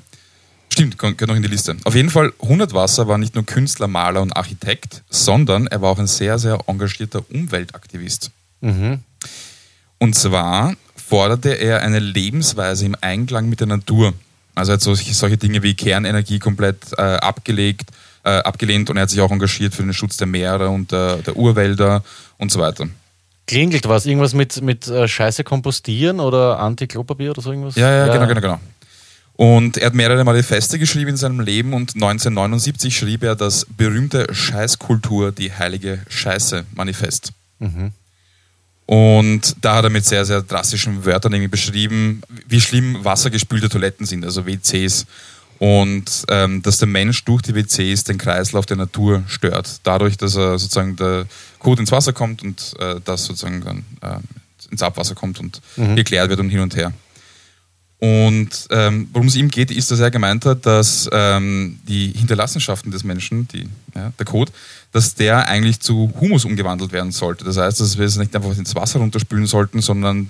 Stimmt, 0.78 1.00
gehört 1.00 1.28
noch 1.28 1.36
in 1.36 1.42
die 1.42 1.48
Liste. 1.48 1.76
Auf 1.86 1.96
jeden 1.96 2.12
Fall, 2.12 2.32
100 2.40 2.72
Wasser 2.76 3.08
war 3.08 3.18
nicht 3.18 3.34
nur 3.34 3.44
Künstler, 3.44 3.88
Maler 3.88 4.22
und 4.22 4.38
Architekt, 4.38 5.02
sondern 5.10 5.66
er 5.66 5.82
war 5.82 5.90
auch 5.90 5.98
ein 5.98 6.06
sehr, 6.06 6.38
sehr 6.38 6.60
engagierter 6.68 7.24
Umweltaktivist. 7.32 8.30
Mhm. 8.62 9.00
Und 9.98 10.14
zwar 10.14 10.76
forderte 10.96 11.50
er 11.54 11.82
eine 11.82 11.98
Lebensweise 11.98 12.86
im 12.86 12.96
Einklang 13.02 13.50
mit 13.50 13.60
der 13.60 13.66
Natur. 13.66 14.14
Also 14.54 14.72
er 14.72 14.74
hat 14.74 14.82
solche, 14.82 15.12
solche 15.16 15.38
Dinge 15.38 15.64
wie 15.64 15.74
Kernenergie 15.74 16.38
komplett 16.38 16.94
äh, 16.96 17.02
abgelegt, 17.02 17.90
äh, 18.24 18.30
abgelehnt 18.30 18.92
und 18.92 18.98
er 18.98 19.04
hat 19.04 19.10
sich 19.10 19.22
auch 19.22 19.32
engagiert 19.32 19.74
für 19.74 19.82
den 19.82 19.94
Schutz 19.94 20.18
der 20.18 20.28
Meere 20.28 20.70
und 20.70 20.94
äh, 20.94 21.24
der 21.24 21.36
Urwälder 21.36 22.04
und 22.38 22.52
so 22.52 22.60
weiter. 22.60 22.88
Klingelt 23.48 23.90
was? 23.90 24.06
Irgendwas 24.06 24.36
mit, 24.36 24.62
mit 24.62 24.88
äh, 24.88 25.08
Scheiße 25.08 25.44
kompostieren 25.44 26.20
oder 26.20 26.60
Anti-Klopapier 26.60 27.32
oder 27.32 27.42
so 27.42 27.50
irgendwas? 27.50 27.76
Ja, 27.78 27.92
ja, 27.92 28.14
genau, 28.14 28.28
genau, 28.28 28.42
genau. 28.42 28.60
Und 29.38 29.78
er 29.78 29.86
hat 29.86 29.94
mehrere 29.94 30.24
Manifeste 30.24 30.80
geschrieben 30.80 31.12
in 31.12 31.18
seinem 31.18 31.40
Leben 31.40 31.74
und 31.74 31.94
1979 31.94 32.98
schrieb 32.98 33.24
er 33.24 33.36
das 33.36 33.66
berühmte 33.66 34.34
Scheißkultur, 34.34 35.32
die 35.32 35.54
heilige 35.54 36.02
Scheiße-Manifest. 36.10 37.34
Und 38.88 39.56
da 39.62 39.76
hat 39.76 39.84
er 39.84 39.90
mit 39.92 40.06
sehr, 40.06 40.26
sehr 40.26 40.42
drastischen 40.42 41.06
Wörtern 41.06 41.34
irgendwie 41.34 41.50
beschrieben, 41.50 42.22
wie 42.48 42.60
schlimm 42.60 43.04
wassergespülte 43.04 43.70
Toiletten 43.70 44.08
sind, 44.08 44.26
also 44.26 44.48
WCs. 44.48 45.06
Und 45.60 46.24
ähm, 46.30 46.62
dass 46.64 46.78
der 46.80 46.88
Mensch 46.88 47.24
durch 47.26 47.42
die 47.44 47.54
WCs 47.54 48.06
den 48.06 48.18
Kreislauf 48.18 48.66
der 48.66 48.78
Natur 48.78 49.24
stört. 49.28 49.82
Dadurch, 49.84 50.18
dass 50.18 50.36
er 50.36 50.58
sozusagen 50.58 50.96
der 50.96 51.26
Kot 51.60 51.80
ins 51.80 51.92
Wasser 51.92 52.14
kommt 52.14 52.44
und 52.44 52.74
äh, 52.80 53.02
das 53.04 53.26
sozusagen 53.26 53.62
dann 53.62 53.86
äh, 54.02 54.20
ins 54.72 54.82
Abwasser 54.82 55.16
kommt 55.16 55.40
und 55.40 55.62
geklärt 55.96 56.30
wird 56.30 56.40
und 56.40 56.50
hin 56.50 56.60
und 56.60 56.76
her. 56.76 56.92
Und 58.00 58.68
ähm, 58.70 59.10
worum 59.12 59.28
es 59.28 59.36
ihm 59.36 59.50
geht, 59.50 59.72
ist, 59.72 59.90
dass 59.90 60.00
er 60.00 60.12
gemeint 60.12 60.46
hat, 60.46 60.66
dass 60.68 61.10
ähm, 61.12 61.80
die 61.88 62.12
Hinterlassenschaften 62.16 62.92
des 62.92 63.04
Menschen, 63.04 63.48
die, 63.48 63.68
ja, 63.96 64.12
der 64.18 64.26
Kot, 64.26 64.52
dass 64.92 65.16
der 65.16 65.48
eigentlich 65.48 65.80
zu 65.80 66.14
Humus 66.20 66.46
umgewandelt 66.46 66.92
werden 66.92 67.12
sollte. 67.12 67.44
Das 67.44 67.58
heißt, 67.58 67.80
dass 67.80 67.98
wir 67.98 68.06
es 68.06 68.18
nicht 68.18 68.36
einfach 68.36 68.56
ins 68.56 68.76
Wasser 68.76 69.00
runterspülen 69.00 69.48
sollten, 69.48 69.82
sondern 69.82 70.30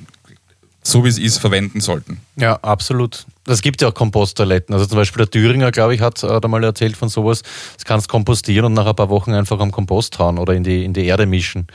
so 0.82 1.03
wie 1.03 1.10
es 1.10 1.17
ist, 1.17 1.39
verwenden 1.39 1.82
sollten. 1.82 2.21
Ja, 2.38 2.56
absolut. 2.62 3.25
Es 3.45 3.62
gibt 3.62 3.82
ja 3.82 3.89
auch 3.89 3.93
Komposttoiletten. 3.93 4.73
Also 4.73 4.86
zum 4.86 4.97
Beispiel 4.97 5.25
der 5.25 5.30
Thüringer, 5.30 5.71
glaube 5.71 5.93
ich, 5.93 5.99
hat 5.99 6.23
äh, 6.23 6.39
da 6.39 6.47
mal 6.47 6.63
erzählt 6.63 6.95
von 6.95 7.10
sowas. 7.10 7.43
Das 7.75 7.84
kannst 7.84 8.08
kompostieren 8.08 8.65
und 8.67 8.73
nach 8.73 8.86
ein 8.86 8.95
paar 8.95 9.10
Wochen 9.10 9.34
einfach 9.34 9.60
am 9.60 9.71
Kompost 9.71 10.17
hauen 10.19 10.38
oder 10.38 10.53
in 10.53 10.63
die, 10.63 10.86
in 10.86 10.93
die 10.93 11.06
Erde 11.06 11.25
mischen. 11.25 11.67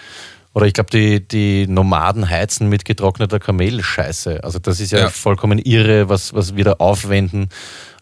Oder 0.54 0.66
ich 0.66 0.74
glaube, 0.74 0.90
die, 0.90 1.26
die 1.26 1.66
Nomaden 1.66 2.28
heizen 2.28 2.68
mit 2.68 2.84
getrockneter 2.84 3.38
Kamelscheiße. 3.38 4.44
Also 4.44 4.58
das 4.58 4.80
ist 4.80 4.92
ja, 4.92 4.98
Ja. 4.98 5.08
vollkommen 5.10 5.58
irre, 5.58 6.08
was, 6.10 6.34
was 6.34 6.56
wir 6.56 6.64
da 6.64 6.72
aufwenden, 6.74 7.48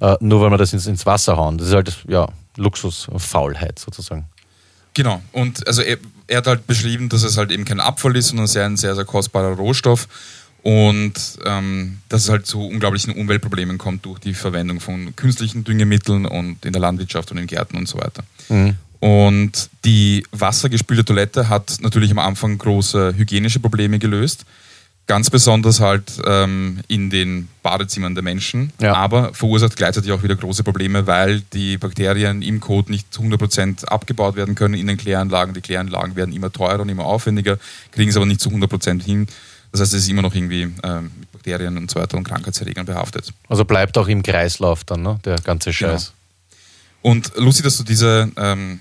äh, 0.00 0.16
nur 0.20 0.40
weil 0.40 0.50
wir 0.50 0.58
das 0.58 0.72
ins, 0.72 0.86
ins 0.86 1.06
Wasser 1.06 1.36
hauen. 1.36 1.58
Das 1.58 1.68
ist 1.68 1.74
halt 1.74 2.04
ja, 2.08 2.28
Luxusfaulheit 2.56 3.78
sozusagen. 3.78 4.24
Genau. 4.94 5.22
Und 5.32 5.66
also 5.68 5.82
er, 5.82 5.98
er 6.26 6.38
hat 6.38 6.46
halt 6.48 6.66
beschrieben, 6.66 7.08
dass 7.08 7.22
es 7.22 7.36
halt 7.36 7.52
eben 7.52 7.64
kein 7.64 7.78
Abfall 7.80 8.16
ist, 8.16 8.28
sondern 8.28 8.48
sehr 8.48 8.66
ein 8.66 8.76
sehr, 8.76 8.94
sehr 8.96 9.04
kostbarer 9.04 9.54
Rohstoff. 9.56 10.08
Und 10.62 11.14
ähm, 11.46 11.98
dass 12.10 12.24
es 12.24 12.28
halt 12.28 12.46
zu 12.46 12.66
unglaublichen 12.66 13.14
Umweltproblemen 13.14 13.78
kommt 13.78 14.04
durch 14.04 14.18
die 14.18 14.34
Verwendung 14.34 14.80
von 14.80 15.16
künstlichen 15.16 15.64
Düngemitteln 15.64 16.26
und 16.26 16.64
in 16.66 16.72
der 16.72 16.82
Landwirtschaft 16.82 17.30
und 17.30 17.38
in 17.38 17.46
Gärten 17.46 17.78
und 17.78 17.88
so 17.88 17.98
weiter. 17.98 18.24
Und 19.00 19.70
die 19.84 20.24
wassergespülte 20.30 21.04
Toilette 21.04 21.48
hat 21.48 21.78
natürlich 21.80 22.10
am 22.10 22.18
Anfang 22.18 22.58
große 22.58 23.14
hygienische 23.16 23.58
Probleme 23.60 23.98
gelöst. 23.98 24.44
Ganz 25.06 25.28
besonders 25.30 25.80
halt 25.80 26.04
ähm, 26.26 26.80
in 26.86 27.10
den 27.10 27.48
Badezimmern 27.64 28.14
der 28.14 28.22
Menschen, 28.22 28.72
Ja. 28.80 28.94
aber 28.94 29.34
verursacht 29.34 29.74
gleichzeitig 29.74 30.12
auch 30.12 30.22
wieder 30.22 30.36
große 30.36 30.62
Probleme, 30.62 31.06
weil 31.08 31.40
die 31.52 31.78
Bakterien 31.78 32.42
im 32.42 32.60
Kot 32.60 32.90
nicht 32.90 33.12
zu 33.12 33.22
100% 33.22 33.86
abgebaut 33.86 34.36
werden 34.36 34.54
können 34.54 34.74
in 34.74 34.86
den 34.86 34.98
Kläranlagen. 34.98 35.52
Die 35.54 35.62
Kläranlagen 35.62 36.14
werden 36.14 36.32
immer 36.32 36.52
teurer 36.52 36.80
und 36.80 36.88
immer 36.90 37.06
aufwendiger, 37.06 37.58
kriegen 37.90 38.10
es 38.10 38.16
aber 38.16 38.26
nicht 38.26 38.40
zu 38.40 38.50
100% 38.50 39.02
hin. 39.02 39.26
Das 39.72 39.80
heißt, 39.80 39.94
es 39.94 40.02
ist 40.02 40.08
immer 40.10 40.22
noch 40.22 40.34
irgendwie 40.34 40.68
ähm, 40.84 41.10
mit 41.18 41.32
Bakterien 41.32 41.76
und 41.76 41.90
so 41.90 41.98
weiter 41.98 42.16
und 42.16 42.24
Krankheitserregern 42.24 42.86
behaftet. 42.86 43.32
Also 43.48 43.64
bleibt 43.64 43.96
auch 43.98 44.06
im 44.08 44.22
Kreislauf 44.22 44.84
dann, 44.84 45.02
ne? 45.02 45.18
der 45.24 45.36
ganze 45.40 45.70
Genau. 45.72 45.92
Scheiß. 45.92 46.12
Und 47.02 47.32
lustig, 47.36 47.64
dass 47.64 47.78
du 47.78 47.82
diese 47.84 48.30
ähm, 48.36 48.78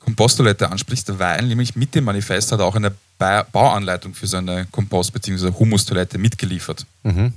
Komposttoilette 0.00 0.70
ansprichst, 0.70 1.18
weil 1.18 1.46
nämlich 1.46 1.76
mit 1.76 1.94
dem 1.94 2.04
Manifest 2.04 2.52
hat 2.52 2.60
er 2.60 2.66
auch 2.66 2.74
eine 2.74 2.92
ba 3.18 3.42
Bauanleitung 3.42 4.14
für 4.14 4.26
seine 4.26 4.66
Kompost- 4.66 5.12
bzw. 5.12 5.52
Humustoilette 5.58 6.18
mitgeliefert. 6.18 6.86
Mhm. 7.02 7.32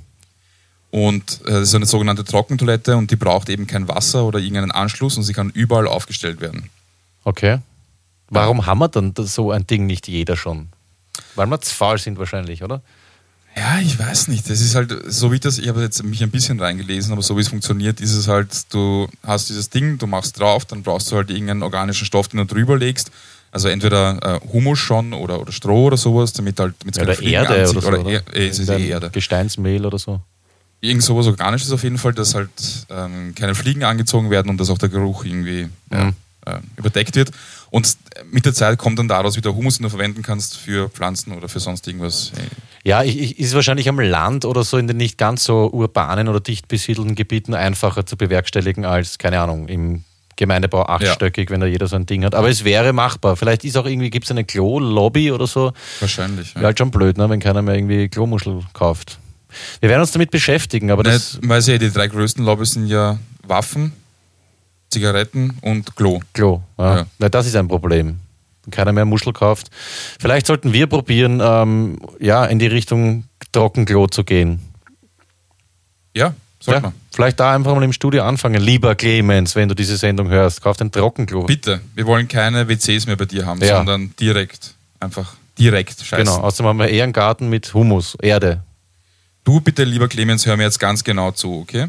Und 0.90 1.40
äh, 1.46 1.52
das 1.52 1.68
ist 1.68 1.74
eine 1.74 1.86
sogenannte 1.86 2.24
Trockentoilette 2.24 2.96
und 2.96 3.10
die 3.10 3.16
braucht 3.16 3.48
eben 3.48 3.66
kein 3.66 3.88
Wasser 3.88 4.24
oder 4.24 4.38
irgendeinen 4.38 4.70
Anschluss 4.70 5.16
und 5.16 5.22
sie 5.22 5.32
kann 5.32 5.50
überall 5.50 5.86
aufgestellt 5.88 6.40
werden. 6.40 6.68
Okay. 7.24 7.58
Warum 8.28 8.66
haben 8.66 8.78
wir 8.78 8.88
dann 8.88 9.14
so 9.16 9.50
ein 9.50 9.66
Ding 9.66 9.86
nicht 9.86 10.08
jeder 10.08 10.36
schon? 10.36 10.68
Weil 11.34 11.46
wir 11.46 11.60
zu 11.60 11.74
faul 11.74 11.98
sind 11.98 12.18
wahrscheinlich, 12.18 12.62
oder? 12.62 12.82
Ja, 13.56 13.80
ich 13.80 13.98
weiß 13.98 14.28
nicht. 14.28 14.48
Das 14.48 14.60
ist 14.60 14.74
halt, 14.74 14.94
so 15.08 15.30
wie 15.30 15.38
das, 15.38 15.58
ich 15.58 15.68
habe 15.68 15.82
jetzt 15.82 16.02
mich 16.04 16.22
ein 16.22 16.30
bisschen 16.30 16.58
reingelesen, 16.58 17.12
aber 17.12 17.22
so 17.22 17.36
wie 17.36 17.42
es 17.42 17.48
funktioniert, 17.48 18.00
ist 18.00 18.14
es 18.14 18.26
halt, 18.28 18.48
du 18.72 19.08
hast 19.22 19.50
dieses 19.50 19.68
Ding, 19.68 19.98
du 19.98 20.06
machst 20.06 20.38
drauf, 20.40 20.64
dann 20.64 20.82
brauchst 20.82 21.10
du 21.12 21.16
halt 21.16 21.28
irgendeinen 21.30 21.62
organischen 21.62 22.06
Stoff, 22.06 22.28
den 22.28 22.38
du 22.38 22.46
drüber 22.46 22.78
legst. 22.78 23.10
Also 23.50 23.68
entweder 23.68 24.40
äh, 24.42 24.48
Humus 24.52 24.78
schon 24.78 25.12
oder, 25.12 25.38
oder 25.38 25.52
Stroh 25.52 25.84
oder 25.88 25.98
sowas, 25.98 26.32
damit 26.32 26.58
halt 26.58 26.74
damit 26.80 26.98
Oder 26.98 27.22
Erde 27.22 27.52
oder 27.52 27.66
so. 27.66 27.78
Oder, 27.88 28.00
Oder, 28.00 28.10
E- 28.10 28.22
äh, 28.32 28.48
es 28.48 28.58
ist 28.58 28.70
eh 28.70 28.88
Erde. 28.88 29.10
Gesteinsmehl 29.10 29.84
oder 29.84 29.98
so. 29.98 30.20
Irgend 30.80 31.02
sowas 31.02 31.26
Organisches 31.26 31.70
auf 31.70 31.82
jeden 31.82 31.98
Fall, 31.98 32.14
dass 32.14 32.34
halt 32.34 32.48
ähm, 32.88 33.34
keine 33.34 33.54
Fliegen 33.54 33.84
angezogen 33.84 34.30
werden 34.30 34.48
und 34.48 34.58
dass 34.58 34.70
auch 34.70 34.78
der 34.78 34.88
Geruch 34.88 35.24
irgendwie 35.26 35.68
ja, 35.92 36.04
Mhm. 36.06 36.14
äh, 36.46 36.58
überdeckt 36.78 37.14
wird. 37.14 37.30
Und 37.72 37.96
mit 38.30 38.44
der 38.44 38.52
Zeit 38.52 38.76
kommt 38.76 38.98
dann 38.98 39.08
daraus 39.08 39.34
wieder 39.34 39.54
Humus, 39.54 39.78
den 39.78 39.84
du 39.84 39.88
verwenden 39.88 40.20
kannst 40.20 40.58
für 40.58 40.90
Pflanzen 40.90 41.32
oder 41.32 41.48
für 41.48 41.58
sonst 41.58 41.86
irgendwas. 41.86 42.30
Ja, 42.84 43.02
ich, 43.02 43.18
ich, 43.18 43.38
ist 43.38 43.54
wahrscheinlich 43.54 43.88
am 43.88 43.98
Land 43.98 44.44
oder 44.44 44.62
so 44.62 44.76
in 44.76 44.86
den 44.88 44.98
nicht 44.98 45.16
ganz 45.16 45.44
so 45.44 45.70
urbanen 45.72 46.28
oder 46.28 46.38
dicht 46.38 46.68
besiedelten 46.68 47.14
Gebieten 47.14 47.54
einfacher 47.54 48.04
zu 48.04 48.18
bewerkstelligen 48.18 48.84
als, 48.84 49.16
keine 49.16 49.40
Ahnung, 49.40 49.68
im 49.68 50.04
Gemeindebau 50.36 50.82
achtstöckig, 50.82 51.48
wenn 51.48 51.60
da 51.60 51.66
jeder 51.66 51.86
so 51.86 51.96
ein 51.96 52.04
Ding 52.04 52.26
hat. 52.26 52.34
Aber 52.34 52.50
es 52.50 52.62
wäre 52.62 52.92
machbar. 52.92 53.36
Vielleicht 53.36 53.64
ist 53.64 53.78
auch 53.78 53.86
irgendwie, 53.86 54.10
gibt 54.10 54.26
es 54.26 54.30
eine 54.30 54.44
Klo-Lobby 54.44 55.32
oder 55.32 55.46
so. 55.46 55.72
Wahrscheinlich. 56.00 56.54
Wäre 56.54 56.66
halt 56.66 56.78
schon 56.78 56.90
blöd, 56.90 57.16
ne, 57.16 57.30
wenn 57.30 57.40
keiner 57.40 57.62
mehr 57.62 57.76
irgendwie 57.76 58.06
Klomuschel 58.10 58.60
kauft. 58.74 59.18
Wir 59.80 59.88
werden 59.88 60.02
uns 60.02 60.12
damit 60.12 60.30
beschäftigen, 60.30 60.90
aber 60.90 61.04
das 61.04 61.38
Nicht, 61.38 61.48
weiß 61.48 61.68
ja, 61.68 61.78
die 61.78 61.90
drei 61.90 62.08
größten 62.08 62.44
Lobbys 62.44 62.72
sind 62.72 62.88
ja 62.88 63.18
Waffen, 63.46 63.92
Zigaretten 64.92 65.56
und 65.62 65.96
Klo. 65.96 66.20
Klo. 66.32 66.62
Ja. 66.78 66.96
Ja. 66.98 67.06
Na, 67.18 67.28
das 67.28 67.46
ist 67.46 67.56
ein 67.56 67.66
Problem. 67.68 68.20
Keiner 68.70 68.92
mehr 68.92 69.04
Muschel 69.04 69.32
kauft. 69.32 69.70
Vielleicht 70.20 70.46
sollten 70.46 70.72
wir 70.72 70.86
probieren, 70.86 71.40
ähm, 71.42 71.98
ja, 72.20 72.44
in 72.44 72.58
die 72.60 72.68
Richtung 72.68 73.24
Trockenklo 73.50 74.06
zu 74.06 74.22
gehen. 74.22 74.60
Ja, 76.14 76.34
sollte 76.60 76.78
Ja, 76.78 76.80
man. 76.90 76.92
vielleicht 77.12 77.40
da 77.40 77.54
einfach 77.54 77.74
mal 77.74 77.82
im 77.82 77.92
Studio 77.92 78.22
anfangen. 78.22 78.60
Lieber 78.62 78.94
Clemens, 78.94 79.56
wenn 79.56 79.68
du 79.68 79.74
diese 79.74 79.96
Sendung 79.96 80.28
hörst, 80.28 80.62
kauf 80.62 80.80
ein 80.80 80.92
Trockenklo. 80.92 81.44
Bitte, 81.44 81.80
wir 81.94 82.06
wollen 82.06 82.28
keine 82.28 82.68
WCs 82.68 83.06
mehr 83.06 83.16
bei 83.16 83.24
dir 83.24 83.46
haben, 83.46 83.60
Ja. 83.60 83.78
sondern 83.78 84.14
direkt, 84.20 84.74
einfach 85.00 85.34
direkt 85.58 86.00
scheißen. 86.00 86.24
Genau, 86.24 86.38
außerdem 86.46 86.66
haben 86.66 86.78
wir 86.78 86.88
eher 86.88 87.04
einen 87.04 87.12
Garten 87.12 87.48
mit 87.48 87.72
Humus, 87.74 88.16
Erde. 88.20 88.62
Du 89.44 89.60
bitte, 89.60 89.82
lieber 89.84 90.06
Clemens, 90.06 90.46
hör 90.46 90.56
mir 90.56 90.64
jetzt 90.64 90.78
ganz 90.78 91.02
genau 91.02 91.32
zu, 91.32 91.60
okay? 91.62 91.88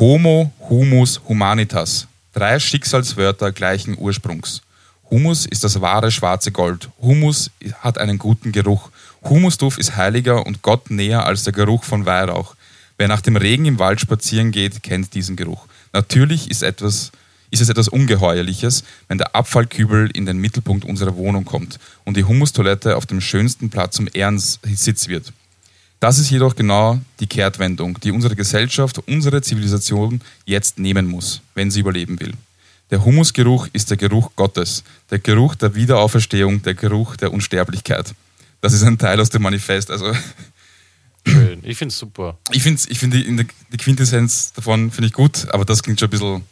Homo, 0.00 0.50
Humus, 0.68 1.20
Humanitas. 1.28 2.08
Drei 2.32 2.58
Schicksalswörter 2.58 3.52
gleichen 3.52 3.98
Ursprungs. 3.98 4.62
Humus 5.10 5.44
ist 5.44 5.64
das 5.64 5.82
wahre 5.82 6.10
schwarze 6.10 6.50
Gold. 6.50 6.88
Humus 7.02 7.50
hat 7.80 7.98
einen 7.98 8.16
guten 8.16 8.52
Geruch. 8.52 8.88
Humusduft 9.22 9.78
ist 9.78 9.96
heiliger 9.96 10.46
und 10.46 10.62
Gott 10.62 10.90
näher 10.90 11.26
als 11.26 11.44
der 11.44 11.52
Geruch 11.52 11.84
von 11.84 12.06
Weihrauch. 12.06 12.54
Wer 12.96 13.08
nach 13.08 13.20
dem 13.20 13.36
Regen 13.36 13.66
im 13.66 13.78
Wald 13.78 14.00
spazieren 14.00 14.50
geht, 14.50 14.82
kennt 14.82 15.12
diesen 15.12 15.36
Geruch. 15.36 15.66
Natürlich 15.92 16.50
ist, 16.50 16.62
etwas, 16.62 17.12
ist 17.50 17.60
es 17.60 17.68
etwas 17.68 17.88
Ungeheuerliches, 17.88 18.82
wenn 19.08 19.18
der 19.18 19.36
Abfallkübel 19.36 20.10
in 20.10 20.24
den 20.24 20.38
Mittelpunkt 20.38 20.86
unserer 20.86 21.16
Wohnung 21.16 21.44
kommt 21.44 21.78
und 22.06 22.16
die 22.16 22.24
Humustoilette 22.24 22.96
auf 22.96 23.04
dem 23.04 23.20
schönsten 23.20 23.68
Platz 23.68 23.96
zum 23.96 24.08
Ehrensitz 24.10 25.08
wird. 25.08 25.34
Das 26.02 26.18
ist 26.18 26.30
jedoch 26.30 26.56
genau 26.56 26.98
die 27.20 27.28
Kehrtwendung, 27.28 28.00
die 28.00 28.10
unsere 28.10 28.34
Gesellschaft, 28.34 28.98
unsere 29.06 29.40
Zivilisation 29.40 30.20
jetzt 30.44 30.80
nehmen 30.80 31.06
muss, 31.06 31.42
wenn 31.54 31.70
sie 31.70 31.78
überleben 31.78 32.18
will. 32.18 32.32
Der 32.90 33.04
Humusgeruch 33.04 33.68
ist 33.72 33.88
der 33.88 33.96
Geruch 33.98 34.32
Gottes, 34.34 34.82
der 35.12 35.20
Geruch 35.20 35.54
der 35.54 35.76
Wiederauferstehung, 35.76 36.60
der 36.62 36.74
Geruch 36.74 37.14
der 37.14 37.32
Unsterblichkeit. 37.32 38.16
Das 38.60 38.72
ist 38.72 38.82
ein 38.82 38.98
Teil 38.98 39.20
aus 39.20 39.30
dem 39.30 39.42
Manifest. 39.42 39.92
Also 39.92 40.12
Schön. 41.24 41.60
Ich 41.62 41.78
finde 41.78 41.92
es 41.92 41.98
super. 42.00 42.36
ich 42.50 42.64
finde 42.64 42.82
ich 42.88 42.98
find 42.98 43.14
die, 43.14 43.46
die 43.70 43.76
Quintessenz 43.76 44.52
davon 44.54 44.90
finde 44.90 45.06
ich 45.06 45.12
gut, 45.12 45.46
aber 45.52 45.64
das 45.64 45.84
klingt 45.84 46.00
schon 46.00 46.08
ein 46.08 46.10
bisschen. 46.10 46.44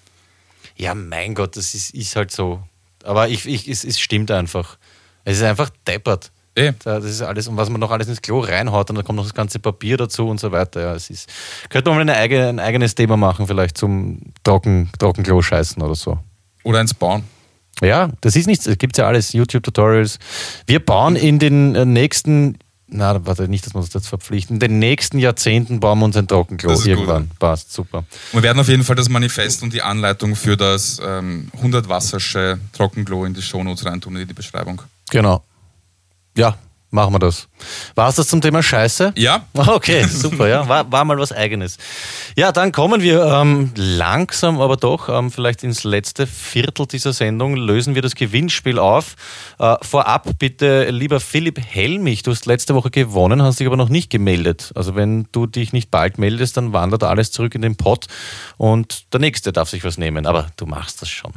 Ja, 0.77 0.95
mein 0.95 1.35
Gott, 1.35 1.57
das 1.57 1.75
ist, 1.75 1.93
ist 1.93 2.15
halt 2.15 2.31
so. 2.31 2.63
Aber 3.03 3.29
ich, 3.29 3.47
ich, 3.47 3.67
es, 3.67 3.83
es 3.83 3.99
stimmt 3.99 4.31
einfach. 4.31 4.79
Es 5.25 5.39
ist 5.39 5.43
einfach 5.43 5.71
deppert. 5.89 6.31
Eh, 6.57 6.73
Da- 6.83 6.97
Das 7.01 7.05
ist 7.11 7.23
alles, 7.23 7.47
und 7.49 7.57
was 7.57 7.71
man 7.71 7.81
noch 7.81 7.91
alles 7.91 8.09
ins 8.09 8.21
Klo 8.23 8.41
reinhaut, 8.41 8.91
und 8.91 8.97
dann 8.97 9.05
kommt 9.05 9.17
noch 9.17 9.25
das 9.25 9.35
ganze 9.35 9.59
Papier 9.59 9.97
dazu 9.97 10.27
und 10.29 10.41
so 10.41 10.51
weiter. 10.53 10.81
Ja, 10.81 10.95
es 10.95 11.09
ist, 11.11 11.29
könnte 11.69 11.91
man 11.91 11.99
mal 11.99 12.03
eine 12.03 12.17
eigene, 12.17 12.49
ein 12.49 12.59
eigenes 12.59 12.95
Thema 12.95 13.17
machen, 13.17 13.47
vielleicht 13.47 13.79
zum 13.79 14.21
Trocken, 14.43 14.91
Trockenklo 14.99 15.41
scheißen 15.43 15.81
oder 15.83 15.95
so. 15.95 16.19
oder 16.65 16.81
eins 16.81 16.93
bauen. 16.95 17.25
Ja, 17.83 18.11
das 18.21 18.37
ist 18.37 18.47
nichts, 18.47 18.67
es 18.67 18.77
gibt 18.79 18.99
ja 18.99 19.07
alles, 19.07 19.33
YouTube-Tutorials. 19.33 20.19
Wir 20.67 20.85
bauen 20.85 21.17
in 21.17 21.39
den 21.39 21.75
äh, 21.75 21.87
nächsten, 21.87 22.59
na, 22.89 23.25
warte, 23.25 23.49
nicht, 23.49 23.65
dass 23.65 23.73
wir 23.75 23.79
uns 23.79 23.95
jetzt 23.95 24.09
verpflichten, 24.09 24.57
in 24.57 24.61
den 24.61 24.79
nächsten 24.81 25.19
Jahrzehnten 25.19 25.81
bauen 25.81 26.01
wir 26.01 26.05
uns 26.07 26.17
ein 26.17 26.27
Trockenklo 26.29 26.69
Das 26.71 26.81
ist 26.81 26.85
gut, 26.87 26.93
irgendwann. 26.95 27.31
Passt, 27.39 27.73
super. 27.73 28.05
Wir 28.33 28.43
werden 28.43 28.59
auf 28.59 28.69
jeden 28.69 28.83
Fall 28.85 28.97
das 28.97 29.09
Manifest 29.09 29.63
und 29.63 29.73
die 29.73 29.81
Anleitung 29.81 30.35
für 30.37 30.57
das 30.59 31.01
ähm, 31.03 31.49
100 31.57 31.89
Wassersche 31.89 32.59
Trockenklo 32.75 33.25
in 33.25 33.33
die 33.33 33.41
Shownotes 33.41 33.87
reintun, 33.87 34.17
in 34.17 34.29
die 34.29 34.35
Beschreibung. 34.35 34.83
Genau. 35.11 35.43
Ja, 36.37 36.57
machen 36.91 37.15
wir 37.15 37.19
das. 37.19 37.49
War 37.95 38.09
es 38.09 38.17
das 38.17 38.29
zum 38.29 38.41
Thema 38.41 38.63
Scheiße? 38.63 39.13
Ja, 39.17 39.45
Okay, 39.55 40.05
super, 40.05 40.49
ja. 40.49 40.69
War, 40.69 40.91
war 40.91 41.05
mal 41.05 41.19
was 41.19 41.33
Eigenes. 41.33 41.79
Ja, 42.37 42.53
dann 42.53 42.73
kommen 42.73 43.03
wir 43.03 43.25
ähm, 43.25 43.73
langsam, 43.77 44.61
aber 44.61 44.77
doch 44.77 45.09
ähm, 45.09 45.31
vielleicht 45.31 45.63
ins 45.63 45.85
letzte 45.85 46.27
Viertel 46.27 46.87
dieser 46.87 47.13
Sendung. 47.13 47.57
Lösen 47.57 47.95
wir 47.95 48.03
das 48.03 48.15
Gewinnspiel 48.15 48.79
auf. 48.79 49.17
Äh, 49.59 49.77
vorab 49.83 50.31
bitte, 50.39 50.91
lieber 50.91 51.21
Philipp 51.21 51.61
Helmich, 51.61 52.23
du 52.23 52.31
hast 52.31 52.47
letzte 52.47 52.75
Woche 52.75 52.91
gewonnen, 52.91 53.43
hast 53.43 53.61
dich 53.61 53.67
aber 53.67 53.77
noch 53.77 53.89
nicht 53.89 54.11
gemeldet. 54.11 54.73
Also 54.75 54.95
wenn 54.95 55.29
du 55.33 55.47
dich 55.47 55.73
nicht 55.73 55.91
bald 55.91 56.19
meldest, 56.19 56.57
dann 56.57 56.73
wandert 56.73 57.05
alles 57.05 57.31
zurück 57.33 57.55
in 57.55 57.63
den 57.63 57.77
Pott 57.77 58.07
und 58.57 59.13
der 59.13 59.21
Nächste 59.21 59.53
darf 59.53 59.69
sich 59.69 59.85
was 59.85 59.99
nehmen. 59.99 60.27
Aber 60.27 60.49
du 60.57 60.67
machst 60.67 61.03
das 61.03 61.09
schon. 61.09 61.33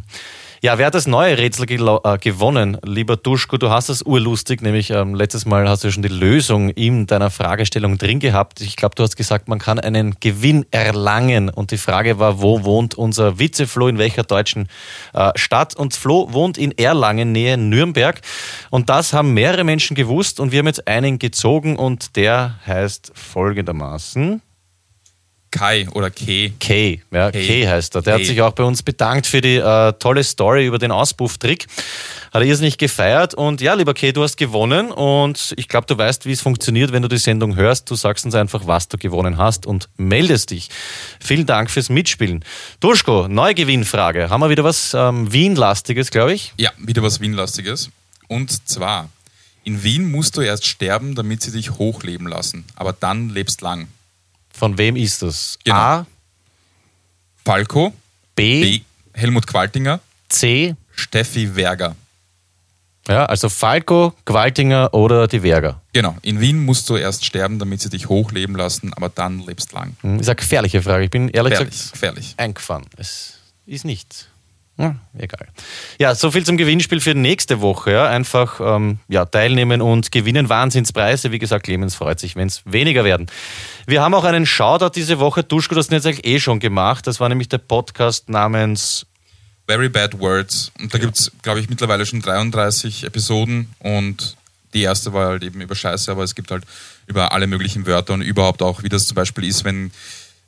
Ja, 0.63 0.77
wer 0.77 0.85
hat 0.85 0.95
das 0.95 1.07
neue 1.07 1.37
Rätsel 1.37 1.65
äh, 1.69 2.17
gewonnen? 2.19 2.77
Lieber 2.85 3.17
Duschko, 3.17 3.57
du 3.57 3.69
hast 3.69 3.89
das 3.89 4.01
urlustig, 4.01 4.61
nämlich 4.61 4.91
ähm, 4.91 5.13
letztes 5.13 5.45
Mal 5.45 5.67
hast 5.67 5.83
du 5.83 5.91
schon 5.91 6.03
die 6.03 6.07
Lösung 6.07 6.69
in 6.69 7.05
deiner 7.05 7.29
Fragestellung 7.31 7.97
drin 7.97 8.21
gehabt. 8.21 8.61
Ich 8.61 8.77
glaube, 8.77 8.95
du 8.95 9.03
hast 9.03 9.17
gesagt, 9.17 9.49
man 9.49 9.59
kann 9.59 9.77
einen 9.77 10.15
Gewinn 10.21 10.65
erlangen. 10.71 11.49
Und 11.49 11.71
die 11.71 11.77
Frage 11.77 12.17
war, 12.17 12.41
wo 12.41 12.63
wohnt 12.63 12.95
unser 12.95 13.39
Vize-Flo, 13.39 13.89
in 13.89 13.97
welcher 13.97 14.23
deutschen 14.23 14.69
äh, 15.13 15.33
Stadt? 15.35 15.75
Und 15.75 15.95
Flo 15.95 16.29
wohnt 16.31 16.57
in 16.57 16.71
Erlangen, 16.71 17.33
nähe 17.33 17.57
Nürnberg. 17.57 18.21
Und 18.69 18.87
das 18.87 19.11
haben 19.11 19.33
mehrere 19.33 19.65
Menschen 19.65 19.95
gewusst 19.95 20.39
und 20.39 20.53
wir 20.53 20.59
haben 20.59 20.67
jetzt 20.67 20.87
einen 20.87 21.19
gezogen 21.19 21.75
und 21.75 22.15
der 22.15 22.57
heißt 22.65 23.11
folgendermaßen. 23.13 24.41
Kai 25.53 25.87
oder 25.93 26.09
Ke. 26.09 26.51
Kay, 26.59 27.01
ja, 27.11 27.31
Kay. 27.31 27.45
Kay 27.45 27.67
heißt 27.67 27.95
er. 27.95 28.01
Der 28.01 28.15
hat 28.15 28.21
Kay. 28.21 28.27
sich 28.27 28.41
auch 28.41 28.53
bei 28.53 28.63
uns 28.63 28.81
bedankt 28.81 29.27
für 29.27 29.39
die 29.39 29.57
äh, 29.57 29.93
tolle 29.93 30.23
Story 30.23 30.65
über 30.65 30.79
den 30.79 30.91
Auspufftrick. 30.91 31.67
Hat 32.33 32.41
er 32.41 32.47
irrsinnig 32.47 32.79
gefeiert. 32.79 33.35
Und 33.35 33.61
ja, 33.61 33.75
lieber 33.75 33.93
Kay, 33.93 34.11
du 34.11 34.23
hast 34.23 34.37
gewonnen. 34.37 34.91
Und 34.91 35.53
ich 35.55 35.67
glaube, 35.67 35.85
du 35.85 35.95
weißt, 35.95 36.25
wie 36.25 36.31
es 36.31 36.41
funktioniert, 36.41 36.91
wenn 36.91 37.03
du 37.03 37.07
die 37.07 37.19
Sendung 37.19 37.55
hörst. 37.55 37.89
Du 37.91 37.95
sagst 37.95 38.25
uns 38.25 38.33
einfach, 38.33 38.65
was 38.65 38.87
du 38.87 38.97
gewonnen 38.97 39.37
hast 39.37 39.67
und 39.67 39.89
meldest 39.95 40.49
dich. 40.49 40.69
Vielen 41.19 41.45
Dank 41.45 41.69
fürs 41.69 41.89
Mitspielen. 41.89 42.43
Duschko, 42.79 43.27
neue 43.27 43.53
Gewinnfrage. 43.53 44.31
Haben 44.31 44.41
wir 44.41 44.49
wieder 44.49 44.63
was 44.63 44.95
ähm, 44.95 45.31
Wien-lastiges, 45.31 46.09
glaube 46.09 46.33
ich? 46.33 46.51
Ja, 46.57 46.71
wieder 46.79 47.03
was 47.03 47.21
Wien-lastiges. 47.21 47.91
Und 48.27 48.67
zwar, 48.67 49.09
In 49.65 49.83
Wien 49.83 50.09
musst 50.09 50.35
du 50.35 50.41
erst 50.41 50.65
sterben, 50.65 51.13
damit 51.13 51.41
sie 51.43 51.51
dich 51.51 51.71
hochleben 51.71 52.27
lassen, 52.27 52.65
aber 52.75 52.91
dann 52.91 53.29
lebst 53.29 53.61
lang. 53.61 53.87
Von 54.53 54.77
wem 54.77 54.95
ist 54.95 55.21
das? 55.21 55.57
Genau. 55.65 55.75
A, 55.77 56.05
Falco, 57.43 57.93
B, 58.35 58.61
B. 58.61 58.81
Helmut 59.13 59.45
Qualtinger, 59.47 59.99
C. 60.29 60.75
Steffi 60.95 61.55
Werger. 61.55 61.95
Ja, 63.07 63.25
also 63.25 63.49
Falco, 63.49 64.13
Gwaltinger 64.23 64.93
oder 64.93 65.27
die 65.27 65.43
Werger. 65.43 65.81
Genau, 65.91 66.15
in 66.21 66.39
Wien 66.39 66.63
musst 66.63 66.89
du 66.89 66.95
erst 66.95 67.25
sterben, 67.25 67.59
damit 67.59 67.81
sie 67.81 67.89
dich 67.89 68.07
hochleben 68.07 68.55
lassen, 68.55 68.93
aber 68.93 69.09
dann 69.09 69.39
lebst 69.39 69.73
lang. 69.73 69.97
Hm, 70.01 70.19
Ist 70.19 70.29
eine 70.29 70.37
gefährliche 70.37 70.81
Frage. 70.81 71.03
Ich 71.03 71.09
bin 71.11 71.27
ehrlich 71.27 71.51
Gefährlich, 71.51 71.73
gesagt 71.73 71.91
gefährlich. 71.93 72.33
eingefahren. 72.37 72.85
Es 72.95 73.39
ist 73.65 73.83
nichts. 73.83 74.27
Ja, 74.77 74.95
egal. 75.17 75.47
Ja, 75.99 76.15
so 76.15 76.31
viel 76.31 76.45
zum 76.45 76.57
Gewinnspiel 76.57 76.99
für 76.99 77.13
nächste 77.13 77.61
Woche. 77.61 77.91
Ja. 77.91 78.07
Einfach 78.07 78.59
ähm, 78.59 78.97
ja, 79.07 79.25
teilnehmen 79.25 79.81
und 79.81 80.11
gewinnen 80.11 80.49
Wahnsinnspreise. 80.49 81.31
Wie 81.31 81.37
gesagt, 81.37 81.65
Clemens 81.65 81.93
freut 81.95 82.19
sich, 82.19 82.35
wenn 82.35 82.47
es 82.47 82.63
weniger 82.65 83.03
werden. 83.03 83.27
Wir 83.85 84.01
haben 84.01 84.15
auch 84.15 84.23
einen 84.23 84.47
Shoutout 84.47 84.95
diese 84.95 85.19
Woche. 85.19 85.43
Duschko, 85.43 85.75
das 85.75 85.85
hast 85.85 85.91
du 85.91 85.95
jetzt 85.95 86.07
eigentlich 86.07 86.25
eh 86.25 86.39
schon 86.39 86.59
gemacht. 86.59 87.05
Das 87.05 87.19
war 87.19 87.29
nämlich 87.29 87.49
der 87.49 87.59
Podcast 87.59 88.29
namens 88.29 89.05
Very 89.67 89.89
Bad 89.89 90.19
Words. 90.19 90.71
Und 90.79 90.93
da 90.93 90.97
gibt 90.97 91.19
es, 91.19 91.31
glaube 91.43 91.59
ich, 91.59 91.69
mittlerweile 91.69 92.05
schon 92.05 92.21
33 92.21 93.03
Episoden 93.03 93.69
und 93.79 94.35
die 94.73 94.81
erste 94.81 95.13
war 95.13 95.27
halt 95.27 95.43
eben 95.43 95.61
über 95.61 95.75
Scheiße, 95.75 96.11
aber 96.11 96.23
es 96.23 96.33
gibt 96.33 96.49
halt 96.51 96.63
über 97.05 97.31
alle 97.31 97.47
möglichen 97.47 97.85
Wörter 97.85 98.13
und 98.13 98.21
überhaupt 98.21 98.61
auch, 98.61 98.83
wie 98.83 98.89
das 98.89 99.05
zum 99.07 99.15
Beispiel 99.15 99.43
ist, 99.43 99.63
wenn, 99.63 99.91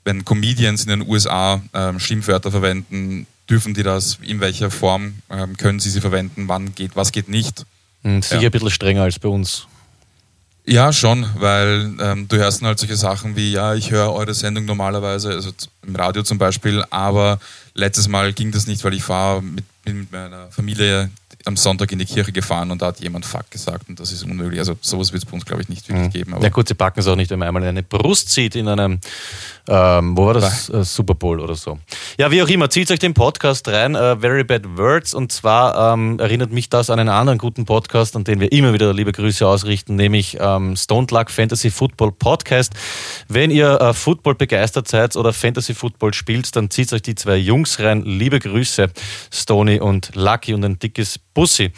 wenn 0.04 0.26
Comedians 0.26 0.84
in 0.84 0.90
den 0.90 1.08
USA 1.08 1.62
ähm, 1.74 2.00
Schimpfwörter 2.00 2.50
verwenden, 2.50 3.28
dürfen 3.50 3.74
die 3.74 3.84
das, 3.84 4.18
in 4.22 4.40
welcher 4.40 4.72
Form 4.72 5.16
ähm, 5.30 5.56
können 5.58 5.80
sie 5.80 5.90
sie 5.90 6.02
verwenden, 6.02 6.48
wann 6.48 6.74
geht, 6.76 6.96
was 6.96 7.12
geht 7.12 7.30
nicht. 7.30 7.66
hm, 8.04 8.22
sicher 8.22 8.42
Ja. 8.42 8.48
ein 8.50 8.52
bisschen 8.52 8.70
strenger 8.72 9.04
als 9.04 9.20
bei 9.20 9.30
uns. 9.30 9.68
Ja, 10.68 10.92
schon, 10.92 11.28
weil 11.38 11.94
ähm, 12.00 12.28
du 12.28 12.38
hörst 12.38 12.62
dann 12.62 12.68
halt 12.70 12.80
solche 12.80 12.96
Sachen 12.96 13.36
wie, 13.36 13.52
ja, 13.52 13.76
ich 13.76 13.92
höre 13.92 14.12
eure 14.12 14.34
Sendung 14.34 14.66
normalerweise, 14.66 15.30
also 15.30 15.52
im 15.86 15.96
Radio 15.96 16.24
zum 16.24 16.40
Beispiel, 16.40 16.84
aber 16.90 17.40
letztes 17.76 18.08
Mal 18.08 18.34
ging 18.34 18.52
das 18.52 18.66
nicht, 18.66 18.84
weil 18.84 18.96
ich 18.96 19.08
war 19.08 19.42
mit, 19.42 19.64
mit 19.86 20.12
meiner 20.12 20.48
Familie 20.50 21.12
am 21.46 21.56
Sonntag 21.56 21.92
in 21.92 22.00
die 22.00 22.06
Kirche 22.06 22.32
gefahren 22.32 22.72
und 22.72 22.82
da 22.82 22.88
hat 22.88 23.00
jemand 23.00 23.28
Fuck 23.28 23.52
gesagt 23.52 23.88
und 23.90 24.00
das 24.00 24.12
ist 24.12 24.24
unmöglich. 24.24 24.58
Also 24.58 24.76
sowas 24.82 25.12
wird 25.14 25.22
es 25.24 25.30
bei 25.30 25.36
uns, 25.36 25.46
glaube 25.46 25.62
ich, 25.62 25.70
nicht 25.70 25.88
wirklich 25.88 26.12
geben. 26.12 26.34
Aber 26.34 26.42
Ja 26.44 26.50
gut, 26.50 26.68
sie 26.68 26.74
packen 26.74 27.00
es 27.00 27.06
auch 27.06 27.16
nicht, 27.16 27.30
wenn 27.30 27.38
man 27.38 27.48
einmal 27.50 27.64
eine 27.64 27.84
Brust 27.84 28.32
sieht 28.32 28.56
in 28.56 28.68
einem, 28.68 29.00
ähm, 29.68 30.16
wo 30.16 30.28
war 30.28 30.36
das? 30.36 30.70
Äh, 30.70 30.84
Super 30.84 31.16
Bowl 31.16 31.40
oder 31.40 31.56
so. 31.56 31.80
Ja, 32.18 32.30
wie 32.32 32.42
auch 32.44 32.48
immer, 32.48 32.70
zieht 32.70 32.92
euch 32.92 33.00
den 33.00 33.14
Podcast 33.14 33.68
rein, 33.68 33.96
äh, 33.96 34.18
Very 34.18 34.44
Bad 34.44 34.78
Words. 34.78 35.14
Und 35.14 35.32
zwar 35.32 35.94
ähm, 35.94 36.20
erinnert 36.20 36.52
mich 36.52 36.70
das 36.70 36.90
an 36.90 37.00
einen 37.00 37.10
anderen 37.10 37.40
guten 37.40 37.66
Podcast, 37.66 38.16
an 38.16 38.24
den 38.24 38.40
wir 38.40 38.52
immer 38.52 38.74
wieder 38.74 38.94
liebe 38.94 39.12
Grüße 39.12 39.48
ausrichten, 39.48 39.96
nämlich 39.96 40.38
ähm, 40.40 40.76
Stone 40.76 41.08
Luck 41.10 41.32
Fantasy 41.32 41.72
Football 41.72 42.12
Podcast. 42.12 42.74
Wenn 43.28 43.52
ihr 43.52 43.80
äh, 43.82 43.94
Football 43.94 44.36
begeistert 44.36 44.88
seid 44.88 45.16
oder 45.16 45.34
Fantasy 45.34 45.74
Football 45.74 46.14
spielt, 46.14 46.56
dann 46.56 46.70
zieht 46.70 46.94
euch 46.94 47.02
die 47.02 47.16
zwei 47.16 47.38
Jungs 47.38 47.80
rein. 47.80 48.04
Liebe 48.04 48.40
Grüße, 48.40 48.90
Stony 49.32 49.80
und 49.80 50.12
Lucky 50.16 50.54
und 50.54 50.64
ein 50.64 50.80
dickes 50.80 51.20
Bussi. 51.34 51.72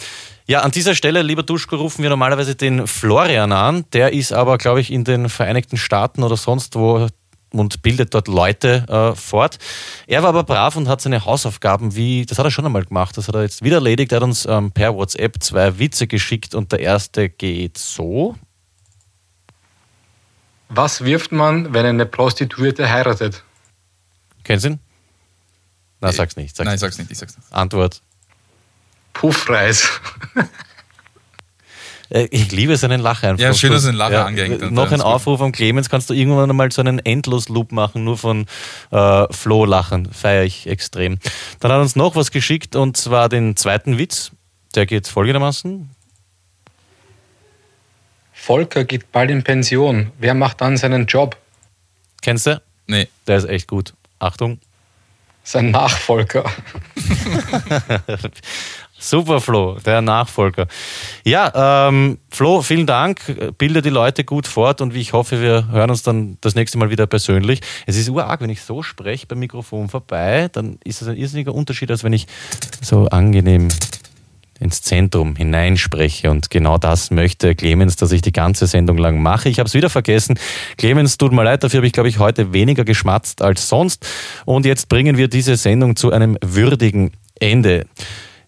Ja, 0.50 0.62
an 0.62 0.72
dieser 0.72 0.96
Stelle, 0.96 1.24
lieber 1.24 1.44
Duschko, 1.44 1.76
rufen 1.76 2.04
wir 2.04 2.10
normalerweise 2.10 2.56
den 2.56 2.88
Florian 2.88 3.52
an. 3.52 3.84
Der 3.92 4.14
ist 4.14 4.32
aber, 4.32 4.58
glaube 4.58 4.80
ich, 4.80 4.94
in 4.94 5.04
den 5.04 5.28
Vereinigten 5.28 5.76
Staaten 5.76 6.24
oder 6.24 6.38
sonst 6.38 6.78
wo 6.78 7.08
und 7.52 7.82
bildet 7.82 8.14
dort 8.14 8.28
Leute 8.28 8.86
äh, 8.88 9.16
fort. 9.16 9.58
Er 10.06 10.22
war 10.24 10.30
aber 10.30 10.44
brav 10.44 10.76
und 10.76 10.88
hat 10.88 11.02
seine 11.02 11.26
Hausaufgaben, 11.26 11.96
wie, 11.96 12.26
das 12.26 12.38
hat 12.38 12.46
er 12.46 12.52
schon 12.52 12.66
einmal 12.66 12.84
gemacht, 12.86 13.18
das 13.18 13.28
hat 13.28 13.36
er 13.36 13.44
jetzt 13.44 13.64
wieder 13.64 13.78
erledigt. 13.78 14.12
Er 14.12 14.18
hat 14.18 14.24
uns 14.24 14.46
ähm, 14.46 14.72
per 14.72 14.96
WhatsApp 14.96 15.42
zwei 15.42 15.80
Witze 15.80 16.08
geschickt 16.08 16.56
und 16.56 16.72
der 16.72 16.80
erste 16.80 17.30
geht 17.30 17.78
so. 17.78 18.36
Was 20.70 21.04
wirft 21.04 21.32
man, 21.32 21.74
wenn 21.74 21.86
eine 21.86 22.06
Prostituierte 22.06 22.90
heiratet? 22.90 23.44
Kennst 24.44 24.66
du 24.66 24.70
ihn? 24.70 24.80
Na, 26.02 26.12
sag's 26.12 26.36
nicht. 26.36 26.56
Sag's 26.56 26.66
Nein, 26.66 26.74
nicht. 26.74 26.76
ich 26.76 26.82
sag's 26.82 26.98
nicht, 26.98 27.12
ich 27.12 27.18
sag's 27.18 27.38
nicht. 27.38 27.54
Antwort. 27.54 28.02
Puffreis. 29.14 29.90
Äh, 32.10 32.28
Ich 32.32 32.52
liebe 32.52 32.76
seinen 32.78 33.02
Lacher 33.02 33.30
einfach. 33.30 33.44
Ja, 33.44 33.54
schön, 33.54 33.72
dass 33.72 33.84
er 33.84 33.90
einen 33.90 33.98
Lacher 33.98 34.26
angehängt 34.26 34.62
hat. 34.62 34.72
Noch 34.72 34.92
Ja, 34.92 34.98
ein. 34.98 35.02
Aufruf 35.02 35.42
am 35.42 35.52
Clemens. 35.52 35.90
Kannst 35.90 36.10
du 36.10 36.14
irgendwann 36.14 36.50
einmal 36.50 36.72
so 36.72 36.82
einen 36.82 37.00
Endlos-Loop 37.00 37.72
machen, 37.72 38.04
nur 38.04 38.18
von 38.18 38.46
äh, 38.92 39.34
Flo 39.34 39.66
lachen. 39.66 40.12
Feiere 40.14 40.44
ich 40.44 40.68
extrem. 40.68 41.18
Dann 41.60 41.72
hat 41.72 41.82
uns 41.82 41.96
noch 41.96 42.16
was 42.16 42.32
geschickt 42.32 42.76
und 42.76 42.98
zwar 42.98 43.30
den 43.30 43.56
zweiten 43.56 43.98
Witz. 43.98 44.32
Der 44.76 44.86
geht 44.86 45.08
folgendermaßen. 45.08 45.90
Volker 48.34 48.84
geht 48.86 49.12
bald 49.12 49.30
in 49.32 49.44
Pension. 49.44 50.12
Wer 50.20 50.34
macht 50.34 50.62
dann 50.62 50.78
seinen 50.78 51.06
Job? 51.08 51.36
Kennst 52.22 52.46
du? 52.48 52.62
Nee, 52.88 53.08
Der 53.28 53.38
ist 53.38 53.50
echt 53.50 53.68
gut. 53.68 53.94
Achtung. 54.20 54.60
Sein 55.44 55.72
Nachfolger. 55.72 56.44
Super, 59.00 59.42
Flo, 59.42 59.78
der 59.86 60.02
Nachfolger. 60.02 60.68
Ja, 61.24 61.88
ähm, 61.88 62.18
Flo, 62.30 62.62
vielen 62.64 62.88
Dank. 62.88 63.22
Bilde 63.58 63.82
die 63.84 63.90
Leute 63.90 64.24
gut 64.24 64.48
fort 64.48 64.82
und 64.82 64.96
ich 64.96 65.14
hoffe, 65.14 65.40
wir 65.40 65.68
hören 65.72 65.92
uns 65.92 66.02
dann 66.02 66.38
das 66.42 66.56
nächste 66.56 66.80
Mal 66.80 66.90
wieder 66.90 67.06
persönlich. 67.06 67.62
Es 67.86 67.96
ist 67.96 68.10
urarg, 68.10 68.42
wenn 68.42 68.50
ich 68.50 68.62
so 68.64 68.82
spreche 68.82 69.28
beim 69.28 69.40
Mikrofon 69.40 69.88
vorbei, 69.88 70.50
dann 70.52 70.80
ist 70.84 71.02
es 71.04 71.08
ein 71.08 71.16
irrsinniger 71.16 71.54
Unterschied, 71.54 71.92
als 71.92 72.04
wenn 72.04 72.14
ich 72.14 72.26
so 72.82 73.08
angenehm 73.08 73.68
ins 74.60 74.82
Zentrum 74.82 75.36
hineinspreche. 75.36 76.32
Und 76.32 76.50
genau 76.50 76.80
das 76.80 77.12
möchte 77.12 77.54
Clemens, 77.54 77.96
dass 77.98 78.12
ich 78.12 78.24
die 78.24 78.32
ganze 78.32 78.66
Sendung 78.66 78.98
lang 78.98 79.22
mache. 79.22 79.50
Ich 79.50 79.60
habe 79.60 79.68
es 79.68 79.76
wieder 79.76 79.92
vergessen. 79.92 80.40
Clemens, 80.78 81.18
tut 81.18 81.32
mir 81.32 81.44
leid, 81.44 81.64
dafür 81.64 81.78
habe 81.78 81.88
ich, 81.88 81.94
glaube 81.94 82.10
ich, 82.10 82.18
heute 82.18 82.54
weniger 82.54 82.84
geschmatzt 82.84 83.44
als 83.44 83.70
sonst. 83.70 84.08
Und 84.46 84.66
jetzt 84.66 84.90
bringen 84.90 85.18
wir 85.18 85.28
diese 85.28 85.56
Sendung 85.56 85.96
zu 85.96 86.12
einem 86.12 86.38
würdigen 86.42 87.12
Ende. 87.40 87.86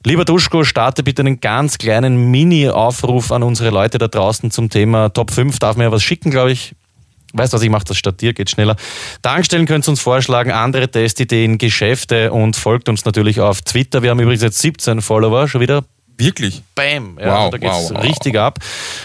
Lieber 0.06 0.24
Duschko, 0.24 0.64
starte 0.64 1.04
bitte 1.04 1.22
einen 1.22 1.42
ganz 1.42 1.78
kleinen 1.78 2.32
Mini-Aufruf 2.32 3.34
an 3.34 3.44
unsere 3.44 3.70
Leute 3.70 3.98
da 3.98 4.08
draußen 4.08 4.50
zum 4.50 4.70
Thema 4.70 5.10
Top 5.10 5.30
5. 5.32 5.60
Darf 5.60 5.76
mir 5.76 5.84
ja 5.84 5.92
was 5.92 6.04
schicken, 6.04 6.32
glaube 6.32 6.54
ich. 6.54 6.74
Weißt 7.34 7.52
du 7.52 7.58
was, 7.58 7.64
ich 7.64 7.70
mache 7.70 7.84
das 7.84 7.98
statt 7.98 8.22
dir, 8.22 8.34
geht 8.34 8.50
schneller. 8.50 8.78
Tankstellen 9.22 9.66
könnt 9.66 9.86
ihr 9.88 9.92
uns 9.92 10.00
vorschlagen, 10.00 10.52
andere 10.52 10.90
Testideen, 10.90 11.58
Geschäfte 11.58 12.32
und 12.32 12.56
folgt 12.56 12.88
uns 12.88 13.04
natürlich 13.04 13.42
auf 13.42 13.62
Twitter. 13.62 14.02
Wir 14.02 14.12
haben 14.12 14.22
übrigens 14.22 14.42
jetzt 14.42 14.60
17 14.60 15.02
Follower, 15.02 15.50
schon 15.50 15.60
wieder 15.60 15.84
wirklich. 16.18 16.64
Bam. 16.76 17.18
Ja, 17.20 17.28
Wow, 17.28 17.34
also 17.34 17.52
da 17.52 17.58
geht's 17.58 17.74
wow, 17.74 17.92
wow. 17.92 18.04
richtig 18.04 18.40
ab. 18.40 18.60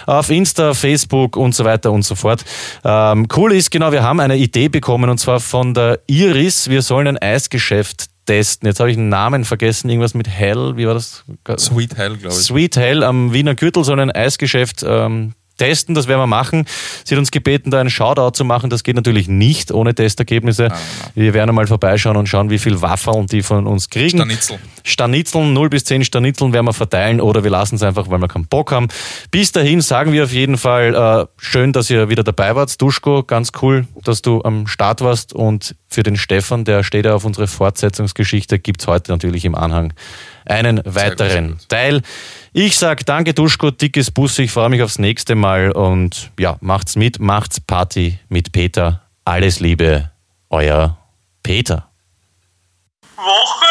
Auf 0.06 0.30
Insta, 0.30 0.74
Facebook 0.74 1.36
und 1.36 1.56
so 1.56 1.64
weiter 1.64 1.90
und 1.90 2.02
so 2.02 2.14
fort. 2.14 2.44
Ähm, 2.84 3.26
cool 3.36 3.52
ist, 3.52 3.72
genau, 3.72 3.90
wir 3.90 4.04
haben 4.04 4.20
eine 4.20 4.36
Idee 4.36 4.68
bekommen 4.68 5.10
und 5.10 5.18
zwar 5.18 5.40
von 5.40 5.74
der 5.74 5.98
Iris. 6.06 6.70
Wir 6.70 6.82
sollen 6.82 7.08
ein 7.08 7.18
Eisgeschäft 7.18 8.13
testen. 8.26 8.66
Jetzt 8.66 8.80
habe 8.80 8.90
ich 8.90 8.96
einen 8.96 9.08
Namen 9.08 9.44
vergessen, 9.44 9.88
irgendwas 9.88 10.14
mit 10.14 10.28
Hell, 10.28 10.76
wie 10.76 10.86
war 10.86 10.94
das? 10.94 11.24
Sweet 11.58 11.96
Hell, 11.96 12.16
glaube 12.16 12.34
ich. 12.34 12.42
Sweet 12.42 12.76
Hell 12.76 13.02
am 13.02 13.32
Wiener 13.32 13.54
Gürtel 13.54 13.84
soll 13.84 14.00
ein 14.00 14.10
Eisgeschäft 14.10 14.84
ähm, 14.86 15.34
testen, 15.56 15.94
das 15.94 16.08
werden 16.08 16.20
wir 16.20 16.26
machen. 16.26 16.66
Sie 17.04 17.14
hat 17.14 17.18
uns 17.18 17.30
gebeten, 17.30 17.70
da 17.70 17.80
einen 17.80 17.90
Shoutout 17.90 18.32
zu 18.32 18.44
machen. 18.44 18.70
Das 18.70 18.84
geht 18.84 18.96
natürlich 18.96 19.28
nicht 19.28 19.72
ohne 19.72 19.94
Testergebnisse. 19.94 20.68
Wir 21.14 21.34
werden 21.34 21.50
einmal 21.50 21.66
vorbeischauen 21.66 22.16
und 22.16 22.28
schauen, 22.28 22.50
wie 22.50 22.58
viel 22.58 22.82
Waffeln 22.82 23.26
die 23.26 23.42
von 23.42 23.66
uns 23.66 23.90
kriegen. 23.90 24.18
Stanitzel. 24.18 24.58
Stanitzeln, 24.82 25.52
0 25.52 25.68
bis 25.70 25.84
10 25.84 26.04
Stanitzeln 26.04 26.52
werden 26.52 26.66
wir 26.66 26.72
verteilen 26.72 27.20
oder 27.20 27.44
wir 27.44 27.50
lassen 27.50 27.76
es 27.76 27.82
einfach, 27.82 28.10
weil 28.10 28.18
wir 28.18 28.28
keinen 28.28 28.46
Bock 28.46 28.72
haben. 28.72 28.88
Bis 29.30 29.52
dahin 29.52 29.80
sagen 29.80 30.12
wir 30.12 30.24
auf 30.24 30.32
jeden 30.32 30.58
Fall, 30.58 30.94
äh, 30.94 31.26
schön, 31.38 31.72
dass 31.72 31.90
ihr 31.90 32.08
wieder 32.08 32.24
dabei 32.24 32.54
wart. 32.54 32.80
Duschko, 32.80 33.22
ganz 33.22 33.52
cool, 33.62 33.86
dass 34.02 34.22
du 34.22 34.42
am 34.42 34.66
Start 34.66 35.00
warst. 35.00 35.32
Und 35.32 35.74
für 35.88 36.02
den 36.02 36.16
Stefan, 36.16 36.64
der 36.64 36.82
steht 36.82 37.06
ja 37.06 37.14
auf 37.14 37.24
unsere 37.24 37.46
Fortsetzungsgeschichte, 37.46 38.58
gibt's 38.58 38.86
heute 38.86 39.12
natürlich 39.12 39.44
im 39.44 39.54
Anhang 39.54 39.92
einen 40.46 40.80
weiteren. 40.84 41.58
Teil. 41.68 42.02
Ich 42.52 42.76
sag 42.76 43.04
danke, 43.06 43.34
Duschko, 43.34 43.70
dickes 43.70 44.10
Bus. 44.10 44.38
Ich 44.38 44.50
freue 44.52 44.68
mich 44.68 44.82
aufs 44.82 44.98
nächste 44.98 45.34
Mal 45.34 45.72
und 45.72 46.30
ja, 46.38 46.56
macht's 46.60 46.96
mit, 46.96 47.18
macht's 47.18 47.60
Party 47.60 48.18
mit 48.28 48.52
Peter. 48.52 49.02
Alles 49.24 49.60
Liebe, 49.60 50.10
euer 50.50 50.98
Peter. 51.42 51.88
Wochenende. 53.16 53.64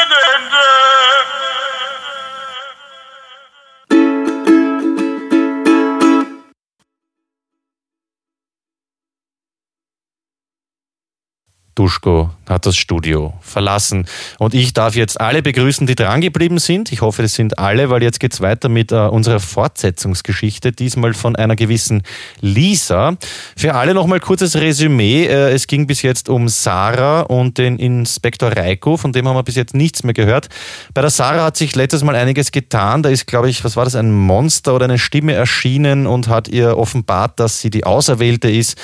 Duschko 11.76 12.30
hat 12.48 12.66
das 12.66 12.76
Studio 12.76 13.34
verlassen. 13.42 14.06
Und 14.38 14.54
ich 14.54 14.74
darf 14.74 14.96
jetzt 14.96 15.20
alle 15.20 15.42
begrüßen, 15.42 15.88
die 15.88 15.96
drangeblieben 15.96 16.58
sind. 16.58 16.92
Ich 16.92 17.02
hoffe, 17.02 17.22
das 17.22 17.36
sind 17.36 17.58
alle, 17.58 17.90
weil 17.90 18.04
jetzt 18.04 18.20
geht's 18.20 18.42
weiter 18.42 18.70
mit 18.70 18.92
äh, 18.92 18.96
unserer 18.96 19.40
Fortsetzungsgeschichte, 19.40 20.72
diesmal 20.72 21.14
von 21.14 21.36
einer 21.36 21.56
gewissen 21.56 22.04
Lisa. 22.42 23.16
Für 23.56 23.76
alle 23.76 23.94
nochmal 23.94 24.20
kurzes 24.20 24.56
Resümee. 24.56 25.26
Äh, 25.26 25.52
es 25.52 25.68
ging 25.68 25.88
bis 25.88 26.02
jetzt 26.02 26.28
um 26.28 26.50
Sarah 26.50 27.22
und 27.22 27.58
den 27.58 27.78
Inspektor 27.80 28.52
Reiko, 28.52 28.98
von 28.98 29.14
dem 29.14 29.28
haben 29.28 29.36
wir 29.36 29.44
bis 29.44 29.56
jetzt 29.56 29.74
nichts 29.74 30.04
mehr 30.04 30.14
gehört. 30.14 30.50
Bei 30.94 31.02
der 31.02 31.10
Sarah 31.10 31.46
hat 31.46 31.58
sich 31.58 31.76
letztes 31.76 32.04
Mal 32.04 32.16
einiges 32.16 32.52
getan. 32.52 33.04
Da 33.04 33.10
ist, 33.10 33.26
glaube 33.26 33.50
ich, 33.50 33.64
was 33.64 33.76
war 33.76 33.86
das, 33.86 33.96
ein 33.96 34.12
Monster 34.12 34.76
oder 34.76 34.86
eine 34.86 35.00
Stimme 35.00 35.34
erschienen 35.34 36.08
und 36.08 36.28
hat 36.28 36.48
ihr 36.50 36.78
offenbart, 36.78 37.40
dass 37.40 37.62
sie 37.62 37.70
die 37.70 37.86
Auserwählte 37.86 38.50
ist, 38.50 38.78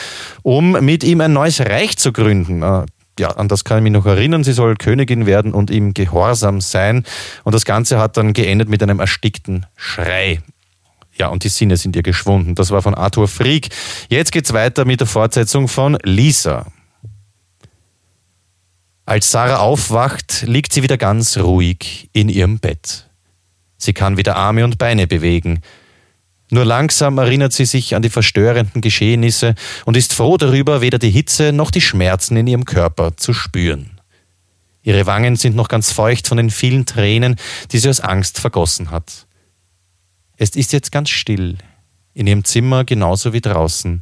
um 0.43 0.71
mit 0.71 1.03
ihm 1.03 1.21
ein 1.21 1.33
neues 1.33 1.59
Reich 1.59 1.97
zu 1.97 2.13
gründen. 2.13 2.61
Äh, 2.61 2.85
ja, 3.19 3.29
an 3.29 3.47
das 3.47 3.63
kann 3.63 3.77
ich 3.77 3.83
mich 3.83 3.93
noch 3.93 4.05
erinnern. 4.05 4.43
Sie 4.43 4.53
soll 4.53 4.75
Königin 4.75 5.25
werden 5.25 5.53
und 5.53 5.69
ihm 5.69 5.93
gehorsam 5.93 6.61
sein. 6.61 7.05
Und 7.43 7.53
das 7.53 7.65
Ganze 7.65 7.99
hat 7.99 8.17
dann 8.17 8.33
geendet 8.33 8.69
mit 8.69 8.81
einem 8.81 8.99
erstickten 8.99 9.65
Schrei. 9.75 10.41
Ja, 11.13 11.27
und 11.27 11.43
die 11.43 11.49
Sinne 11.49 11.77
sind 11.77 11.95
ihr 11.95 12.03
geschwunden. 12.03 12.55
Das 12.55 12.71
war 12.71 12.81
von 12.81 12.95
Arthur 12.95 13.27
Frieg. 13.27 13.69
Jetzt 14.09 14.31
geht's 14.31 14.53
weiter 14.53 14.85
mit 14.85 15.01
der 15.01 15.07
Fortsetzung 15.07 15.67
von 15.67 15.97
Lisa. 16.03 16.65
Als 19.05 19.31
Sarah 19.31 19.57
aufwacht, 19.57 20.43
liegt 20.47 20.71
sie 20.71 20.83
wieder 20.83 20.97
ganz 20.97 21.37
ruhig 21.37 22.09
in 22.13 22.29
ihrem 22.29 22.59
Bett. 22.59 23.09
Sie 23.77 23.93
kann 23.93 24.17
wieder 24.17 24.35
Arme 24.35 24.63
und 24.63 24.77
Beine 24.77 25.07
bewegen. 25.07 25.61
Nur 26.51 26.65
langsam 26.65 27.17
erinnert 27.19 27.53
sie 27.53 27.65
sich 27.65 27.95
an 27.95 28.01
die 28.01 28.09
verstörenden 28.09 28.81
Geschehnisse 28.81 29.53
und 29.85 29.95
ist 29.95 30.13
froh 30.13 30.37
darüber, 30.37 30.81
weder 30.81 30.97
die 30.97 31.11
Hitze 31.11 31.53
noch 31.53 31.69
die 31.69 31.81
Schmerzen 31.81 32.37
in 32.37 32.47
ihrem 32.47 32.65
Körper 32.65 33.15
zu 33.17 33.33
spüren. 33.33 33.99
Ihre 34.81 35.05
Wangen 35.05 35.35
sind 35.35 35.55
noch 35.55 35.67
ganz 35.67 35.91
feucht 35.91 36.27
von 36.27 36.37
den 36.37 36.49
vielen 36.49 36.85
Tränen, 36.85 37.35
die 37.71 37.77
sie 37.77 37.89
aus 37.89 37.99
Angst 37.99 38.39
vergossen 38.39 38.89
hat. 38.89 39.27
Es 40.37 40.51
ist 40.51 40.73
jetzt 40.73 40.91
ganz 40.91 41.09
still, 41.09 41.57
in 42.13 42.25
ihrem 42.25 42.43
Zimmer 42.43 42.85
genauso 42.85 43.33
wie 43.33 43.41
draußen. 43.41 44.01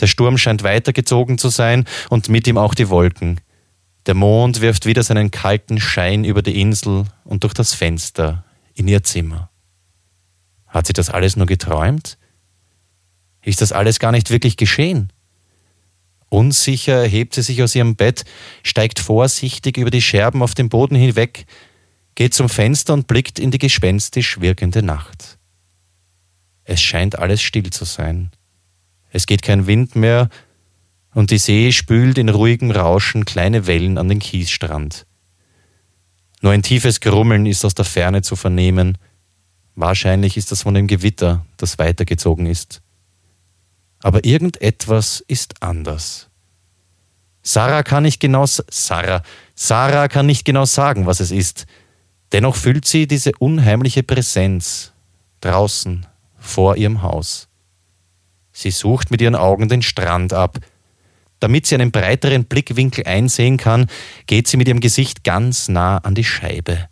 Der 0.00 0.06
Sturm 0.06 0.38
scheint 0.38 0.62
weitergezogen 0.62 1.38
zu 1.38 1.48
sein 1.48 1.86
und 2.10 2.28
mit 2.28 2.46
ihm 2.46 2.58
auch 2.58 2.74
die 2.74 2.88
Wolken. 2.90 3.40
Der 4.06 4.14
Mond 4.14 4.60
wirft 4.60 4.86
wieder 4.86 5.02
seinen 5.02 5.30
kalten 5.30 5.80
Schein 5.80 6.24
über 6.24 6.42
die 6.42 6.60
Insel 6.60 7.04
und 7.24 7.42
durch 7.42 7.54
das 7.54 7.74
Fenster 7.74 8.44
in 8.74 8.86
ihr 8.86 9.02
Zimmer. 9.02 9.50
Hat 10.74 10.88
sie 10.88 10.92
das 10.92 11.08
alles 11.08 11.36
nur 11.36 11.46
geträumt? 11.46 12.18
Ist 13.42 13.60
das 13.60 13.70
alles 13.70 14.00
gar 14.00 14.10
nicht 14.10 14.30
wirklich 14.30 14.56
geschehen? 14.56 15.12
Unsicher 16.28 16.94
erhebt 16.94 17.34
sie 17.34 17.42
sich 17.42 17.62
aus 17.62 17.76
ihrem 17.76 17.94
Bett, 17.94 18.24
steigt 18.64 18.98
vorsichtig 18.98 19.76
über 19.76 19.90
die 19.90 20.02
Scherben 20.02 20.42
auf 20.42 20.54
dem 20.54 20.68
Boden 20.68 20.96
hinweg, 20.96 21.46
geht 22.16 22.34
zum 22.34 22.48
Fenster 22.48 22.92
und 22.92 23.06
blickt 23.06 23.38
in 23.38 23.52
die 23.52 23.58
gespenstisch 23.58 24.40
wirkende 24.40 24.82
Nacht. 24.82 25.38
Es 26.64 26.82
scheint 26.82 27.20
alles 27.20 27.40
still 27.40 27.70
zu 27.70 27.84
sein. 27.84 28.32
Es 29.10 29.26
geht 29.26 29.42
kein 29.42 29.68
Wind 29.68 29.94
mehr, 29.94 30.28
und 31.12 31.30
die 31.30 31.38
See 31.38 31.70
spült 31.70 32.18
in 32.18 32.28
ruhigem 32.28 32.72
Rauschen 32.72 33.24
kleine 33.24 33.68
Wellen 33.68 33.96
an 33.98 34.08
den 34.08 34.18
Kiesstrand. 34.18 35.06
Nur 36.40 36.50
ein 36.50 36.62
tiefes 36.62 36.98
Grummeln 36.98 37.46
ist 37.46 37.64
aus 37.64 37.74
der 37.74 37.84
Ferne 37.84 38.22
zu 38.22 38.34
vernehmen, 38.34 38.98
Wahrscheinlich 39.76 40.36
ist 40.36 40.52
das 40.52 40.62
von 40.62 40.74
dem 40.74 40.86
Gewitter, 40.86 41.44
das 41.56 41.78
weitergezogen 41.78 42.46
ist. 42.46 42.80
Aber 44.02 44.24
irgendetwas 44.24 45.24
ist 45.26 45.62
anders. 45.62 46.28
Sarah 47.42 47.82
kann 47.82 48.04
nicht 48.04 48.20
genau 48.20 48.46
Sarah, 48.46 49.22
Sarah 49.54 50.08
kann 50.08 50.26
nicht 50.26 50.44
genau 50.44 50.64
sagen, 50.64 51.06
was 51.06 51.20
es 51.20 51.30
ist. 51.30 51.66
Dennoch 52.32 52.56
fühlt 52.56 52.86
sie 52.86 53.06
diese 53.06 53.32
unheimliche 53.38 54.02
Präsenz 54.02 54.92
draußen 55.40 56.06
vor 56.38 56.76
ihrem 56.76 57.02
Haus. 57.02 57.48
Sie 58.52 58.70
sucht 58.70 59.10
mit 59.10 59.20
ihren 59.20 59.34
Augen 59.34 59.68
den 59.68 59.82
Strand 59.82 60.32
ab. 60.32 60.58
Damit 61.40 61.66
sie 61.66 61.74
einen 61.74 61.90
breiteren 61.90 62.44
Blickwinkel 62.44 63.06
einsehen 63.06 63.56
kann, 63.56 63.88
geht 64.26 64.48
sie 64.48 64.56
mit 64.56 64.68
ihrem 64.68 64.80
Gesicht 64.80 65.24
ganz 65.24 65.68
nah 65.68 65.98
an 65.98 66.14
die 66.14 66.24
Scheibe. 66.24 66.88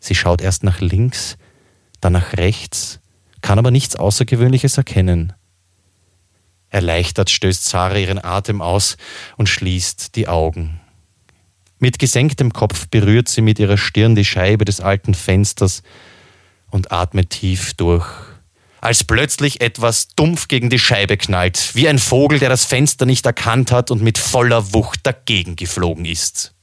Sie 0.00 0.14
schaut 0.14 0.40
erst 0.40 0.64
nach 0.64 0.80
links, 0.80 1.36
dann 2.02 2.12
nach 2.12 2.34
rechts, 2.34 3.00
kann 3.40 3.58
aber 3.58 3.70
nichts 3.70 3.96
Außergewöhnliches 3.96 4.76
erkennen. 4.76 5.32
Erleichtert 6.68 7.30
stößt 7.30 7.64
Sarah 7.64 7.98
ihren 7.98 8.22
Atem 8.22 8.62
aus 8.62 8.96
und 9.36 9.48
schließt 9.48 10.16
die 10.16 10.28
Augen. 10.28 10.80
Mit 11.78 11.98
gesenktem 11.98 12.52
Kopf 12.52 12.86
berührt 12.88 13.28
sie 13.28 13.42
mit 13.42 13.58
ihrer 13.58 13.76
Stirn 13.76 14.14
die 14.14 14.24
Scheibe 14.24 14.64
des 14.64 14.80
alten 14.80 15.14
Fensters 15.14 15.82
und 16.70 16.92
atmet 16.92 17.30
tief 17.30 17.74
durch, 17.74 18.06
als 18.80 19.04
plötzlich 19.04 19.60
etwas 19.60 20.08
dumpf 20.08 20.48
gegen 20.48 20.70
die 20.70 20.78
Scheibe 20.78 21.16
knallt, 21.16 21.74
wie 21.74 21.88
ein 21.88 21.98
Vogel, 21.98 22.38
der 22.38 22.48
das 22.48 22.64
Fenster 22.64 23.04
nicht 23.04 23.26
erkannt 23.26 23.70
hat 23.70 23.90
und 23.90 24.02
mit 24.02 24.16
voller 24.16 24.72
Wucht 24.72 25.00
dagegen 25.02 25.56
geflogen 25.56 26.04
ist. 26.04 26.54